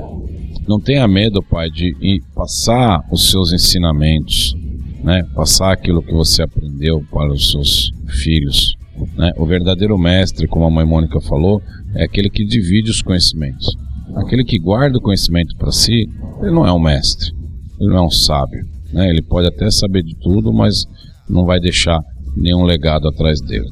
não 0.68 0.80
tenha 0.80 1.08
medo, 1.08 1.44
pai, 1.44 1.70
de 1.70 2.22
passar 2.34 3.02
os 3.12 3.30
seus 3.30 3.54
ensinamentos, 3.54 4.56
né? 5.04 5.24
Passar 5.36 5.72
aquilo 5.72 6.02
que 6.02 6.14
você 6.14 6.42
aprendeu 6.42 7.04
para 7.12 7.32
os 7.32 7.52
seus 7.52 7.92
filhos. 8.08 8.76
Né? 9.16 9.32
O 9.38 9.46
verdadeiro 9.46 9.98
mestre, 9.98 10.48
como 10.48 10.66
a 10.66 10.70
mãe 10.70 10.86
Mônica 10.86 11.20
falou, 11.22 11.62
é 11.96 12.04
aquele 12.04 12.30
que 12.30 12.46
divide 12.46 12.92
os 12.92 13.02
conhecimentos. 13.02 13.76
Aquele 14.16 14.44
que 14.44 14.60
guarda 14.60 14.98
o 14.98 15.02
conhecimento 15.02 15.56
para 15.58 15.72
si, 15.72 16.10
ele 16.42 16.52
não 16.52 16.66
é 16.66 16.72
um 16.72 16.80
mestre, 16.80 17.32
ele 17.80 17.90
não 17.90 17.98
é 17.98 18.02
um 18.02 18.12
sábio. 18.12 18.66
Né? 18.92 19.10
Ele 19.10 19.22
pode 19.22 19.48
até 19.48 19.70
saber 19.72 20.04
de 20.04 20.16
tudo, 20.16 20.52
mas 20.52 20.86
não 21.30 21.46
vai 21.46 21.60
deixar 21.60 22.00
nenhum 22.36 22.64
legado 22.64 23.08
atrás 23.08 23.42
dele. 23.42 23.70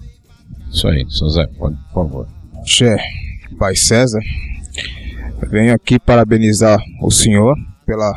Isso 0.72 0.88
aí, 0.88 1.06
seu 1.10 1.30
Zé, 1.30 1.48
pode, 1.58 1.76
por 1.94 2.06
favor. 2.06 2.28
Xé, 2.66 2.98
Pai 3.58 3.76
César, 3.76 4.20
venho 5.50 5.74
aqui 5.74 6.00
parabenizar 6.00 6.80
o 7.02 7.10
senhor 7.10 7.56
pela 7.86 8.14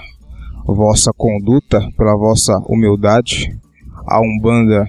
vossa 0.67 1.11
conduta, 1.17 1.81
pela 1.97 2.17
vossa 2.17 2.57
humildade. 2.69 3.49
A 4.07 4.21
Umbanda 4.21 4.87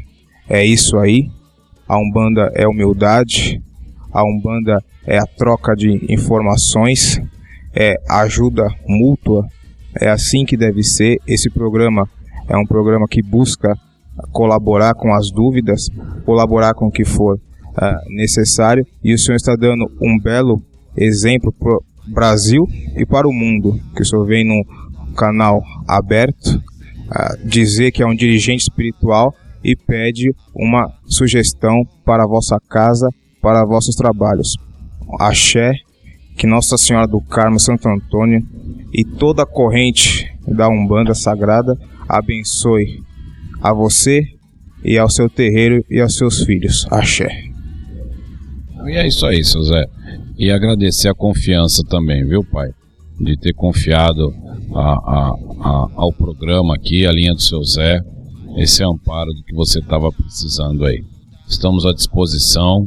é 0.50 0.66
isso 0.66 0.98
aí. 0.98 1.30
A 1.88 1.98
Umbanda 1.98 2.52
é 2.54 2.68
humildade. 2.68 3.62
A 4.14 4.24
Umbanda 4.24 4.78
é 5.06 5.18
a 5.18 5.26
troca 5.26 5.74
de 5.76 6.06
informações, 6.08 7.20
é 7.76 7.96
ajuda 8.10 8.68
mútua. 8.88 9.48
É 10.00 10.10
assim 10.10 10.46
que 10.46 10.56
deve 10.56 10.84
ser. 10.84 11.18
Esse 11.28 11.50
programa 11.50 12.08
é 12.48 12.56
um 12.58 12.66
programa 12.66 13.08
que 13.08 13.22
busca 13.22 13.74
colaborar 14.32 14.94
com 14.94 15.14
as 15.14 15.32
dúvidas, 15.32 15.88
colaborar 16.26 16.74
com 16.74 16.88
o 16.88 16.92
que 16.92 17.04
for 17.04 17.40
ah, 17.76 18.00
necessário. 18.10 18.86
E 19.04 19.14
o 19.14 19.18
senhor 19.18 19.36
está 19.36 19.56
dando 19.56 19.92
um 20.02 20.20
belo 20.20 20.62
exemplo 20.96 21.52
para 21.52 21.74
o 21.74 21.84
Brasil 22.08 22.68
e 22.96 23.06
para 23.06 23.28
o 23.28 23.34
mundo, 23.34 23.80
que 23.96 24.02
o 24.02 24.06
senhor 24.06 24.26
vem 24.26 24.46
num 24.46 24.64
canal 25.16 25.64
aberto 25.88 26.62
ah, 27.10 27.36
dizer 27.44 27.92
que 27.92 28.02
é 28.02 28.06
um 28.06 28.16
dirigente 28.16 28.64
espiritual 28.64 29.34
e 29.64 29.76
pede 29.76 30.34
uma 30.54 30.92
sugestão 31.06 31.84
para 32.04 32.24
a 32.24 32.28
vossa 32.28 32.60
casa, 32.70 33.08
para 33.44 33.66
vossos 33.66 33.94
trabalhos. 33.96 34.56
Axé, 35.20 35.74
que 36.38 36.48
Nossa 36.48 36.78
Senhora 36.78 37.06
do 37.06 37.20
Carmo 37.22 37.60
Santo 37.60 37.88
Antônio 37.90 38.42
e 38.94 39.04
toda 39.04 39.44
a 39.44 39.46
corrente 39.46 40.34
da 40.48 40.68
Umbanda 40.70 41.14
Sagrada 41.14 41.78
abençoe 42.08 43.00
a 43.62 43.74
você 43.74 44.24
e 44.84 44.98
ao 44.98 45.10
seu 45.10 45.30
terreiro 45.30 45.84
e 45.90 46.00
aos 46.00 46.16
seus 46.16 46.44
filhos. 46.44 46.88
Axé. 46.90 47.28
E 48.86 48.92
é 48.98 49.08
isso 49.08 49.26
aí, 49.26 49.44
seu 49.44 49.62
Zé. 49.64 49.86
E 50.38 50.50
agradecer 50.50 51.10
a 51.10 51.14
confiança 51.14 51.84
também, 51.88 52.26
viu, 52.26 52.44
pai? 52.44 52.70
De 53.20 53.38
ter 53.38 53.54
confiado 53.54 54.34
a, 54.74 54.82
a, 54.82 55.34
a- 55.62 55.88
ao 55.96 56.12
programa 56.14 56.76
aqui, 56.76 57.06
a 57.06 57.12
linha 57.12 57.34
do 57.34 57.42
seu 57.42 57.64
Zé, 57.64 58.00
esse 58.58 58.84
amparo 58.84 59.32
do 59.34 59.44
que 59.44 59.54
você 59.56 59.80
estava 59.80 60.10
precisando 60.12 60.86
aí. 60.86 61.02
Estamos 61.48 61.86
à 61.86 61.94
disposição 61.94 62.86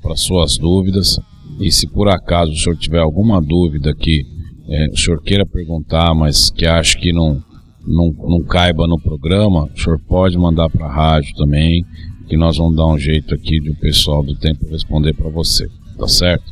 para 0.00 0.16
suas 0.16 0.56
dúvidas. 0.58 1.18
E 1.60 1.70
se 1.70 1.86
por 1.86 2.08
acaso 2.08 2.52
o 2.52 2.56
senhor 2.56 2.76
tiver 2.76 3.00
alguma 3.00 3.40
dúvida 3.40 3.94
que 3.94 4.24
eh, 4.68 4.88
o 4.92 4.96
senhor 4.96 5.22
queira 5.22 5.44
perguntar, 5.44 6.14
mas 6.14 6.50
que 6.50 6.66
acha 6.66 6.96
que 6.98 7.12
não, 7.12 7.42
não, 7.86 8.12
não 8.12 8.40
caiba 8.42 8.86
no 8.86 9.00
programa, 9.00 9.64
o 9.64 9.78
senhor 9.78 10.00
pode 10.08 10.38
mandar 10.38 10.70
para 10.70 10.86
a 10.86 10.92
rádio 10.92 11.34
também, 11.36 11.84
que 12.28 12.36
nós 12.36 12.56
vamos 12.56 12.76
dar 12.76 12.86
um 12.86 12.98
jeito 12.98 13.34
aqui 13.34 13.60
de 13.60 13.70
o 13.70 13.76
pessoal 13.76 14.22
do 14.22 14.36
tempo 14.36 14.66
responder 14.70 15.14
para 15.14 15.28
você, 15.28 15.66
tá 15.98 16.06
certo? 16.06 16.44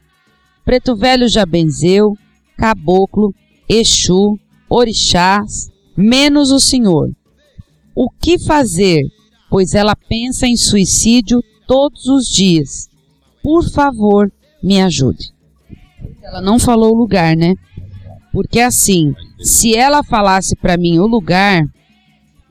Preto 0.65 0.95
Velho 0.95 1.29
já 1.29 1.45
benzeu, 1.45 2.17
caboclo, 2.57 3.35
Exu, 3.69 4.39
orixás, 4.71 5.69
menos 5.97 6.53
o 6.53 6.61
senhor. 6.61 7.11
O 7.97 8.09
que 8.09 8.39
fazer? 8.39 9.03
Pois 9.51 9.75
ela 9.75 9.97
pensa 9.97 10.47
em 10.47 10.57
suicídio 10.57 11.43
todos 11.67 12.07
os 12.07 12.27
dias. 12.27 12.89
Por 13.43 13.69
favor, 13.69 14.31
me 14.63 14.81
ajude. 14.81 15.33
Ela 16.23 16.41
não 16.41 16.61
falou 16.61 16.93
o 16.93 16.97
lugar, 16.97 17.37
né? 17.37 17.57
Porque 18.35 18.59
assim, 18.59 19.15
se 19.39 19.77
ela 19.77 20.03
falasse 20.03 20.57
para 20.57 20.77
mim 20.77 20.99
o 20.99 21.07
lugar, 21.07 21.63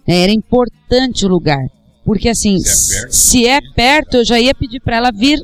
né, 0.08 0.24
era 0.24 0.32
importante 0.32 1.26
o 1.26 1.30
lugar. 1.30 1.60
Porque 2.06 2.30
assim, 2.30 2.58
Se 2.60 2.96
é 2.96 3.02
perto. 3.02 3.14
se 3.14 3.48
é 3.48 3.62
perto, 3.76 4.18
eu 4.18 4.26
já 4.26 4.40
ia 4.40 4.56
pedir 4.56 4.80
para 4.80 4.96
ela 4.96 5.12
vir 5.12 5.40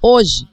hoje. 0.00 0.46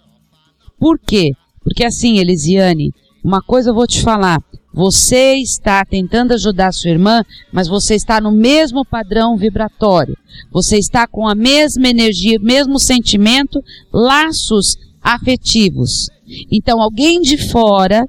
Por 0.79 0.97
quê? 0.97 1.29
Porque 1.63 1.85
assim, 1.85 2.17
Elisiane, 2.17 2.91
uma 3.23 3.39
coisa 3.39 3.69
eu 3.69 3.75
vou 3.75 3.85
te 3.85 4.01
falar. 4.01 4.41
Você 4.73 5.35
está 5.35 5.85
tentando 5.85 6.33
ajudar 6.33 6.71
sua 6.71 6.89
irmã, 6.89 7.23
mas 7.51 7.67
você 7.67 7.93
está 7.93 8.19
no 8.19 8.31
mesmo 8.31 8.83
padrão 8.83 9.37
vibratório. 9.37 10.17
Você 10.51 10.77
está 10.79 11.05
com 11.05 11.27
a 11.27 11.35
mesma 11.35 11.87
energia, 11.87 12.39
mesmo 12.39 12.79
sentimento, 12.79 13.63
laços 13.93 14.75
afetivos. 15.01 16.09
Então, 16.51 16.81
alguém 16.81 17.19
de 17.21 17.37
fora 17.37 18.07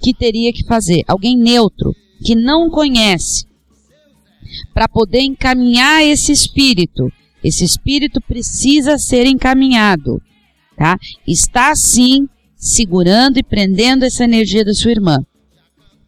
que 0.00 0.14
teria 0.14 0.52
que 0.52 0.64
fazer? 0.64 1.02
Alguém 1.06 1.36
neutro, 1.36 1.94
que 2.24 2.34
não 2.34 2.70
conhece, 2.70 3.46
para 4.74 4.88
poder 4.88 5.20
encaminhar 5.20 6.04
esse 6.04 6.32
espírito. 6.32 7.10
Esse 7.42 7.64
espírito 7.64 8.20
precisa 8.20 8.98
ser 8.98 9.26
encaminhado, 9.26 10.20
tá? 10.76 10.98
Está 11.26 11.74
sim 11.74 12.28
segurando 12.56 13.38
e 13.38 13.42
prendendo 13.42 14.04
essa 14.04 14.24
energia 14.24 14.64
da 14.64 14.74
sua 14.74 14.90
irmã. 14.90 15.24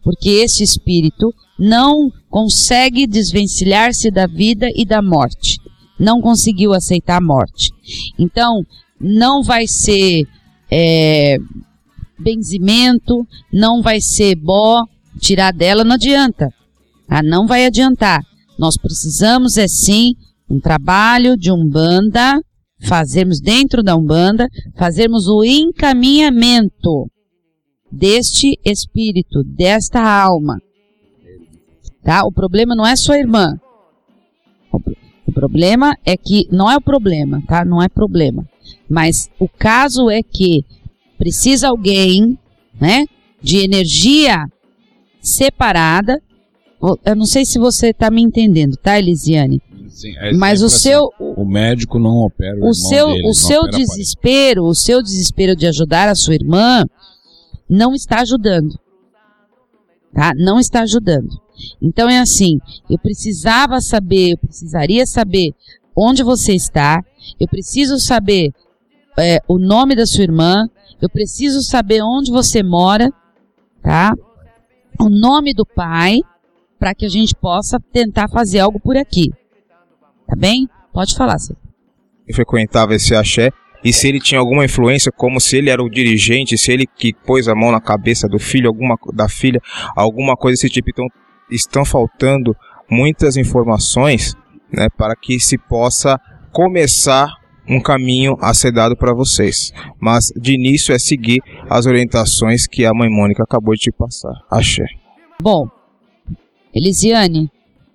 Porque 0.03 0.29
esse 0.29 0.63
espírito 0.63 1.33
não 1.57 2.11
consegue 2.29 3.05
desvencilhar-se 3.07 4.09
da 4.09 4.25
vida 4.27 4.67
e 4.75 4.83
da 4.83 5.01
morte. 5.01 5.57
Não 5.99 6.19
conseguiu 6.19 6.73
aceitar 6.73 7.17
a 7.17 7.21
morte. 7.21 7.69
Então, 8.17 8.65
não 8.99 9.43
vai 9.43 9.67
ser 9.67 10.27
é, 10.69 11.37
benzimento, 12.21 13.25
não 13.51 13.81
vai 13.81 13.99
ser 13.99 14.35
bó, 14.35 14.83
tirar 15.19 15.51
dela 15.51 15.83
não 15.83 15.95
adianta. 15.95 16.49
Tá? 17.07 17.21
Não 17.21 17.47
vai 17.47 17.65
adiantar. 17.65 18.21
Nós 18.57 18.77
precisamos, 18.77 19.57
é 19.57 19.67
sim, 19.67 20.13
um 20.49 20.59
trabalho 20.59 21.35
de 21.35 21.51
Umbanda, 21.51 22.39
fazermos 22.81 23.39
dentro 23.41 23.83
da 23.83 23.95
Umbanda, 23.95 24.47
fazermos 24.75 25.27
o 25.27 25.43
encaminhamento 25.43 27.09
deste 27.91 28.59
espírito, 28.63 29.43
desta 29.43 30.01
alma. 30.01 30.61
Tá? 32.03 32.23
O 32.25 32.31
problema 32.31 32.75
não 32.75 32.85
é 32.85 32.95
sua 32.95 33.17
irmã. 33.17 33.55
O 35.31 35.33
problema 35.33 35.95
é 36.05 36.17
que 36.17 36.45
não 36.51 36.69
é 36.69 36.75
o 36.75 36.81
problema, 36.81 37.41
tá? 37.47 37.63
Não 37.63 37.81
é 37.81 37.87
problema. 37.87 38.45
Mas 38.89 39.29
o 39.39 39.47
caso 39.47 40.09
é 40.09 40.21
que 40.21 40.65
precisa 41.21 41.69
alguém, 41.69 42.35
né, 42.79 43.05
de 43.39 43.59
energia 43.59 44.43
separada. 45.21 46.19
Eu 47.05 47.15
não 47.15 47.25
sei 47.25 47.45
se 47.45 47.59
você 47.59 47.89
está 47.89 48.09
me 48.09 48.23
entendendo, 48.23 48.75
tá, 48.75 48.97
Elisiane? 48.97 49.61
Sim, 49.87 50.17
é 50.17 50.33
Mas 50.33 50.63
o 50.63 50.69
sempre 50.69 50.81
seu, 50.81 51.09
o 51.19 51.45
médico 51.45 51.99
não 51.99 52.17
opera 52.17 52.57
o, 52.59 52.69
o 52.69 52.73
seu, 52.73 53.07
dele, 53.07 53.27
o 53.27 53.33
seu 53.35 53.67
desespero, 53.67 54.63
o 54.63 54.73
seu 54.73 55.03
desespero 55.03 55.55
de 55.55 55.67
ajudar 55.67 56.09
a 56.09 56.15
sua 56.15 56.33
irmã 56.33 56.83
não 57.69 57.93
está 57.93 58.21
ajudando. 58.21 58.79
Tá? 60.11 60.31
Não 60.35 60.59
está 60.59 60.81
ajudando. 60.81 61.29
Então 61.79 62.09
é 62.09 62.19
assim, 62.19 62.57
eu 62.89 62.97
precisava 62.97 63.79
saber, 63.79 64.31
eu 64.31 64.37
precisaria 64.39 65.05
saber 65.05 65.53
onde 65.95 66.23
você 66.23 66.55
está, 66.55 67.03
eu 67.39 67.47
preciso 67.47 67.99
saber 67.99 68.51
é, 69.19 69.39
o 69.47 69.59
nome 69.59 69.95
da 69.95 70.07
sua 70.07 70.23
irmã, 70.23 70.67
eu 71.01 71.09
preciso 71.09 71.61
saber 71.61 72.01
onde 72.03 72.31
você 72.31 72.61
mora, 72.61 73.11
tá? 73.81 74.13
O 74.99 75.09
nome 75.09 75.53
do 75.53 75.65
pai, 75.65 76.19
para 76.79 76.93
que 76.93 77.05
a 77.05 77.09
gente 77.09 77.35
possa 77.35 77.79
tentar 77.91 78.27
fazer 78.29 78.59
algo 78.59 78.79
por 78.79 78.95
aqui. 78.95 79.31
Tá 80.27 80.35
bem? 80.35 80.69
Pode 80.93 81.15
falar, 81.15 81.39
Cê. 81.39 81.55
Ele 82.27 82.35
frequentava 82.35 82.93
esse 82.93 83.15
axé 83.15 83.51
e 83.83 83.91
se 83.91 84.07
ele 84.07 84.19
tinha 84.19 84.39
alguma 84.39 84.63
influência, 84.63 85.11
como 85.11 85.39
se 85.39 85.57
ele 85.57 85.69
era 85.69 85.83
o 85.83 85.89
dirigente, 85.89 86.57
se 86.57 86.71
ele 86.71 86.85
que 86.85 87.13
pôs 87.13 87.47
a 87.47 87.55
mão 87.55 87.71
na 87.71 87.81
cabeça 87.81 88.27
do 88.27 88.37
filho, 88.37 88.67
alguma 88.67 88.95
da 89.13 89.27
filha, 89.27 89.59
alguma 89.95 90.37
coisa 90.37 90.55
desse 90.55 90.69
tipo. 90.69 90.89
Então, 90.91 91.07
estão 91.49 91.83
faltando 91.83 92.55
muitas 92.89 93.37
informações, 93.37 94.35
né, 94.71 94.87
para 94.95 95.15
que 95.15 95.39
se 95.39 95.57
possa 95.57 96.19
começar 96.51 97.40
um 97.71 97.81
caminho 97.81 98.35
a 98.41 98.53
ser 98.53 98.71
dado 98.73 98.95
para 98.97 99.13
vocês. 99.13 99.71
Mas 99.99 100.25
de 100.35 100.53
início 100.53 100.93
é 100.93 100.99
seguir 100.99 101.41
as 101.69 101.85
orientações 101.85 102.67
que 102.67 102.85
a 102.85 102.93
mãe 102.93 103.09
Mônica 103.09 103.41
acabou 103.43 103.73
de 103.73 103.79
te 103.81 103.91
passar. 103.91 104.33
Axé. 104.51 104.85
Bom, 105.41 105.67
Elisiane, 106.73 107.49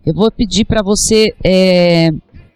eu 0.04 0.14
vou 0.14 0.30
pedir 0.32 0.64
para 0.64 0.82
você 0.82 1.34
é, 1.44 2.10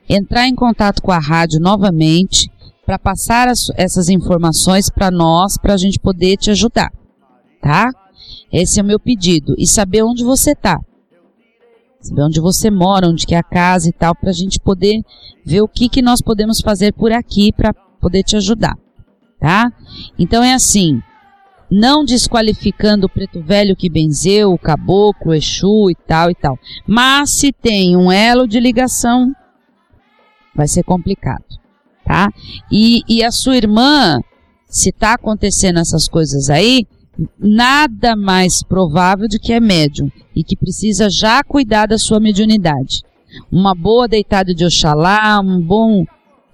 entrar 0.08 0.46
em 0.48 0.54
contato 0.54 1.02
com 1.02 1.12
a 1.12 1.18
rádio 1.18 1.60
novamente 1.60 2.50
para 2.86 2.98
passar 2.98 3.48
as- 3.48 3.70
essas 3.76 4.08
informações 4.08 4.90
para 4.90 5.10
nós, 5.10 5.56
para 5.56 5.74
a 5.74 5.76
gente 5.76 5.98
poder 6.00 6.36
te 6.36 6.50
ajudar, 6.50 6.90
tá? 7.62 7.88
Esse 8.52 8.80
é 8.80 8.82
o 8.82 8.86
meu 8.86 8.98
pedido 8.98 9.54
e 9.58 9.66
saber 9.66 10.02
onde 10.02 10.24
você 10.24 10.54
tá, 10.54 10.76
saber 12.00 12.22
onde 12.22 12.40
você 12.40 12.70
mora, 12.70 13.08
onde 13.08 13.26
que 13.26 13.34
é 13.34 13.38
a 13.38 13.42
casa 13.42 13.88
e 13.88 13.92
tal, 13.92 14.14
para 14.14 14.30
a 14.30 14.34
gente 14.34 14.58
poder 14.58 15.02
ver 15.44 15.60
o 15.60 15.68
que 15.68 15.88
que 15.88 16.02
nós 16.02 16.20
podemos 16.20 16.60
fazer 16.60 16.92
por 16.92 17.12
aqui 17.12 17.52
para 17.52 17.74
poder 18.00 18.22
te 18.22 18.36
ajudar, 18.36 18.76
tá? 19.38 19.70
Então 20.18 20.42
é 20.42 20.54
assim 20.54 21.00
não 21.70 22.04
desqualificando 22.04 23.06
o 23.06 23.08
preto 23.08 23.40
velho 23.40 23.76
que 23.76 23.88
benzeu, 23.88 24.52
o 24.52 24.58
caboclo, 24.58 25.30
o 25.30 25.34
Exu 25.34 25.88
e 25.88 25.94
tal 25.94 26.30
e 26.30 26.34
tal. 26.34 26.58
Mas 26.86 27.36
se 27.36 27.52
tem 27.52 27.96
um 27.96 28.10
elo 28.10 28.48
de 28.48 28.58
ligação, 28.58 29.32
vai 30.54 30.66
ser 30.66 30.82
complicado, 30.82 31.44
tá? 32.04 32.32
E, 32.72 33.02
e 33.08 33.22
a 33.22 33.30
sua 33.30 33.56
irmã, 33.56 34.20
se 34.66 34.90
tá 34.90 35.14
acontecendo 35.14 35.78
essas 35.78 36.08
coisas 36.08 36.50
aí, 36.50 36.86
nada 37.38 38.16
mais 38.16 38.62
provável 38.62 39.28
do 39.28 39.38
que 39.38 39.52
é 39.52 39.60
médium 39.60 40.10
e 40.34 40.44
que 40.44 40.56
precisa 40.56 41.08
já 41.10 41.42
cuidar 41.42 41.86
da 41.86 41.98
sua 41.98 42.20
mediunidade. 42.20 43.02
Uma 43.50 43.74
boa 43.74 44.08
deitada 44.08 44.54
de 44.54 44.64
Oxalá, 44.64 45.40
um 45.40 45.60
bom, 45.60 46.04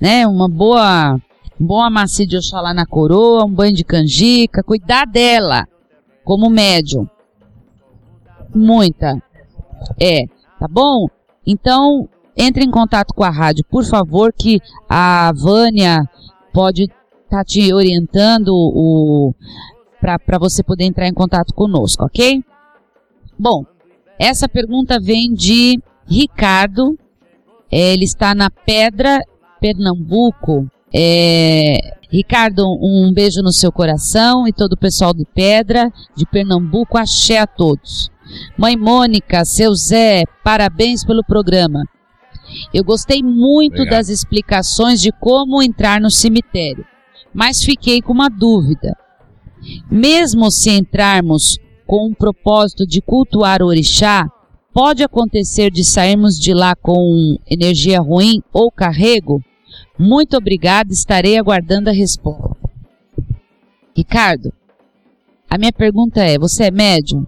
né, 0.01 0.27
uma 0.27 0.49
boa 0.49 1.21
um 1.59 1.67
bom 1.67 1.81
amacio 1.81 2.27
de 2.27 2.37
Oxalá 2.37 2.75
na 2.75 2.85
coroa, 2.85 3.47
um 3.47 3.53
banho 3.53 3.75
de 3.75 3.83
canjica, 3.83 4.63
cuidar 4.63 5.07
dela 5.07 5.67
como 6.23 6.51
médium. 6.51 7.09
Muita. 8.55 9.23
É, 9.99 10.27
tá 10.59 10.67
bom? 10.69 11.07
Então, 11.47 12.09
entre 12.37 12.65
em 12.65 12.71
contato 12.71 13.15
com 13.15 13.25
a 13.25 13.31
rádio, 13.31 13.65
por 13.71 13.85
favor, 13.85 14.33
que 14.33 14.61
a 14.89 15.33
Vânia 15.35 16.05
pode 16.53 16.85
estar 16.85 17.39
tá 17.39 17.45
te 17.45 17.73
orientando 17.73 18.49
o 18.49 19.35
para 20.01 20.39
você 20.39 20.63
poder 20.63 20.85
entrar 20.85 21.07
em 21.09 21.15
contato 21.15 21.55
conosco, 21.55 22.05
ok? 22.05 22.43
Bom, 23.39 23.65
essa 24.19 24.49
pergunta 24.49 24.99
vem 25.01 25.33
de 25.33 25.81
Ricardo. 26.07 26.99
Ele 27.71 28.05
está 28.05 28.35
na 28.35 28.51
Pedra, 28.51 29.21
Pernambuco. 29.61 30.67
É, 30.95 31.97
Ricardo, 32.11 32.65
um 32.81 33.13
beijo 33.13 33.43
no 33.43 33.53
seu 33.53 33.73
coração 33.73 34.47
e 34.47 34.53
todo 34.53 34.73
o 34.73 34.79
pessoal 34.79 35.13
de 35.13 35.25
Pedra, 35.35 35.93
de 36.17 36.25
Pernambuco, 36.25 36.97
axé 36.97 37.39
a 37.39 37.47
todos. 37.47 38.11
Mãe 38.57 38.77
Mônica, 38.77 39.45
seu 39.45 39.75
Zé, 39.75 40.25
parabéns 40.43 41.05
pelo 41.05 41.25
programa. 41.25 41.85
Eu 42.73 42.85
gostei 42.85 43.23
muito 43.23 43.75
Obrigado. 43.75 43.97
das 43.97 44.09
explicações 44.09 45.01
de 45.01 45.11
como 45.13 45.63
entrar 45.63 46.01
no 46.01 46.11
cemitério, 46.11 46.85
mas 47.35 47.63
fiquei 47.63 48.01
com 48.01 48.13
uma 48.13 48.29
dúvida. 48.29 48.97
Mesmo 49.91 50.51
se 50.51 50.71
entrarmos 50.71 51.59
com 51.87 52.09
o 52.09 52.15
propósito 52.15 52.87
de 52.87 53.01
cultuar 53.01 53.63
o 53.63 53.67
orixá, 53.67 54.29
pode 54.73 55.03
acontecer 55.03 55.71
de 55.71 55.85
sairmos 55.85 56.39
de 56.39 56.53
lá 56.53 56.75
com 56.75 57.39
energia 57.49 58.01
ruim 58.01 58.43
ou 58.53 58.71
carrego? 58.71 59.41
Muito 59.99 60.37
obrigada, 60.37 60.93
estarei 60.93 61.39
aguardando 61.39 61.89
a 61.89 61.93
resposta. 61.93 62.57
Ricardo, 63.97 64.53
a 65.49 65.57
minha 65.57 65.73
pergunta 65.73 66.23
é: 66.23 66.39
você 66.39 66.65
é 66.65 66.71
médium? 66.71 67.27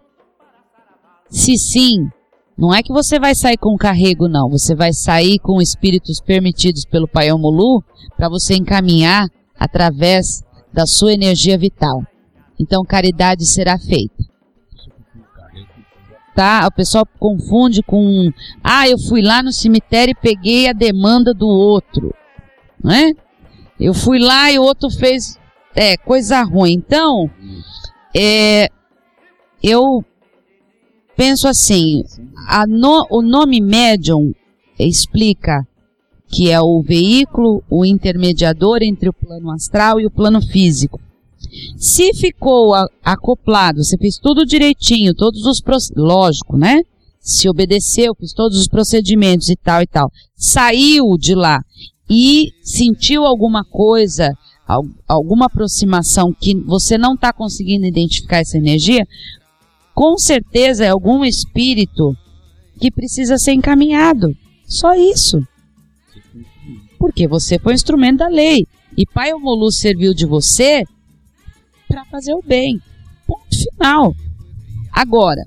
Se 1.30 1.56
sim, 1.56 2.08
não 2.56 2.74
é 2.74 2.82
que 2.82 2.92
você 2.92 3.18
vai 3.18 3.34
sair 3.34 3.56
com 3.56 3.76
carrego, 3.76 4.28
não. 4.28 4.50
Você 4.50 4.74
vai 4.74 4.92
sair 4.92 5.38
com 5.38 5.62
espíritos 5.62 6.20
permitidos 6.20 6.84
pelo 6.84 7.06
Pai 7.06 7.32
Mulu 7.32 7.82
para 8.16 8.28
você 8.28 8.56
encaminhar 8.56 9.28
através 9.58 10.42
da 10.72 10.84
sua 10.84 11.12
energia 11.12 11.56
vital. 11.56 12.02
Então, 12.58 12.84
caridade 12.84 13.46
será 13.46 13.78
feita. 13.78 14.24
Tá? 16.34 16.66
O 16.68 16.72
pessoal 16.72 17.06
confunde 17.18 17.82
com, 17.82 18.30
ah, 18.62 18.88
eu 18.88 18.96
fui 18.98 19.20
lá 19.22 19.42
no 19.42 19.52
cemitério 19.52 20.12
e 20.12 20.20
peguei 20.20 20.68
a 20.68 20.72
demanda 20.72 21.34
do 21.34 21.48
outro, 21.48 22.14
não 22.82 22.92
é? 22.92 23.12
Eu 23.78 23.92
fui 23.92 24.20
lá 24.20 24.50
e 24.50 24.58
o 24.58 24.62
outro 24.62 24.88
fez, 24.88 25.36
é, 25.74 25.96
coisa 25.96 26.42
ruim. 26.42 26.72
Então, 26.74 27.28
é, 28.16 28.68
eu 29.62 30.04
penso 31.16 31.48
assim, 31.48 32.04
no- 32.68 33.06
o 33.10 33.20
nome 33.20 33.60
médium 33.60 34.32
explica 34.78 35.66
que 36.28 36.50
é 36.50 36.60
o 36.60 36.80
veículo, 36.82 37.64
o 37.68 37.84
intermediador 37.84 38.78
entre 38.82 39.08
o 39.08 39.12
plano 39.12 39.50
astral 39.50 39.98
e 39.98 40.06
o 40.06 40.10
plano 40.10 40.40
físico. 40.40 41.00
Se 41.76 42.12
ficou 42.14 42.74
acoplado, 43.02 43.82
você 43.82 43.96
fez 43.98 44.18
tudo 44.18 44.44
direitinho, 44.46 45.14
todos 45.14 45.44
os 45.44 45.62
lógico, 45.96 46.56
né? 46.56 46.80
Se 47.20 47.48
obedeceu, 47.48 48.14
fez 48.14 48.32
todos 48.32 48.58
os 48.58 48.68
procedimentos 48.68 49.48
e 49.48 49.56
tal 49.56 49.82
e 49.82 49.86
tal. 49.86 50.10
Saiu 50.36 51.16
de 51.18 51.34
lá 51.34 51.60
e 52.08 52.50
sentiu 52.62 53.24
alguma 53.24 53.64
coisa, 53.64 54.32
al- 54.66 54.86
alguma 55.06 55.46
aproximação 55.46 56.32
que 56.32 56.54
você 56.64 56.96
não 56.96 57.14
está 57.14 57.32
conseguindo 57.32 57.84
identificar 57.86 58.38
essa 58.38 58.56
energia, 58.56 59.04
Com 59.94 60.16
certeza 60.16 60.84
é 60.84 60.90
algum 60.90 61.24
espírito 61.24 62.14
que 62.80 62.88
precisa 62.88 63.36
ser 63.36 63.52
encaminhado. 63.54 64.32
Só 64.64 64.94
isso. 64.94 65.40
Porque 67.00 67.26
você 67.26 67.58
foi 67.58 67.72
um 67.72 67.74
instrumento 67.74 68.18
da 68.18 68.28
lei. 68.28 68.64
E 68.96 69.04
Pai 69.04 69.32
Omolu 69.34 69.72
serviu 69.72 70.14
de 70.14 70.24
você 70.24 70.84
para 71.88 72.04
fazer 72.04 72.34
o 72.34 72.42
bem. 72.42 72.80
Ponto 73.26 73.56
final. 73.56 74.14
Agora, 74.92 75.42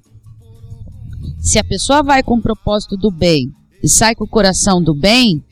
se 1.40 1.60
a 1.60 1.64
pessoa 1.64 2.04
vai 2.04 2.24
com 2.24 2.36
o 2.36 2.42
propósito 2.42 2.98
do 2.98 3.12
bem 3.12 3.52
e 3.84 3.88
sai 3.88 4.16
com 4.16 4.24
o 4.24 4.30
coração 4.30 4.82
do 4.82 4.94
bem, 4.94 5.44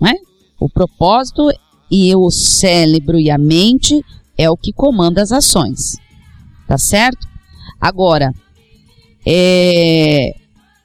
né? 0.00 0.14
o 0.58 0.68
propósito 0.68 1.50
e 1.90 2.14
o 2.14 2.30
cérebro 2.30 3.18
e 3.18 3.30
a 3.30 3.38
mente 3.38 4.02
é 4.36 4.50
o 4.50 4.56
que 4.56 4.72
comanda 4.72 5.22
as 5.22 5.32
ações. 5.32 5.96
Tá 6.66 6.78
certo? 6.78 7.26
Agora, 7.80 8.32
é, 9.26 10.34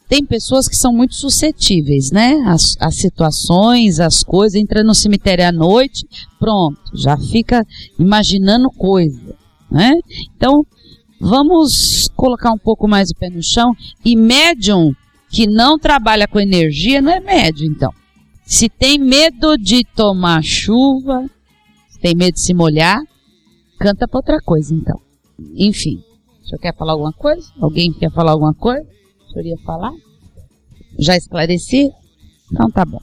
tem 0.09 0.25
pessoas 0.25 0.67
que 0.67 0.75
são 0.75 0.91
muito 0.91 1.13
suscetíveis, 1.13 2.11
né? 2.11 2.33
As, 2.47 2.75
as 2.79 2.95
situações, 2.95 3.99
as 3.99 4.23
coisas, 4.23 4.59
entra 4.59 4.83
no 4.83 4.95
cemitério 4.95 5.47
à 5.47 5.51
noite, 5.51 6.03
pronto, 6.39 6.81
já 6.95 7.15
fica 7.15 7.63
imaginando 7.97 8.71
coisa, 8.71 9.35
né? 9.69 9.93
Então, 10.35 10.65
vamos 11.21 12.09
colocar 12.15 12.51
um 12.51 12.57
pouco 12.57 12.87
mais 12.87 13.11
o 13.11 13.15
pé 13.15 13.29
no 13.29 13.43
chão 13.43 13.71
e 14.03 14.15
médium 14.15 14.95
que 15.29 15.45
não 15.45 15.77
trabalha 15.77 16.27
com 16.27 16.39
energia 16.39 17.03
não 17.03 17.11
é 17.11 17.19
médium, 17.19 17.71
então. 17.71 17.93
Se 18.43 18.67
tem 18.67 18.97
medo 18.97 19.59
de 19.59 19.85
tomar 19.95 20.43
chuva, 20.43 21.29
se 21.87 21.99
tem 21.99 22.15
medo 22.15 22.33
de 22.33 22.41
se 22.41 22.51
molhar, 22.51 22.99
canta 23.77 24.07
para 24.07 24.17
outra 24.17 24.41
coisa, 24.41 24.73
então. 24.73 24.99
Enfim, 25.55 26.03
o 26.41 26.47
senhor 26.47 26.59
quer 26.59 26.75
falar 26.75 26.93
alguma 26.93 27.13
coisa? 27.13 27.47
Alguém 27.61 27.93
quer 27.93 28.11
falar 28.11 28.31
alguma 28.31 28.55
coisa? 28.55 28.87
Senhor 29.29 29.45
ia 29.45 29.57
falar? 29.65 29.91
Já 30.97 31.15
esclareci? 31.15 31.89
Então 32.51 32.69
tá 32.69 32.85
bom. 32.85 33.01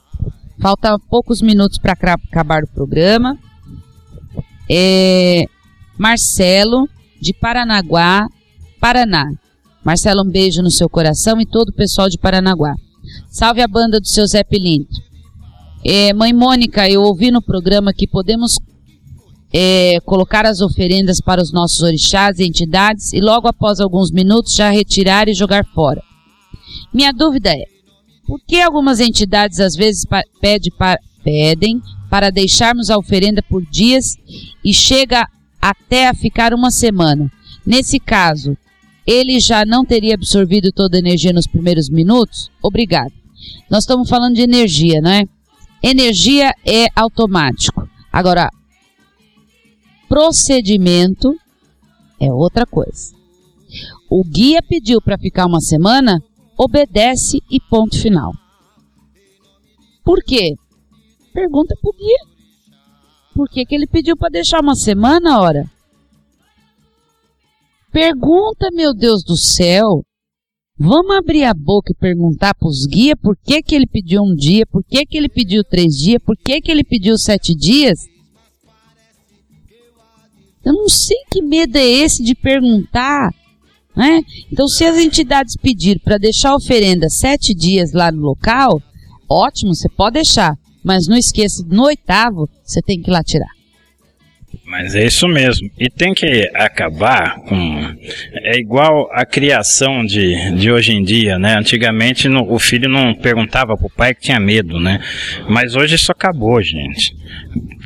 Falta 0.59 0.97
poucos 1.09 1.41
minutos 1.41 1.77
para 1.77 1.93
acabar 1.93 2.63
o 2.63 2.67
programa. 2.67 3.37
É 4.69 5.45
Marcelo, 5.97 6.87
de 7.19 7.33
Paranaguá, 7.33 8.27
Paraná. 8.79 9.31
Marcelo, 9.83 10.23
um 10.23 10.29
beijo 10.29 10.61
no 10.61 10.69
seu 10.69 10.89
coração 10.89 11.39
e 11.39 11.45
todo 11.45 11.69
o 11.69 11.73
pessoal 11.73 12.09
de 12.09 12.17
Paranaguá. 12.17 12.75
Salve 13.29 13.61
a 13.61 13.67
banda 13.67 13.99
do 13.99 14.07
seu 14.07 14.27
Zé 14.27 14.43
Pilinto. 14.43 15.07
É, 15.85 16.13
mãe 16.13 16.33
Mônica, 16.33 16.89
eu 16.89 17.01
ouvi 17.01 17.31
no 17.31 17.41
programa 17.41 17.93
que 17.93 18.07
podemos 18.07 18.57
é, 19.53 19.99
colocar 20.01 20.45
as 20.45 20.59
oferendas 20.59 21.21
para 21.21 21.41
os 21.41 21.51
nossos 21.51 21.81
orixás 21.81 22.39
e 22.39 22.45
entidades 22.45 23.13
e 23.13 23.21
logo 23.21 23.47
após 23.47 23.79
alguns 23.79 24.11
minutos 24.11 24.53
já 24.53 24.69
retirar 24.69 25.29
e 25.29 25.33
jogar 25.33 25.65
fora. 25.73 26.01
Minha 26.93 27.11
dúvida 27.11 27.51
é, 27.51 27.63
por 28.25 28.39
que 28.45 28.61
algumas 28.61 28.99
entidades 28.99 29.59
às 29.59 29.75
vezes 29.75 30.05
pede 30.41 30.69
pa 30.71 30.97
pedem 31.23 31.81
para 32.09 32.29
deixarmos 32.29 32.89
a 32.89 32.97
oferenda 32.97 33.43
por 33.43 33.65
dias 33.65 34.15
e 34.63 34.73
chega 34.73 35.27
até 35.61 36.07
a 36.07 36.13
ficar 36.13 36.53
uma 36.53 36.71
semana? 36.71 37.29
Nesse 37.65 37.99
caso, 37.99 38.55
ele 39.05 39.39
já 39.39 39.65
não 39.65 39.85
teria 39.85 40.15
absorvido 40.15 40.71
toda 40.71 40.97
a 40.97 40.99
energia 40.99 41.33
nos 41.33 41.47
primeiros 41.47 41.89
minutos? 41.89 42.49
Obrigado. 42.61 43.13
Nós 43.69 43.83
estamos 43.83 44.09
falando 44.09 44.35
de 44.35 44.41
energia, 44.41 45.01
não 45.01 45.11
é? 45.11 45.23
Energia 45.81 46.53
é 46.65 46.87
automático. 46.95 47.87
Agora, 48.11 48.49
procedimento 50.09 51.33
é 52.19 52.31
outra 52.31 52.65
coisa. 52.65 53.15
O 54.09 54.23
guia 54.23 54.59
pediu 54.67 55.01
para 55.01 55.17
ficar 55.17 55.45
uma 55.45 55.59
semana, 55.59 56.21
obedece 56.57 57.39
e 57.49 57.59
ponto 57.59 57.99
final. 57.99 58.31
Por 60.03 60.23
quê? 60.23 60.55
Pergunta 61.33 61.75
pro 61.81 61.91
guia. 61.91 62.37
Por 63.33 63.49
que, 63.49 63.65
que 63.65 63.75
ele 63.75 63.85
pediu 63.85 64.17
para 64.17 64.29
deixar 64.29 64.61
uma 64.61 64.75
semana, 64.75 65.39
ora? 65.39 65.69
Pergunta, 67.91 68.69
meu 68.73 68.93
Deus 68.93 69.23
do 69.23 69.37
céu. 69.37 70.03
Vamos 70.79 71.15
abrir 71.15 71.43
a 71.43 71.53
boca 71.53 71.91
e 71.91 71.99
perguntar 71.99 72.53
para 72.53 72.67
os 72.67 72.85
guias 72.85 73.17
por 73.21 73.35
que, 73.35 73.61
que 73.63 73.75
ele 73.75 73.87
pediu 73.87 74.21
um 74.21 74.35
dia, 74.35 74.65
por 74.67 74.83
que, 74.83 75.05
que 75.05 75.17
ele 75.17 75.27
pediu 75.27 75.63
três 75.63 75.95
dias, 75.97 76.21
por 76.23 76.37
que, 76.37 76.61
que 76.61 76.71
ele 76.71 76.83
pediu 76.83 77.17
sete 77.17 77.55
dias? 77.55 77.99
Eu 80.63 80.73
não 80.73 80.87
sei 80.87 81.17
que 81.31 81.41
medo 81.41 81.77
é 81.77 81.83
esse 81.83 82.23
de 82.23 82.35
perguntar. 82.35 83.33
Né? 83.97 84.21
Então, 84.51 84.67
se 84.67 84.85
as 84.85 84.95
entidades 84.97 85.55
pedirem 85.57 85.97
para 85.97 86.19
deixar 86.19 86.51
a 86.51 86.55
oferenda 86.55 87.09
sete 87.09 87.55
dias 87.55 87.93
lá 87.93 88.11
no 88.11 88.21
local, 88.21 88.79
ótimo, 89.27 89.73
você 89.73 89.89
pode 89.89 90.13
deixar. 90.13 90.55
Mas 90.83 91.07
não 91.07 91.17
esqueça, 91.17 91.65
no 91.67 91.85
oitavo, 91.85 92.47
você 92.63 92.79
tem 92.79 93.01
que 93.01 93.09
ir 93.09 93.13
lá 93.13 93.23
tirar. 93.23 93.49
Mas 94.63 94.95
é 94.95 95.05
isso 95.05 95.27
mesmo. 95.27 95.71
E 95.79 95.89
tem 95.89 96.13
que 96.13 96.49
acabar 96.53 97.37
com. 97.47 97.95
É 98.43 98.59
igual 98.59 99.09
a 99.13 99.25
criação 99.25 100.05
de, 100.05 100.51
de 100.57 100.69
hoje 100.69 100.93
em 100.93 101.03
dia, 101.03 101.39
né? 101.39 101.57
Antigamente 101.57 102.27
no, 102.27 102.53
o 102.53 102.59
filho 102.59 102.89
não 102.89 103.15
perguntava 103.15 103.77
pro 103.77 103.89
pai 103.89 104.13
que 104.13 104.21
tinha 104.21 104.39
medo, 104.39 104.79
né? 104.79 105.01
Mas 105.49 105.73
hoje 105.73 105.95
isso 105.95 106.11
acabou, 106.11 106.61
gente. 106.61 107.15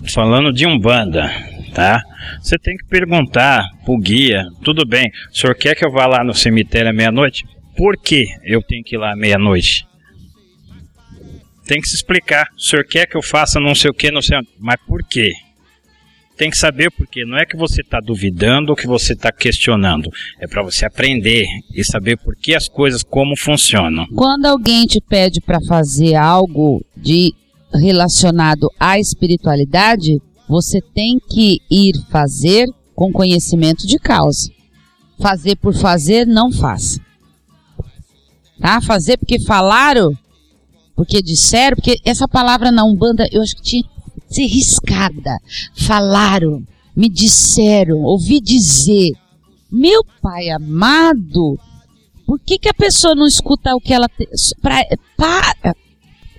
Falando 0.07 0.51
de 0.51 0.65
Umbanda, 0.65 1.31
tá? 1.73 2.01
Você 2.41 2.57
tem 2.57 2.75
que 2.75 2.85
perguntar 2.85 3.63
pro 3.85 3.97
guia: 3.97 4.45
tudo 4.63 4.85
bem, 4.85 5.11
o 5.31 5.35
senhor 5.35 5.55
quer 5.55 5.75
que 5.75 5.85
eu 5.85 5.91
vá 5.91 6.05
lá 6.05 6.23
no 6.23 6.33
cemitério 6.33 6.89
à 6.89 6.93
meia-noite? 6.93 7.45
Por 7.75 7.97
que 7.97 8.25
eu 8.43 8.61
tenho 8.61 8.83
que 8.83 8.95
ir 8.95 8.99
lá 8.99 9.13
à 9.13 9.15
meia-noite? 9.15 9.87
Tem 11.65 11.79
que 11.79 11.87
se 11.87 11.95
explicar. 11.95 12.47
O 12.55 12.61
senhor 12.61 12.85
quer 12.85 13.05
que 13.05 13.15
eu 13.15 13.21
faça 13.21 13.59
não 13.59 13.73
sei 13.73 13.89
o 13.89 13.93
que, 13.93 14.11
não 14.11 14.21
sei 14.21 14.37
onde. 14.37 14.49
Mas 14.59 14.77
por 14.85 15.03
quê? 15.07 15.31
tem 16.41 16.49
que 16.49 16.57
saber 16.57 16.89
porque 16.89 17.23
não 17.23 17.37
é 17.37 17.45
que 17.45 17.55
você 17.55 17.81
está 17.81 17.99
duvidando 17.99 18.71
ou 18.71 18.75
que 18.75 18.87
você 18.87 19.13
está 19.13 19.31
questionando, 19.31 20.09
é 20.39 20.47
para 20.47 20.63
você 20.63 20.87
aprender 20.87 21.45
e 21.71 21.83
saber 21.83 22.17
por 22.17 22.35
que 22.35 22.55
as 22.55 22.67
coisas 22.67 23.03
como 23.03 23.37
funcionam. 23.37 24.07
Quando 24.15 24.47
alguém 24.47 24.87
te 24.87 24.99
pede 25.07 25.39
para 25.39 25.61
fazer 25.61 26.15
algo 26.15 26.83
de 26.97 27.31
relacionado 27.71 28.67
à 28.79 28.97
espiritualidade, 28.97 30.17
você 30.51 30.81
tem 30.81 31.17
que 31.17 31.61
ir 31.71 31.93
fazer 32.09 32.67
com 32.93 33.09
conhecimento 33.09 33.87
de 33.87 33.97
causa. 33.97 34.51
Fazer 35.17 35.55
por 35.55 35.73
fazer, 35.73 36.27
não 36.27 36.51
faça. 36.51 36.99
Tá? 38.59 38.81
Fazer 38.81 39.15
porque 39.17 39.39
falaram, 39.39 40.11
porque 40.93 41.21
disseram, 41.21 41.77
porque 41.77 41.95
essa 42.03 42.27
palavra 42.27 42.69
na 42.69 42.83
Umbanda, 42.83 43.25
eu 43.31 43.41
acho 43.41 43.55
que 43.55 43.61
tinha 43.61 43.83
ser 44.27 44.45
riscada. 44.45 45.37
Falaram, 45.73 46.61
me 46.93 47.07
disseram, 47.07 48.03
ouvi 48.03 48.41
dizer. 48.41 49.11
Meu 49.71 50.03
pai 50.21 50.49
amado, 50.49 51.57
por 52.27 52.37
que, 52.41 52.59
que 52.59 52.67
a 52.67 52.73
pessoa 52.73 53.15
não 53.15 53.25
escuta 53.25 53.73
o 53.73 53.79
que 53.79 53.93
ela. 53.93 54.09
Pra, 54.61 54.83
para, 55.15 55.75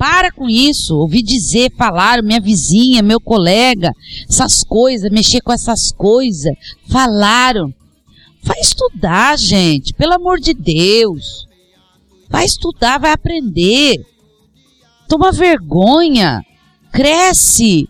para 0.03 0.32
com 0.32 0.50
isso. 0.50 0.96
Ouvi 0.96 1.22
dizer, 1.22 1.70
falaram, 1.78 2.24
minha 2.24 2.40
vizinha, 2.40 3.05
meu 3.05 3.20
colega, 3.20 3.92
essas 4.28 4.64
coisas, 4.64 5.09
mexer 5.12 5.40
com 5.40 5.53
essas 5.53 5.92
coisas. 5.92 6.53
Falaram. 6.88 7.72
Vai 8.42 8.59
estudar, 8.59 9.38
gente, 9.38 9.94
pelo 9.94 10.14
amor 10.14 10.40
de 10.40 10.55
Deus. 10.55 11.46
Vai 12.28 12.44
estudar, 12.44 12.98
vai 12.98 13.12
aprender. 13.12 14.05
Toma 15.09 15.30
vergonha. 15.30 16.44
Cresce. 16.90 17.88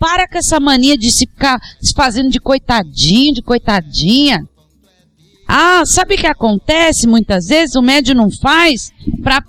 Para 0.00 0.26
com 0.26 0.38
essa 0.38 0.58
mania 0.58 0.98
de 0.98 1.12
se 1.12 1.24
ficar 1.24 1.60
se 1.80 1.94
fazendo 1.94 2.30
de 2.30 2.40
coitadinho, 2.40 3.34
de 3.34 3.42
coitadinha. 3.42 4.44
Ah, 5.46 5.86
sabe 5.86 6.16
o 6.16 6.18
que 6.18 6.26
acontece 6.26 7.06
muitas 7.06 7.46
vezes? 7.46 7.76
O 7.76 7.82
médium 7.82 8.16
não 8.16 8.28
faz 8.28 8.90
para 9.22 9.40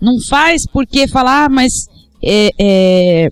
não 0.00 0.20
faz 0.20 0.66
porque 0.66 1.06
falar, 1.08 1.44
ah, 1.44 1.48
mas 1.48 1.88
é, 2.22 2.50
é, 2.58 3.30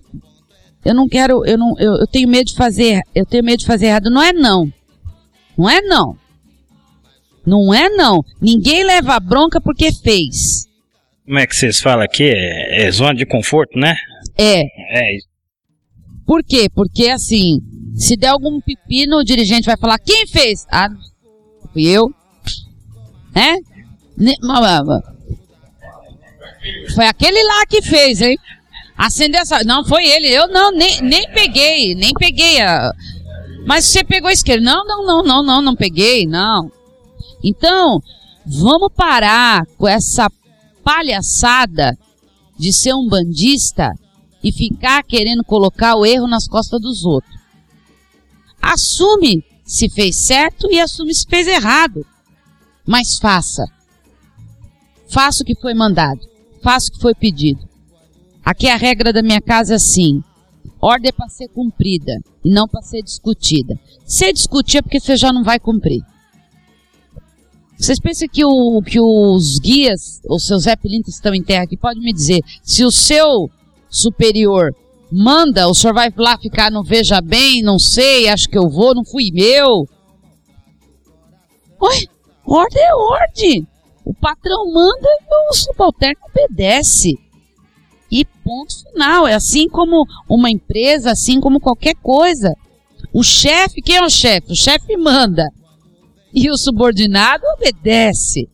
eu 0.85 0.93
não 0.93 1.07
quero, 1.07 1.45
eu 1.45 1.57
não, 1.57 1.73
eu, 1.79 1.93
eu 1.97 2.07
tenho 2.07 2.27
medo 2.27 2.47
de 2.47 2.55
fazer, 2.55 3.01
eu 3.13 3.25
tenho 3.25 3.43
medo 3.43 3.59
de 3.59 3.65
fazer 3.65 3.87
errado. 3.87 4.09
Não 4.09 4.21
é 4.21 4.33
não, 4.33 4.71
não 5.57 5.69
é 5.69 5.81
não, 5.81 6.17
não 7.45 7.73
é 7.73 7.89
não. 7.89 8.23
Ninguém 8.41 8.83
leva 8.83 9.19
bronca 9.19 9.59
porque 9.59 9.91
fez 9.91 10.67
como 11.27 11.39
é 11.39 11.45
que 11.45 11.57
vocês 11.57 11.81
falam 11.81 12.05
aqui? 12.05 12.23
É, 12.23 12.85
é 12.85 12.91
zona 12.91 13.13
de 13.13 13.25
conforto, 13.25 13.77
né? 13.77 13.97
É. 14.37 14.61
É. 14.61 15.17
Por 16.25 16.41
quê? 16.41 16.69
Porque 16.73 17.09
assim, 17.09 17.59
se 17.95 18.15
der 18.15 18.29
algum 18.29 18.61
pepino, 18.61 19.17
o 19.17 19.23
dirigente 19.25 19.65
vai 19.65 19.75
falar: 19.75 19.99
quem 19.99 20.25
fez? 20.25 20.65
Ah, 20.71 20.87
fui 21.73 21.85
eu. 21.85 22.09
É? 23.35 23.55
Foi 26.95 27.05
aquele 27.05 27.43
lá 27.43 27.65
que 27.65 27.81
fez, 27.81 28.21
hein? 28.21 28.37
Acendeu 28.97 29.41
essa. 29.41 29.63
Não, 29.63 29.85
foi 29.85 30.05
ele. 30.05 30.27
Eu 30.27 30.47
não, 30.47 30.71
nem, 30.71 31.01
nem 31.01 31.29
peguei, 31.31 31.93
nem 31.93 32.13
peguei 32.13 32.61
a. 32.61 32.91
Mas 33.65 33.85
você 33.85 34.03
pegou 34.03 34.29
a 34.29 34.33
esquerda. 34.33 34.63
Não, 34.63 34.85
não, 34.85 35.05
não, 35.05 35.23
não, 35.23 35.43
não, 35.43 35.61
não 35.61 35.75
peguei, 35.75 36.25
não. 36.25 36.71
Então, 37.43 38.01
vamos 38.45 38.91
parar 38.95 39.65
com 39.77 39.87
essa 39.87 40.31
palhaçada 40.83 41.97
de 42.57 42.73
ser 42.73 42.93
um 42.93 43.07
bandista 43.07 43.93
e 44.43 44.51
ficar 44.51 45.03
querendo 45.03 45.43
colocar 45.43 45.95
o 45.95 46.05
erro 46.05 46.27
nas 46.27 46.47
costas 46.47 46.81
dos 46.81 47.03
outros. 47.05 47.37
Assume 48.61 49.43
se 49.63 49.89
fez 49.89 50.15
certo 50.15 50.71
e 50.71 50.79
assume 50.79 51.13
se 51.13 51.25
fez 51.27 51.47
errado. 51.47 52.05
Mas 52.85 53.19
faça. 53.19 53.65
Faça 55.09 55.43
o 55.43 55.45
que 55.45 55.55
foi 55.55 55.73
mandado. 55.73 56.21
Faça 56.67 56.89
o 56.89 56.91
que 56.91 57.01
foi 57.01 57.15
pedido. 57.15 57.61
Aqui 58.43 58.67
a 58.67 58.75
regra 58.75 59.13
da 59.13 59.23
minha 59.23 59.39
casa 59.39 59.71
é 59.71 59.77
assim: 59.77 60.21
ordem 60.81 61.07
é 61.07 61.11
para 61.13 61.29
ser 61.29 61.47
cumprida 61.47 62.19
e 62.43 62.49
não 62.49 62.67
para 62.67 62.81
ser 62.81 63.01
discutida. 63.01 63.79
Se 64.05 64.33
discutir 64.33 64.79
é 64.79 64.81
porque 64.81 64.99
você 64.99 65.15
já 65.15 65.31
não 65.31 65.45
vai 65.45 65.61
cumprir. 65.61 66.01
Vocês 67.79 68.01
pensam 68.01 68.27
que, 68.27 68.43
o, 68.43 68.81
que 68.81 68.99
os 68.99 69.59
guias, 69.59 70.19
os 70.29 70.45
seus 70.45 70.63
Zé 70.63 70.75
estão 71.07 71.33
em 71.33 71.41
terra 71.41 71.63
aqui, 71.63 71.77
pode 71.77 72.01
me 72.01 72.11
dizer, 72.11 72.41
se 72.61 72.83
o 72.83 72.91
seu 72.91 73.49
superior 73.89 74.75
manda, 75.09 75.69
o 75.69 75.73
senhor 75.73 75.93
vai 75.93 76.11
lá 76.17 76.37
ficar 76.37 76.69
no 76.69 76.83
veja 76.83 77.21
bem, 77.21 77.61
não 77.61 77.79
sei, 77.79 78.27
acho 78.27 78.49
que 78.49 78.57
eu 78.57 78.67
vou, 78.67 78.93
não 78.93 79.05
fui 79.05 79.31
meu. 79.31 79.87
Oi, 81.79 82.07
ordem 82.45 82.83
é 82.83 82.93
ordem. 82.93 83.67
O 84.07 84.13
patrão 84.13 84.71
manda 84.71 85.05
e 85.05 85.49
o 85.51 85.53
subalterno 85.53 86.21
obedece. 86.29 87.19
E 88.09 88.23
ponto 88.23 88.73
final. 88.81 89.27
É 89.27 89.33
assim 89.33 89.67
como 89.67 90.07
uma 90.29 90.49
empresa, 90.49 91.11
assim 91.11 91.41
como 91.41 91.59
qualquer 91.59 91.93
coisa. 91.95 92.55
O 93.11 93.21
chefe, 93.21 93.81
quem 93.81 93.97
é 93.97 94.01
o 94.01 94.09
chefe? 94.09 94.53
O 94.53 94.55
chefe 94.55 94.95
manda. 94.95 95.45
E 96.33 96.49
o 96.49 96.57
subordinado 96.57 97.43
obedece. 97.57 98.47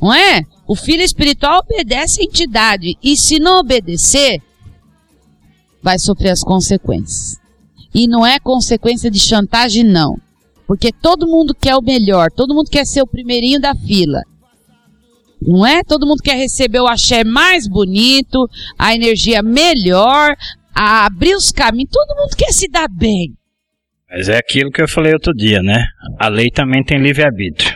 Não 0.00 0.14
é? 0.14 0.46
O 0.66 0.74
filho 0.74 1.02
espiritual 1.02 1.60
obedece 1.60 2.22
à 2.22 2.24
entidade. 2.24 2.96
E 3.02 3.18
se 3.18 3.38
não 3.38 3.58
obedecer, 3.58 4.40
vai 5.82 5.98
sofrer 5.98 6.30
as 6.30 6.40
consequências. 6.40 7.38
E 7.94 8.08
não 8.08 8.24
é 8.24 8.40
consequência 8.40 9.10
de 9.10 9.20
chantagem, 9.20 9.84
não. 9.84 10.18
Porque 10.66 10.90
todo 10.92 11.28
mundo 11.28 11.54
quer 11.54 11.76
o 11.76 11.82
melhor, 11.82 12.28
todo 12.30 12.54
mundo 12.54 12.68
quer 12.70 12.84
ser 12.84 13.02
o 13.02 13.06
primeirinho 13.06 13.60
da 13.60 13.74
fila. 13.74 14.20
Não 15.40 15.66
é? 15.66 15.82
Todo 15.82 16.06
mundo 16.06 16.22
quer 16.22 16.36
receber 16.36 16.80
o 16.80 16.88
axé 16.88 17.22
mais 17.22 17.68
bonito, 17.68 18.48
a 18.78 18.94
energia 18.94 19.42
melhor, 19.42 20.34
a 20.74 21.06
abrir 21.06 21.34
os 21.34 21.50
caminhos, 21.50 21.90
todo 21.92 22.16
mundo 22.16 22.36
quer 22.36 22.52
se 22.52 22.68
dar 22.68 22.88
bem. 22.88 23.34
Mas 24.08 24.28
é 24.28 24.38
aquilo 24.38 24.70
que 24.70 24.82
eu 24.82 24.88
falei 24.88 25.12
outro 25.12 25.32
dia, 25.32 25.62
né? 25.62 25.86
A 26.18 26.28
lei 26.28 26.50
também 26.50 26.82
tem 26.84 26.98
livre-arbítrio. 26.98 27.74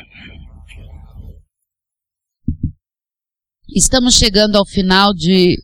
Estamos 3.68 4.14
chegando 4.14 4.56
ao 4.56 4.66
final 4.66 5.14
de 5.14 5.56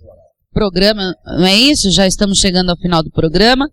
programa, 0.53 1.13
não 1.25 1.47
é 1.47 1.55
isso? 1.55 1.91
Já 1.91 2.07
estamos 2.07 2.39
chegando 2.39 2.71
ao 2.71 2.77
final 2.79 3.03
do 3.03 3.11
programa. 3.11 3.69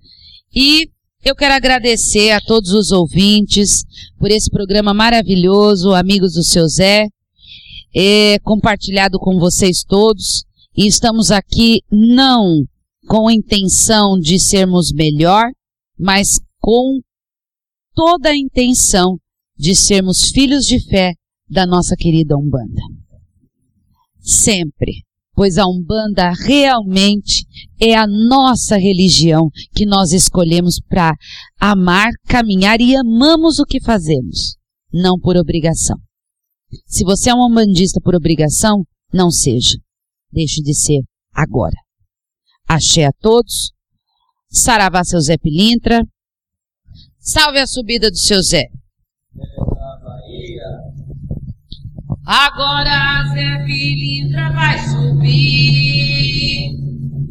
E 0.56 0.90
eu 1.30 1.36
quero 1.36 1.54
agradecer 1.54 2.32
a 2.32 2.42
todos 2.42 2.72
os 2.72 2.92
ouvintes 2.92 3.84
por 4.20 4.30
esse 4.30 4.50
programa 4.50 4.94
maravilhoso, 4.94 5.94
Amigos 5.94 6.34
do 6.34 6.44
Seu 6.44 6.68
Zé, 6.68 7.08
é, 7.96 8.40
compartilhado 8.40 9.18
com 9.20 9.40
vocês 9.40 9.84
todos. 9.84 10.44
E 10.76 10.88
estamos 10.88 11.32
aqui 11.32 11.82
não 11.92 12.66
com 13.08 13.28
a 13.28 13.34
intenção 13.34 14.20
de 14.20 14.40
sermos 14.40 14.92
melhor, 14.92 15.46
mas 15.98 16.40
com 16.60 17.00
toda 17.96 18.30
a 18.30 18.38
intenção 18.38 19.18
de 19.58 19.76
sermos 19.76 20.30
filhos 20.30 20.66
de 20.66 20.80
fé 20.80 21.14
da 21.50 21.66
nossa 21.66 21.96
querida 21.96 22.36
Umbanda. 22.38 22.82
Sempre 24.20 25.04
pois 25.34 25.58
a 25.58 25.66
Umbanda 25.66 26.32
realmente 26.46 27.46
é 27.80 27.96
a 27.96 28.08
nossa 28.08 28.78
religião 28.78 29.50
que 29.76 29.86
nós 29.86 30.12
escolhemos 30.12 30.80
para 30.88 31.14
amar, 31.60 32.12
caminhar 32.28 32.80
e 32.80 32.96
amamos 32.96 33.60
o 33.60 33.66
que 33.66 33.82
fazemos, 33.82 34.56
não 34.92 35.20
por 35.20 35.36
obrigação. 35.38 35.98
Se 36.86 37.04
você 37.04 37.30
é 37.30 37.36
um 37.36 37.46
umbandista 37.46 38.00
por 38.02 38.16
obrigação, 38.16 38.84
não 39.12 39.30
seja. 39.30 39.78
Deixe 40.32 40.62
de 40.62 40.74
ser 40.74 41.02
agora. 41.32 41.76
Axé 42.68 43.06
a 43.06 43.12
todos. 43.20 43.72
Saravá 44.50 45.04
seu 45.04 45.20
Zé 45.20 45.38
Pilintra. 45.38 46.02
Salve 47.20 47.60
a 47.60 47.68
subida 47.68 48.10
do 48.10 48.18
seu 48.18 48.42
Zé. 48.42 48.66
Agora 52.26 53.26
Zé 53.34 53.66
Pilintra 53.66 54.50
vai 54.54 54.80
subir. 54.80 56.72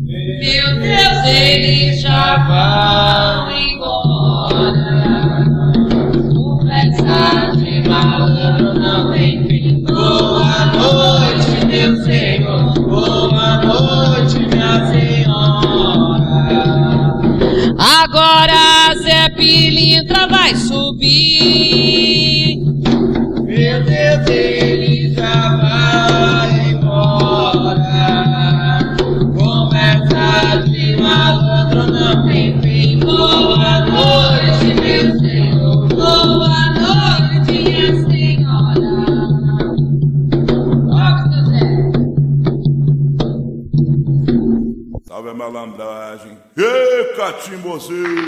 Meu 0.05 0.81
Deus, 0.81 1.25
eles 1.25 2.03
já 2.03 2.37
vão 2.45 3.51
embora. 3.57 5.33
Conversa 6.35 7.53
de 7.57 7.89
malandro 7.89 8.75
não 8.79 9.11
tem 9.15 9.43
fim. 9.49 9.83
Boa 9.85 10.67
noite, 10.67 11.67
meu 11.69 11.97
Senhor. 12.05 12.75
Boa 12.75 13.63
noite, 13.65 14.41
minha 14.41 14.87
Senhora. 14.89 16.13
Agora 17.79 18.95
Zé 19.03 19.31
Pilintra 19.31 20.27
vai 20.27 20.55
subir. 20.55 21.72
Ê, 47.33 47.35
catimbozinho! 47.35 48.25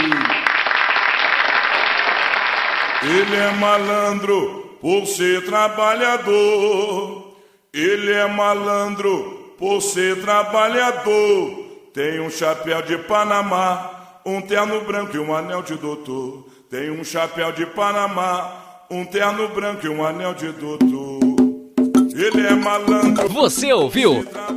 Ele 3.02 3.36
é 3.36 3.50
malandro 3.52 4.78
por 4.80 5.06
ser 5.06 5.44
trabalhador. 5.44 7.36
Ele 7.72 8.12
é 8.12 8.26
malandro 8.26 9.54
por 9.58 9.82
ser 9.82 10.22
trabalhador. 10.22 11.64
Tem 11.92 12.20
um 12.20 12.30
chapéu 12.30 12.82
de 12.82 12.96
Panamá, 12.98 14.20
um 14.24 14.40
terno 14.40 14.80
branco 14.80 15.14
e 15.14 15.18
um 15.20 15.34
anel 15.34 15.62
de 15.62 15.74
doutor. 15.74 16.46
Tem 16.70 16.90
um 16.90 17.04
chapéu 17.04 17.52
de 17.52 17.66
Panamá, 17.66 18.86
um 18.90 19.04
terno 19.04 19.48
branco 19.48 19.86
e 19.86 19.88
um 19.88 20.04
anel 20.04 20.34
de 20.34 20.48
doutor. 20.48 21.20
Ele 22.14 22.46
é 22.46 22.54
malandro. 22.54 23.28
Você 23.28 23.72
ouviu 23.72 24.24